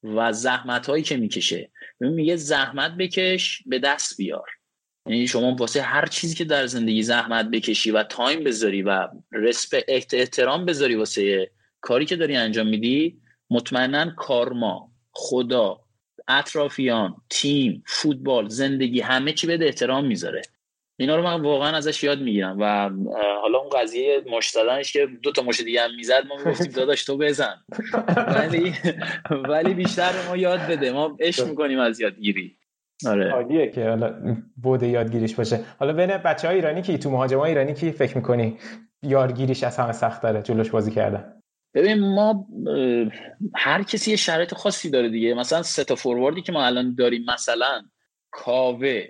و 0.04 0.34
زحمت 0.34 0.88
هایی 0.88 1.04
که 1.04 1.18
می‌کشه. 1.18 1.72
میگه 2.00 2.36
زحمت 2.36 2.98
بکش 2.98 3.64
به 3.66 3.80
دست 3.80 4.18
بیار. 4.18 4.50
یعنی 5.08 5.28
شما 5.28 5.56
واسه 5.56 5.82
هر 5.82 6.06
چیزی 6.06 6.36
که 6.36 6.46
در 6.46 6.66
زندگی 6.68 7.04
زحمت 7.04 7.50
بکشی 7.50 7.92
و 7.92 8.04
تایم 8.04 8.44
بذاری 8.44 8.82
و 8.82 9.08
رسپ 9.32 9.82
احترام 9.88 10.66
بذاری 10.66 10.96
واسه 10.96 11.52
کاری 11.82 12.06
که 12.06 12.16
داری 12.16 12.36
انجام 12.36 12.68
میدی 12.68 13.18
مطمئنا 13.50 14.12
کارما 14.18 14.92
خدا 15.12 15.85
اطرافیان 16.28 17.16
تیم 17.30 17.84
فوتبال 17.88 18.48
زندگی 18.48 19.02
همه 19.02 19.34
چی 19.34 19.48
به 19.48 19.66
احترام 19.66 20.06
می‌ذاره. 20.06 20.42
اینا 21.00 21.16
رو 21.16 21.24
من 21.24 21.42
واقعا 21.42 21.78
ازش 21.78 22.04
یاد 22.04 22.22
می‌گیرم 22.22 22.58
و 22.60 22.90
حالا 23.42 23.58
اون 23.58 23.70
قضیه 23.70 24.24
مش 24.32 24.94
که 24.94 25.08
دو 25.24 25.32
تا 25.32 25.42
مش 25.42 25.62
دیگه 25.62 25.82
هم 25.82 25.96
می‌زد 25.96 26.24
ما 26.28 26.36
می‌گفتیم 26.38 26.72
داداش 26.72 27.06
تو 27.06 27.18
بزن. 27.18 27.64
ولی 28.18 28.74
ولی 29.50 29.74
بیشتر 29.74 30.12
ما 30.28 30.38
یاد 30.38 30.60
بده. 30.60 30.92
ما 30.92 31.18
عشق 31.20 31.48
می‌کنیم 31.48 31.80
از 31.80 32.00
یادگیری. 32.00 32.58
آره. 33.08 33.32
عالیه 33.32 33.72
که 33.72 33.90
حالا 33.90 34.36
بود 34.64 34.84
یادگیریش 34.84 35.36
باشه. 35.36 35.60
حالا 35.80 35.94
بین 35.94 36.18
بچه 36.18 36.48
های 36.48 36.56
ایرانی 36.56 36.82
که 36.82 36.98
تو 36.98 37.10
مهاجم 37.10 37.40
ایرانی 37.40 37.74
کی 37.74 37.92
فکر 37.92 38.18
می‌کنی 38.18 38.58
یارگیریش 39.04 39.64
از 39.64 39.78
همه 39.78 39.92
سخت 39.92 40.22
داره 40.22 40.42
جلوش 40.42 40.70
بازی 40.70 40.92
کردن؟ 40.92 41.42
ببین 41.76 42.00
ما 42.00 42.48
هر 43.56 43.84
کسی 43.84 44.12
یه 44.12 44.18
شرایط 44.18 44.54
خاصی 44.54 44.90
داره 44.90 45.10
دیگه. 45.10 45.34
مثلا 45.34 45.64
سه 45.64 45.84
تا 45.84 45.96
فورواردی 45.96 46.42
که 46.42 46.52
ما 46.52 46.66
الان 46.66 46.96
داریم 46.96 47.26
مثلا 47.34 47.84
کاوه 48.32 49.04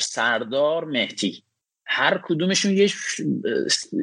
سردار 0.00 0.84
مهدی. 0.84 1.44
هر 1.86 2.20
کدومشون 2.24 2.72
یه, 2.72 2.90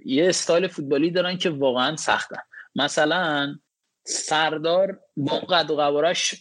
یه 0.06 0.30
استایل 0.30 0.68
فوتبالی 0.68 1.12
دارن 1.12 1.38
که 1.38 1.50
واقعا 1.50 1.96
سختن. 1.96 2.42
مثلا 2.76 3.56
سردار 4.04 5.00
با 5.18 5.40
قد 5.40 5.72
و 5.72 5.76
قوارش 5.76 6.36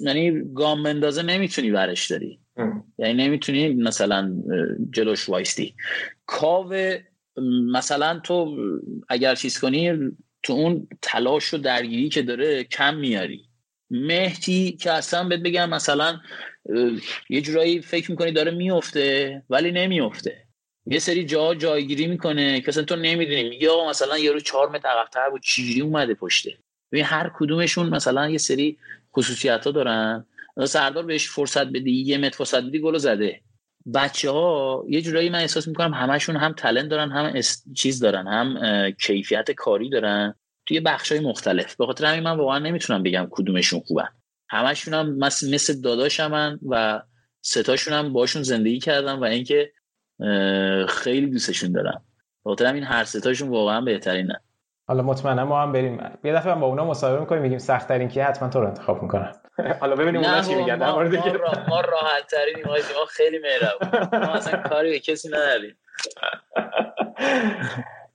یعنی 0.00 0.42
گام 0.54 0.82
بندازه 0.82 1.22
نمی‌تونی 1.22 1.70
برش 1.70 2.10
داری. 2.10 2.40
یعنی 2.98 3.24
نمی‌تونی 3.24 3.74
مثلا 3.74 4.32
جلوش 4.90 5.28
وایستی. 5.28 5.74
کاوه 6.26 6.98
مثلا 7.72 8.20
تو 8.24 8.56
اگر 9.08 9.34
چیز 9.34 9.60
کنی 9.60 9.92
تو 10.42 10.52
اون 10.52 10.88
تلاش 11.02 11.54
و 11.54 11.58
درگیری 11.58 12.08
که 12.08 12.22
داره 12.22 12.64
کم 12.64 12.94
میاری. 12.96 13.44
مهدی 13.90 14.72
که 14.72 14.92
اصلا 14.92 15.28
بهت 15.28 15.40
بگم 15.40 15.68
مثلا 15.70 16.20
یه 17.30 17.40
جورایی 17.40 17.82
فکر 17.82 18.10
می‌کنی 18.10 18.32
داره 18.32 18.50
میفته 18.50 19.42
ولی 19.50 19.72
نمیفته 19.72 20.46
یه 20.86 20.98
سری 20.98 21.24
جا 21.24 21.54
جایگیری 21.54 22.06
می‌کنه 22.06 22.60
که 22.60 22.68
اصلا 22.68 22.82
تو 22.82 22.96
نمی‌دونی 22.96 23.48
میگه 23.48 23.70
آقا 23.70 23.90
مثلا 23.90 24.18
یارو 24.18 24.40
چهار 24.40 24.68
متر 24.68 24.88
عقب‌تر 24.88 25.30
بود 25.30 25.42
چجوری 25.42 25.80
اومده 25.80 26.14
پشته؟ 26.14 26.58
ببین 26.92 27.04
هر 27.04 27.30
کدومشون 27.38 27.88
مثلا 27.88 28.30
یه 28.30 28.38
سری 28.38 28.78
خصوصیت 29.16 29.64
ها 29.64 29.70
دارن 29.70 30.26
سردار 30.64 31.04
بهش 31.06 31.28
فرصت 31.28 31.66
بدی 31.66 31.92
یه 31.92 32.18
متر 32.18 32.36
فرصت 32.36 32.62
بدی 32.62 32.80
گل 32.80 32.98
زده. 32.98 33.40
بچه 33.94 34.30
ها 34.30 34.84
یه 34.88 35.02
جورایی 35.02 35.30
من 35.30 35.38
احساس 35.38 35.68
می‌کنم 35.68 35.94
همشون 35.94 36.36
هم 36.36 36.52
تلنت 36.52 36.88
دارن 36.88 37.10
هم 37.10 37.40
چیز 37.76 38.00
دارن 38.00 38.26
هم 38.26 38.56
کیفیت 38.90 39.50
کاری 39.50 39.90
دارن 39.90 40.34
توی 40.66 40.80
بخش 40.80 41.12
های 41.12 41.20
مختلف. 41.20 41.76
به 41.76 41.86
خاطر 41.86 42.04
همین 42.04 42.22
من 42.22 42.36
واقعا 42.36 42.58
نمی‌تونم 42.58 43.02
بگم 43.02 43.28
کدومشون 43.30 43.80
خوبن. 43.80 44.08
همشون 44.48 44.94
هم 44.94 45.18
مثل, 45.18 45.54
مثل 45.54 45.80
داداشمن 45.80 46.58
و 46.68 47.02
ستاشون 47.42 47.94
هم 47.94 48.12
باشون 48.12 48.42
زندگی 48.42 48.78
کردم 48.78 49.20
و 49.20 49.24
اینکه 49.24 49.72
خیلی 50.88 51.26
دوستشون 51.26 51.72
دارم 51.72 52.04
به 52.44 52.50
خاطر 52.50 52.66
همین 52.66 52.84
هر 52.84 53.04
ستاشون 53.04 53.48
واقعا 53.48 53.80
بهترینن. 53.80 54.40
حالا 54.88 55.02
مطمئنا 55.02 55.44
ما 55.44 55.62
هم 55.62 55.72
بریم. 55.72 55.98
یه 56.24 56.32
دفعه 56.32 56.54
با 56.54 56.66
اونا 56.66 56.84
مصاحبه 56.84 57.20
می‌کنیم 57.20 57.42
میگیم 57.42 57.58
سخت 57.58 57.88
ترین 57.88 58.08
که 58.08 58.24
حتما 58.24 58.48
تو 58.48 58.60
رو 58.60 58.66
انتخاب 58.66 59.02
می‌کنن 59.02 59.32
حالا 59.80 59.96
ببینیم 59.96 60.20
اونا 60.24 60.42
چی 60.42 60.54
میگن 60.54 60.78
در 60.78 60.92
مورد 60.92 61.14
ما, 61.14 61.64
ما 61.68 61.80
راحت 61.80 62.26
ترین 62.30 62.64
ما 62.66 63.06
خیلی 63.10 63.38
مهربون. 63.38 64.18
ما 64.18 64.34
اصلا 64.34 64.62
کاری 64.68 64.90
به 64.90 64.98
کسی 64.98 65.28
نداریم. 65.28 65.76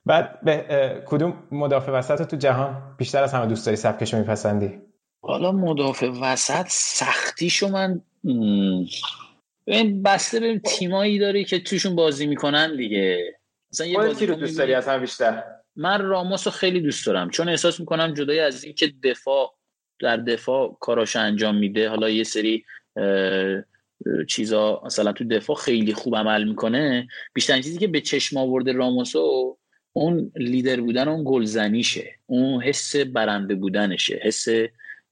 بعد 0.06 0.40
به 0.42 1.02
کدوم 1.06 1.48
مدافع 1.50 1.92
وسط 1.92 2.30
تو 2.30 2.36
جهان 2.36 2.94
بیشتر 2.98 3.22
از 3.22 3.34
همه 3.34 3.46
دوست 3.46 3.66
داری 3.66 3.76
سبکشو 3.76 4.18
میپسندی؟ 4.18 4.80
حالا 5.22 5.52
مدافع 5.52 6.10
وسط 6.22 6.66
سختیشو 6.68 7.68
من 7.68 8.00
ببین 9.66 10.02
بسته 10.02 10.40
به 10.40 10.58
تیمایی 10.58 11.18
داری 11.18 11.44
که 11.44 11.58
توشون 11.58 11.96
بازی 11.96 12.26
می‌کنن 12.26 12.76
دیگه. 12.76 13.18
مثلا 13.72 13.86
یه 13.86 13.96
بازی 13.96 14.26
رو 14.26 14.34
دوست 14.34 14.58
داری 14.58 14.74
از 14.74 14.88
هم 14.88 15.00
بیشتر؟ 15.00 15.42
من 15.76 16.02
راموس 16.02 16.46
رو 16.46 16.50
خیلی 16.50 16.80
دوست 16.80 17.06
دارم. 17.06 17.30
چون 17.30 17.48
احساس 17.48 17.80
می‌کنم 17.80 18.14
جدای 18.14 18.40
از 18.40 18.64
اینکه 18.64 18.92
دفاع 19.04 19.55
در 20.00 20.16
دفاع 20.16 20.76
کاراش 20.80 21.16
انجام 21.16 21.56
میده. 21.56 21.88
حالا 21.88 22.10
یه 22.10 22.24
سری 22.24 22.64
چیزا 24.28 24.82
مثلا 24.86 25.12
تو 25.12 25.24
دفاع 25.24 25.56
خیلی 25.56 25.94
خوب 25.94 26.16
عمل 26.16 26.44
می‌کنه. 26.44 27.08
بیشتر 27.34 27.56
چیزی 27.56 27.78
که 27.78 27.86
به 27.86 28.00
چشم 28.00 28.36
آورده 28.36 28.72
راموسو 28.72 29.56
اون 29.92 30.32
لیدر 30.36 30.80
بودن 30.80 31.08
اون 31.08 31.24
گلزنیشه. 31.26 32.14
اون 32.26 32.62
حس 32.62 32.96
برنده 32.96 33.54
بودنشه. 33.54 34.20
حس 34.22 34.46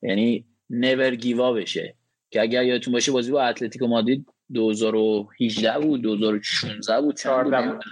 یعنی 0.03 0.45
نور 0.71 1.15
گیوا 1.15 1.53
بشه 1.53 1.95
که 2.31 2.41
اگر 2.41 2.65
یادتون 2.65 2.93
باشه 2.93 3.13
بازی 3.13 3.33
با 3.33 3.43
اتلتیکو 3.43 3.87
مادرید 3.87 4.27
2018 4.55 5.79
بود 5.79 6.03
2016 6.03 7.01
بود 7.01 7.17
14 7.17 7.69
بود؟ 7.69 7.83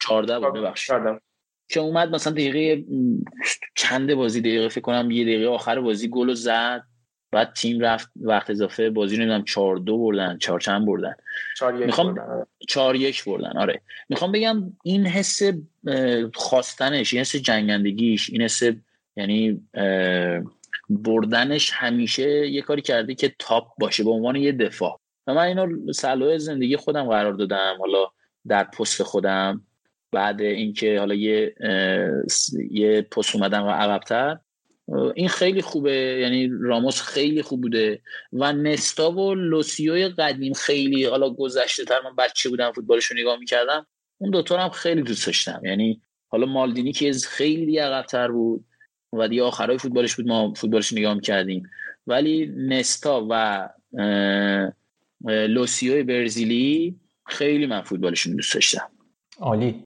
14 0.00 0.38
بود. 0.38 0.54
ببخشید. 0.54 0.94
که 1.70 1.80
اومد 1.80 2.14
مثلا 2.14 2.32
دقیقه 2.32 2.84
چند 3.74 4.14
بازی 4.14 4.40
دقیقه 4.40 4.68
فکر 4.68 4.80
کنم 4.80 5.10
یه 5.10 5.24
دقیقه 5.24 5.46
آخر 5.46 5.80
بازی 5.80 6.08
گل 6.08 6.34
زد. 6.34 6.82
بعد 7.32 7.52
تیم 7.52 7.80
رفت 7.80 8.10
وقت 8.20 8.50
اضافه 8.50 8.90
بازی 8.90 9.16
رو 9.16 9.22
نمی‌دونم 9.22 9.44
4 9.44 9.76
2 9.76 9.98
بردن 9.98 10.38
4 10.38 10.60
چند 10.60 10.86
بردن 10.86 11.14
4 11.58 11.72
می‌خوام 11.72 12.20
4 12.68 12.96
1 12.96 13.24
بردن 13.24 13.58
آره. 13.58 13.80
می‌خوام 14.08 14.32
بگم 14.32 14.72
این 14.84 15.06
حس 15.06 15.42
خواستنش 16.34 17.12
این 17.12 17.20
حس 17.20 17.36
جنگندگیش 17.36 18.30
این 18.30 18.42
حس 18.42 18.62
یعنی 19.16 19.60
بردنش 20.90 21.70
همیشه 21.74 22.48
یه 22.48 22.62
کاری 22.62 22.82
کرده 22.82 23.14
که 23.14 23.34
تاپ 23.38 23.68
باشه 23.78 24.04
به 24.04 24.10
عنوان 24.10 24.36
یه 24.36 24.52
دفاع. 24.52 25.00
و 25.26 25.34
من 25.34 25.44
اینو 25.44 25.92
صلاح 25.92 26.38
زندگی 26.38 26.76
خودم 26.76 27.04
قرار 27.08 27.32
دادم 27.32 27.76
حالا 27.78 28.06
در 28.48 28.64
پست 28.64 29.02
خودم. 29.02 29.66
بعد 30.12 30.40
اینکه 30.40 30.98
حالا 30.98 31.14
یه 31.14 31.54
یه 32.70 33.02
پست 33.02 33.36
اومدم 33.36 33.62
و 33.62 33.70
عقبتر. 33.70 34.38
این 35.14 35.28
خیلی 35.28 35.62
خوبه 35.62 35.92
یعنی 35.92 36.50
راموس 36.60 37.02
خیلی 37.02 37.42
خوب 37.42 37.60
بوده 37.60 38.00
و 38.32 38.52
نستا 38.52 39.12
و 39.12 39.34
لوسیوی 39.34 40.08
قدیم 40.08 40.52
خیلی 40.52 41.04
حالا 41.04 41.30
گذشته 41.30 41.84
تر 41.84 42.00
من 42.04 42.16
بچه 42.16 42.48
بودم 42.48 42.72
فوتبالش 42.72 43.04
رو 43.04 43.16
نگاه 43.16 43.38
می‌کردم 43.38 43.86
اون 44.18 44.30
دوتا 44.30 44.58
هم 44.58 44.68
خیلی 44.68 45.02
دوست 45.02 45.26
داشتم. 45.26 45.60
یعنی 45.64 46.02
حالا 46.28 46.46
مالدینی 46.46 46.92
که 46.92 47.12
خیلی 47.12 47.78
عقبتر 47.78 48.28
بود 48.28 48.64
و 49.12 49.28
دیگه 49.28 49.42
آخرای 49.42 49.78
فوتبالش 49.78 50.16
بود 50.16 50.26
ما 50.26 50.54
فوتبالش 50.54 50.92
نگاه 50.92 51.14
می‌کردیم. 51.14 51.70
ولی 52.06 52.46
نستا 52.56 53.26
و 53.30 53.68
لوسیو 55.24 56.04
برزیلی 56.04 56.96
خیلی 57.26 57.66
من 57.66 57.82
فوتبالشون 57.82 58.36
دوست 58.36 58.54
داشتم. 58.54 58.90
عالی. 59.38 59.84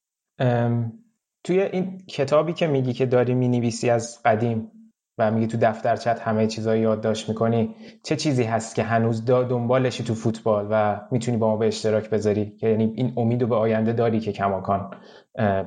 توی 1.44 1.60
این 1.60 2.06
کتابی 2.06 2.52
که 2.52 2.66
میگی 2.66 2.92
که 2.92 3.06
داری 3.06 3.34
می‌نویسی 3.34 3.90
از 3.90 4.22
قدیم 4.24 4.70
و 5.18 5.30
میگی 5.30 5.46
تو 5.46 5.58
دفترچت 5.60 6.20
همه 6.20 6.46
چیزا 6.46 6.76
یادداشت 6.76 7.28
می‌کنی 7.28 7.74
چه 8.02 8.16
چیزی 8.16 8.42
هست 8.42 8.74
که 8.74 8.82
هنوز 8.82 9.24
دنبالشی 9.24 10.04
تو 10.04 10.14
فوتبال 10.14 10.66
و 10.70 11.00
می‌تونی 11.10 11.36
با 11.36 11.48
ما 11.48 11.56
به 11.56 11.66
اشتراک 11.66 12.10
بذاری؟ 12.10 12.56
که 12.60 12.68
یعنی 12.68 12.92
این 12.96 13.12
امید 13.16 13.48
به 13.48 13.54
آینده 13.54 13.92
داری 13.92 14.20
که 14.20 14.32
کماکان 14.32 14.90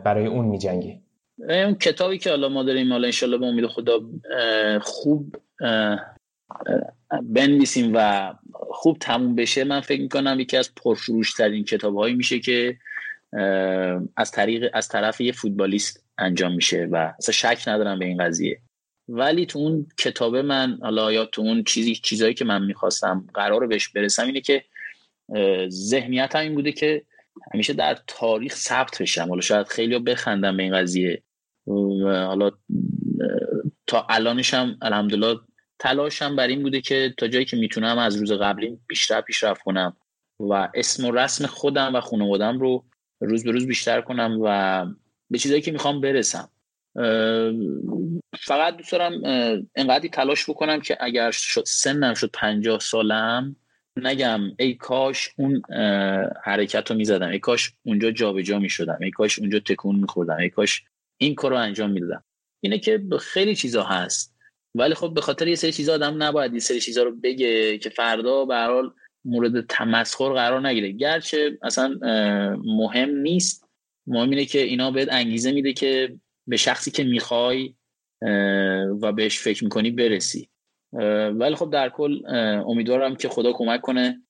برای 0.04 0.26
اون 0.26 0.46
میجنگی؟ 0.46 1.02
اون 1.50 1.76
کتابی 1.76 2.18
که 2.18 2.30
حالا 2.30 2.50
ما 2.50 2.64
داریم 2.64 2.92
حالا 2.92 3.06
انشالله 3.06 3.38
به 3.38 3.46
امید 3.46 3.68
خدا 3.68 4.00
خوب 4.82 5.36
بنویسیم 7.24 7.92
و 7.96 8.34
خوب 8.54 8.98
تموم 9.00 9.36
بشه 9.36 9.64
من 9.64 9.82
فکر 9.82 10.02
می‌کنم 10.02 10.40
یکی 10.40 10.58
از 10.58 10.76
پرفروش 10.76 11.34
ترین 11.34 11.64
کتاب 11.64 11.96
هایی 11.96 12.16
میشه 12.16 12.40
که 12.40 12.78
از 14.18 14.32
طریق 14.32 14.70
از 14.74 14.88
طرف 14.88 15.22
یه 15.22 15.32
فوتبالیست 15.32 16.06
انجام 16.18 16.56
میشه 16.56 16.88
و 16.92 17.14
اصلا 17.18 17.34
شک 17.34 17.68
ندارم 17.68 18.00
به 18.00 18.06
این 18.06 18.24
قضیه. 18.24 18.62
ولی 19.10 19.46
تو 19.46 19.60
اون 19.60 19.88
کتابه 20.00 20.42
من 20.42 20.78
حالا 20.82 21.12
یا 21.12 21.26
تو 21.26 21.42
اون 21.42 21.64
چیزی 21.64 21.96
چیزایی 21.96 22.34
که 22.34 22.46
من 22.46 22.66
می‌خواستم 22.66 23.28
قرار 23.34 23.68
بهش 23.68 23.88
برسم 23.88 24.26
اینه 24.26 24.42
که 24.42 24.64
ذهنیتم 25.70 26.40
این 26.40 26.56
بوده 26.56 26.72
که 26.72 27.06
همیشه 27.54 27.74
در 27.74 27.98
تاریخ 28.08 28.56
ثبت 28.56 29.02
بشم. 29.02 29.30
حالا 29.30 29.42
شاید 29.42 29.68
خیلی 29.68 30.00
بخندم 30.00 30.58
به 30.58 30.64
این 30.64 30.78
قضیه. 30.78 31.24
حالا 32.04 32.52
تا 33.88 34.08
الانش 34.10 34.54
هم 34.54 34.78
الحمدلله 34.82 35.40
تلاشم 35.80 36.36
بر 36.36 36.48
این 36.48 36.64
بوده 36.64 36.82
که 36.82 37.14
تا 37.18 37.28
جایی 37.28 37.46
که 37.46 37.58
می‌تونم 37.58 37.98
از 37.98 38.16
روز 38.16 38.32
قبلی 38.32 38.80
بیشتر 38.88 39.22
پیشرفت 39.22 39.62
کنم 39.62 39.98
و 40.40 40.70
اسم 40.74 41.06
و 41.06 41.12
رسم 41.12 41.46
خودم 41.46 41.96
و 41.96 42.02
خانوادم 42.02 42.60
رو 42.60 42.86
روز 43.22 43.44
به 43.44 43.52
روز 43.52 43.68
بیشتر 43.68 44.02
کنم 44.02 44.40
و 44.44 44.86
به 45.30 45.38
چیزایی 45.38 45.62
که 45.62 45.72
می‌خوام 45.72 46.02
برسم. 46.02 46.50
فقط 48.40 48.78
دوست 48.78 48.92
دارم 48.92 49.22
انقدری 49.76 50.10
تلاش 50.10 50.50
بکنم 50.50 50.82
که 50.82 50.98
اگر 51.00 51.32
شد 51.32 51.64
سنم 51.68 52.14
شد 52.14 52.30
پنجاه 52.34 52.80
سالم 52.80 53.56
نگم 53.96 54.42
ای 54.60 54.74
کاش 54.74 55.30
اون 55.38 55.62
حرکت 56.44 56.92
رو 56.92 56.98
می‌زدم 56.98 57.30
ای 57.30 57.40
کاش 57.40 57.74
اونجا 57.84 58.12
جابجا 58.12 58.42
جا 58.42 58.60
می‌شدم 58.60 58.98
ای 59.02 59.12
کاش 59.12 59.40
اونجا 59.40 59.60
تکون 59.60 59.96
میخوردم 59.96 60.38
ای 60.38 60.50
کاش 60.50 60.84
این 61.18 61.36
کار 61.36 61.52
رو 61.52 61.58
انجام 61.58 61.92
می‌دادم. 61.92 62.24
اینه 62.60 62.80
که 62.80 63.04
خیلی 63.20 63.56
چیزا 63.56 63.84
هست. 63.84 64.38
ولی 64.76 64.94
خب 64.94 65.14
به 65.14 65.22
خاطر 65.22 65.48
یه 65.48 65.56
سری 65.56 65.72
چیزا 65.72 65.94
آدم 65.94 66.24
نباید 66.24 66.54
یه 66.54 66.60
سری 66.60 66.80
چیزا 66.80 67.04
رو 67.04 67.16
بگه 67.16 67.78
که 67.78 67.90
فردا 67.90 68.46
به 68.46 68.56
مورد 69.28 69.66
تمسخر 69.66 70.34
قرار 70.34 70.68
نگیره. 70.68 70.92
گرچه 70.92 71.58
اصلا 71.62 71.98
مهم 72.66 73.10
نیست. 73.18 73.70
مهم 74.08 74.30
اینه 74.30 74.46
که 74.46 74.60
اینا 74.60 74.92
بهت 74.92 75.08
انگیزه 75.12 75.52
میده 75.52 75.74
که 75.74 76.16
به 76.48 76.58
شخصی 76.58 76.92
که 76.92 77.04
می‌خوای 77.04 77.74
و 79.02 79.12
بهش 79.12 79.40
فکر 79.40 79.64
می‌کنی 79.64 79.92
برسی. 79.92 80.50
ولی 81.34 81.56
خب 81.56 81.70
در 81.72 81.90
کل 81.90 82.22
امیدوارم 82.68 83.16
که 83.16 83.30
خدا 83.30 83.54
کمک 83.54 83.82
کنه 83.82 84.22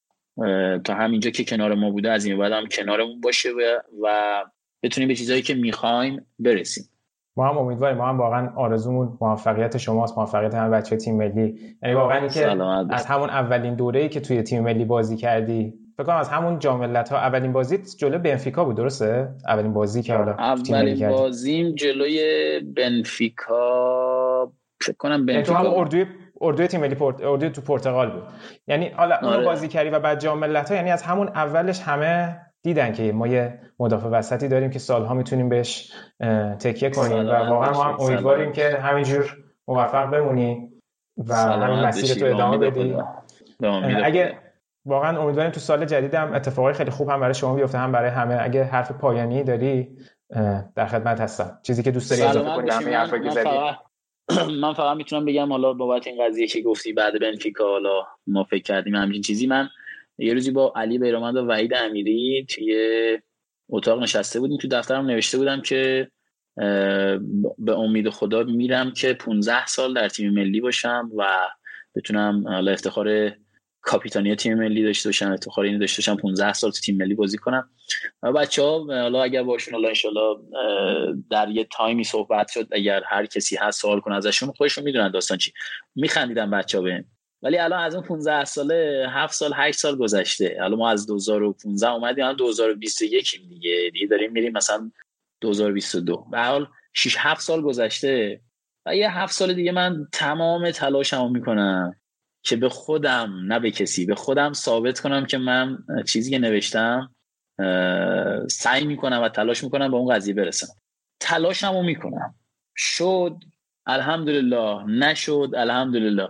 تا 0.84 0.94
همینجا 0.94 1.30
که 1.30 1.44
کنار 1.44 1.74
ما 1.74 1.92
بوده 1.92 2.12
از 2.12 2.26
این 2.26 2.38
بعد 2.38 2.52
هم 2.52 2.68
کنارمون 2.68 3.22
باشه 3.22 3.50
و 4.02 4.46
بتونیم 4.84 5.08
به 5.08 5.16
چیزهایی 5.16 5.42
که 5.42 5.54
می‌خوایم 5.54 6.26
برسیم. 6.40 6.90
ما 7.38 7.48
هم 7.48 7.58
امیدواریم 7.58 7.98
ما 7.98 8.08
هم 8.08 8.18
واقعا 8.18 8.50
آرزومون 8.56 9.18
موفقیت 9.22 9.78
شماست 9.78 10.18
موفقیت 10.18 10.56
همه 10.56 10.70
بچه 10.70 10.98
تیم 10.98 11.18
ملی. 11.18 11.60
یعنی 11.84 11.96
واقعا 11.96 12.28
که 12.28 12.48
از 12.90 13.06
همون 13.06 13.30
اولین 13.30 13.76
دوره‌ای 13.76 14.10
که 14.10 14.20
توی 14.20 14.44
تیم 14.44 14.64
ملی 14.64 14.86
بازی 14.86 15.18
کردی 15.18 15.74
فکر 15.98 16.06
کنم 16.06 16.16
از 16.16 16.30
همون 16.30 16.60
جام 16.60 16.96
ها 16.96 17.18
اولین 17.18 17.54
بازی 17.54 17.78
جلو 17.98 18.20
بنفیکا 18.20 18.66
بود 18.66 18.76
درسته؟ 18.76 19.30
اولین 19.48 19.74
بازی 19.74 20.02
که 20.02 20.16
حالا 20.16 20.32
اولین 20.32 21.10
بازیم 21.10 21.76
جلوی 21.76 22.60
بنفیکا 22.76 24.52
فکر 24.82 24.96
کنم 24.98 25.12
یعنی 25.12 25.26
بنفیکا 25.26 25.64
تو 25.64 25.70
اردوی 25.70 26.06
اردوی 26.42 26.68
تیم 26.68 26.82
ملی 26.82 26.96
پورت 26.96 27.24
اردوی 27.24 27.50
تو 27.50 27.62
پرتغال 27.62 28.12
بود. 28.12 28.24
یعنی 28.68 28.90
حالا 28.90 29.16
آره. 29.16 29.46
بازی 29.46 29.68
کردی 29.68 29.90
و 29.90 30.00
بعد 30.00 30.20
جام 30.20 30.44
ها 30.44 30.76
یعنی 30.76 30.92
از 30.92 31.04
همون 31.04 31.28
اولش 31.28 31.82
همه 31.82 32.40
دیدن 32.64 32.94
که 32.94 33.12
ما 33.12 33.28
یه 33.28 33.60
مدافع 33.80 34.08
وسطی 34.08 34.48
داریم 34.48 34.70
که 34.70 34.80
سالها 34.80 35.14
می‌تونیم 35.14 35.50
بهش 35.50 35.94
تکیه 36.60 36.90
کنیم 36.90 37.28
و 37.28 37.32
واقعا 37.32 37.72
ما 37.72 37.84
هم 37.84 38.00
امیدواریم 38.00 38.52
که 38.52 38.70
همینجور 38.70 39.38
موفق 39.68 40.10
بمونی 40.10 40.70
و 41.18 41.36
همین 41.36 41.80
مسیر 41.80 42.20
تو 42.20 42.36
ادامه 42.36 42.58
بدی. 42.58 42.96
اگه 44.04 44.38
واقعا 44.86 45.22
امیدواریم 45.22 45.52
تو 45.52 45.60
سال 45.60 45.86
جدید 45.86 46.14
هم 46.14 46.34
اتفاقای 46.34 46.74
خیلی 46.74 46.92
خوب 46.92 47.10
هم 47.10 47.20
برای 47.20 47.34
شما 47.34 47.56
بیفته 47.56 47.78
هم 47.78 47.92
برای 47.92 48.10
همه. 48.10 48.38
اگه 48.42 48.64
حرف 48.64 48.92
پایانی 48.92 49.44
داری 49.44 49.98
در 50.76 50.86
خدمت 50.86 51.22
هستم. 51.22 51.60
چیزی 51.64 51.84
که 51.84 51.92
دوست 51.92 52.10
داری 52.10 52.22
اضافه 52.22 52.56
کنی 52.56 52.70
من 54.62 54.74
فقط 54.74 54.98
می‌تونم 54.98 55.26
بگم 55.26 55.52
حالا 55.52 55.74
بابت 55.74 56.08
این 56.08 56.26
قضیه 56.26 56.48
که 56.48 56.62
گفتی 56.62 56.94
بعد 56.94 57.20
بنفیکا 57.22 57.64
حالا 57.64 58.04
ما 58.28 58.44
فکر 58.44 58.64
کردیم 58.64 58.96
همین 58.96 59.22
چیزی. 59.22 59.48
من 59.48 59.70
یه 60.18 60.34
روزی 60.34 60.52
با 60.52 60.74
علی 60.76 60.98
بیرامند 60.98 61.38
و 61.38 61.46
وحید 61.46 61.74
امیری 61.74 62.46
توی 62.50 62.78
اتاق 63.70 64.04
نشسته 64.04 64.40
بودیم 64.40 64.58
تو 64.58 64.68
دفترم 64.68 65.06
نوشته 65.06 65.38
بودم 65.38 65.62
که 65.62 66.08
به 67.58 67.72
امید 67.78 68.10
خدا 68.10 68.44
میرم 68.44 68.92
که 68.92 69.14
15 69.14 69.66
سال 69.66 69.94
در 69.94 70.10
تیم 70.10 70.34
ملی 70.34 70.62
باشم 70.62 71.12
و 71.18 71.26
بتونم 71.96 72.48
حالا 72.48 72.72
افتخار 72.72 73.32
کاپیتانی 73.82 74.36
تیم 74.36 74.58
ملی 74.58 74.84
داشته 74.84 75.10
باشم 75.10 75.32
افتخار 75.32 75.66
اینو 75.66 75.80
داشته 75.80 76.00
باشم 76.00 76.22
15 76.22 76.54
سال 76.54 76.72
تو 76.72 76.80
تیم 76.80 76.98
ملی 76.98 77.16
بازی 77.16 77.38
کنم. 77.38 77.70
و 78.24 78.32
بچه 78.32 78.62
ها 78.62 78.86
حالا 78.90 79.24
اگر 79.24 79.44
باشون 79.44 79.74
حالا 79.74 79.88
انشالله 79.88 80.38
در 81.32 81.50
یه 81.50 81.68
تایمی 81.72 82.04
صحبت 82.04 82.48
شد 82.52 82.68
اگر 82.72 83.04
هر 83.06 83.26
کسی 83.26 83.56
هست 83.56 83.82
سوال 83.82 84.00
کنه 84.00 84.16
ازشون 84.16 84.52
خودشون 84.52 84.84
می‌دونن 84.84 85.12
داستان 85.12 85.38
چی. 85.38 85.54
میخندیدن 85.96 86.52
بچه 86.52 86.78
ها 86.78 86.84
بهم. 86.84 87.06
ولی 87.42 87.58
الان 87.58 87.84
از 87.84 87.96
اون 87.96 88.04
15 88.04 88.46
ساله 88.46 89.08
7 89.10 89.34
سال 89.34 89.52
8 89.56 89.80
سال 89.80 89.96
گذشته. 89.96 90.58
حالا 90.60 90.76
ما 90.76 90.90
از 90.90 91.08
2015 91.08 91.90
اومدیم 91.90 92.24
الان 92.24 92.36
2021 92.36 93.42
دیگه. 93.50 93.90
دیگه 93.94 94.08
داریم 94.08 94.32
میریم 94.32 94.54
مثلا 94.54 94.92
2022 95.42 96.26
به 96.32 96.40
حال 96.40 96.68
6 96.94 97.16
7 97.20 97.42
سال 97.42 97.62
گذشته 97.62 98.42
و 98.86 98.96
یه 98.96 99.18
7 99.18 99.34
سال 99.34 99.54
دیگه 99.54 99.72
من 99.72 100.08
تمام 100.14 100.72
تلاشمو 100.72 101.30
می‌کنم 101.30 101.96
که 102.44 102.56
به 102.56 102.70
خودم 102.70 103.34
نه 103.48 103.60
به 103.60 103.72
کسی 103.72 104.06
به 104.06 104.16
خودم 104.16 104.54
ثابت 104.54 105.00
کنم 105.00 105.26
که 105.26 105.38
من 105.38 105.78
چیزی 106.08 106.32
که 106.32 106.40
نوشتم 106.40 107.16
سعی 108.50 108.86
می‌کنم 108.86 109.22
و 109.22 109.30
تلاش 109.30 109.64
می‌کنم 109.64 109.92
به 109.92 109.98
اون 109.98 110.16
قضیه 110.16 110.34
برسم. 110.34 110.68
تلاشمو 111.20 111.84
می‌کنم. 111.84 112.36
شد 112.76 113.36
الحمدلله. 113.86 114.84
نشد 114.84 115.50
الحمدلله. 115.56 116.30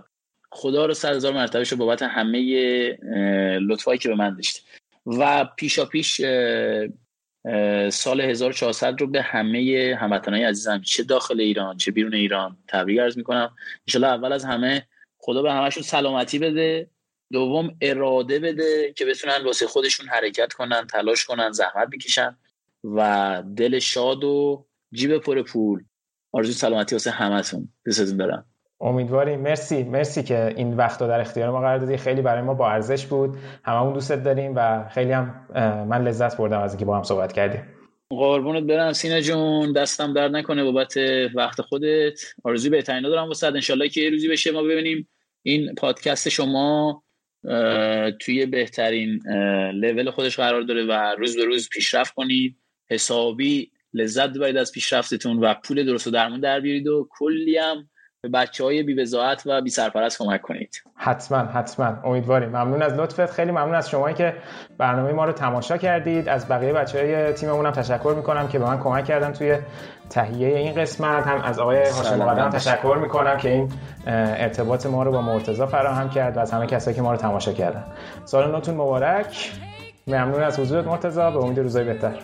خدا 0.50 0.86
رو 0.86 0.94
صد 0.94 1.14
هزار 1.14 1.32
مرتبه 1.32 1.64
شو 1.64 1.76
بابت 1.76 2.02
همه 2.02 2.38
لطفایی 3.58 3.98
که 3.98 4.08
به 4.08 4.14
من 4.14 4.34
داشته 4.34 4.60
و 5.06 5.44
پیشا 5.44 5.84
پیش 5.84 6.20
سال 7.90 8.20
1400 8.20 9.00
رو 9.00 9.06
به 9.06 9.22
همه 9.22 9.96
هموطنای 10.00 10.44
عزیزم 10.44 10.80
چه 10.80 11.02
داخل 11.02 11.40
ایران 11.40 11.76
چه 11.76 11.90
بیرون 11.90 12.14
ایران 12.14 12.56
تبریک 12.68 12.98
عرض 12.98 13.16
می‌کنم. 13.16 13.56
ان 13.94 14.04
اول 14.04 14.32
از 14.32 14.44
همه 14.44 14.86
خدا 15.18 15.42
به 15.42 15.52
همشون 15.52 15.82
سلامتی 15.82 16.38
بده. 16.38 16.90
دوم 17.32 17.76
اراده 17.80 18.38
بده 18.38 18.92
که 18.96 19.04
بتونن 19.04 19.44
واسه 19.44 19.66
خودشون 19.66 20.08
حرکت 20.08 20.52
کنن 20.52 20.86
تلاش 20.86 21.24
کنن 21.24 21.52
زحمت 21.52 21.88
بکشن. 21.92 22.36
و 22.84 23.42
دل 23.56 23.78
شاد 23.78 24.24
و 24.24 24.66
جیب 24.92 25.18
پر 25.18 25.42
پول. 25.42 25.84
آرزو 26.32 26.52
سلامتی 26.52 26.94
واسه 26.94 27.10
همتون 27.10 27.68
دوستتون 27.84 28.16
دارم. 28.16 28.46
امیدواریم 28.80 29.40
مرسی 29.40 29.82
مرسی 29.82 30.22
که 30.22 30.54
این 30.56 30.76
وقت 30.76 31.02
رو 31.02 31.08
در 31.08 31.20
اختیار 31.20 31.50
ما 31.50 31.60
قرار 31.60 31.78
دادی. 31.78 31.96
خیلی 31.96 32.22
برای 32.22 32.42
ما 32.42 32.54
با 32.54 32.70
ارزش 32.70 33.06
بود. 33.06 33.36
هممون 33.64 33.92
دوستت 33.92 34.24
داریم 34.24 34.52
و 34.56 34.88
خیلی 34.88 35.12
هم 35.12 35.46
من 35.88 36.04
لذت 36.04 36.36
بردم 36.36 36.60
از 36.60 36.72
اینکه 36.72 36.84
با 36.84 36.96
هم 36.96 37.02
صحبت 37.02 37.32
کردیم. 37.32 37.62
قربونت 38.10 38.64
برم 38.64 38.92
سینا 38.92 39.20
جون. 39.20 39.72
دستم 39.72 40.12
درد 40.12 40.36
نکنه 40.36 40.64
بابت 40.64 40.94
وقت 41.34 41.60
خودت. 41.60 42.20
آرزوی 42.44 42.70
بهترین 42.70 43.02
دارم 43.02 43.28
واسه 43.28 43.46
انشالله 43.46 43.88
که 43.88 44.00
یه 44.00 44.10
روزی 44.10 44.28
بشه 44.28 44.52
ما 44.52 44.62
ببینیم 44.62 45.08
این 45.42 45.74
پادکست 45.74 46.28
شما 46.28 47.02
توی 48.20 48.46
بهترین 48.46 49.20
لول 49.74 50.10
خودش 50.10 50.36
قرار 50.36 50.62
داره 50.62 50.84
و 50.84 51.14
روز 51.18 51.36
به 51.36 51.44
روز 51.44 51.68
پیشرفت 51.68 52.14
کنید. 52.14 52.56
حسابی 52.90 53.70
لذت 53.94 54.28
ببرید 54.28 54.56
از 54.56 54.72
پیشرفتتون 54.72 55.38
و 55.38 55.54
پول 55.64 55.86
درست 55.86 56.06
و 56.06 56.10
درمون 56.10 56.40
در 56.40 56.60
بیارید 56.60 56.88
و 56.88 57.08
کلی 57.10 57.58
هم 57.58 57.88
به 58.22 58.28
بچه 58.28 58.64
های 58.64 58.82
بی 58.82 59.06
و 59.46 59.60
بی 59.60 59.70
سرپرست 59.70 60.18
کمک 60.18 60.42
کنید. 60.42 60.82
حتما 60.96 61.38
حتما. 61.38 61.96
امیدواریم. 62.04 62.48
ممنون 62.48 62.82
از 62.82 62.92
لطفت. 62.92 63.30
خیلی 63.30 63.50
ممنون 63.50 63.74
از 63.74 63.90
شمایی 63.90 64.14
که 64.14 64.34
برنامه 64.78 65.12
ما 65.12 65.24
رو 65.24 65.32
تماشا 65.32 65.76
کردید. 65.76 66.28
از 66.28 66.48
بقیه 66.48 66.72
بچه 66.72 66.98
های 66.98 67.32
تیممون 67.32 67.66
هم 67.66 67.72
تشکر 67.72 68.14
می‌کنم 68.16 68.48
که 68.48 68.58
به 68.58 68.64
من 68.64 68.78
کمک 68.80 69.04
کردن 69.04 69.32
توی 69.32 69.58
تهیه 70.10 70.58
این 70.58 70.74
قسمت. 70.74 71.26
هم 71.26 71.40
از 71.40 71.58
آقای 71.58 71.78
هاشم 71.78 72.18
مقدم 72.18 72.50
تشکر 72.50 72.98
می‌کنم 73.02 73.36
که 73.36 73.48
این 73.48 73.72
ارتباط 74.06 74.86
ما 74.86 75.02
رو 75.02 75.12
با 75.12 75.22
مرتضی 75.22 75.66
فراهم 75.66 76.10
کرد 76.10 76.36
و 76.36 76.40
از 76.40 76.52
همه 76.52 76.66
کسایی 76.66 76.96
که 76.96 77.02
ما 77.02 77.10
رو 77.12 77.16
تماشا 77.16 77.52
کردن. 77.52 77.84
سال 78.24 78.50
نوتون 78.50 78.74
مبارک. 78.74 79.52
ممنون 80.06 80.42
از 80.42 80.60
حضورت 80.60 80.86
مرتضی. 80.86 81.20
به 81.20 81.36
امید 81.36 81.58
روزای 81.58 81.84
بهتر. 81.84 82.14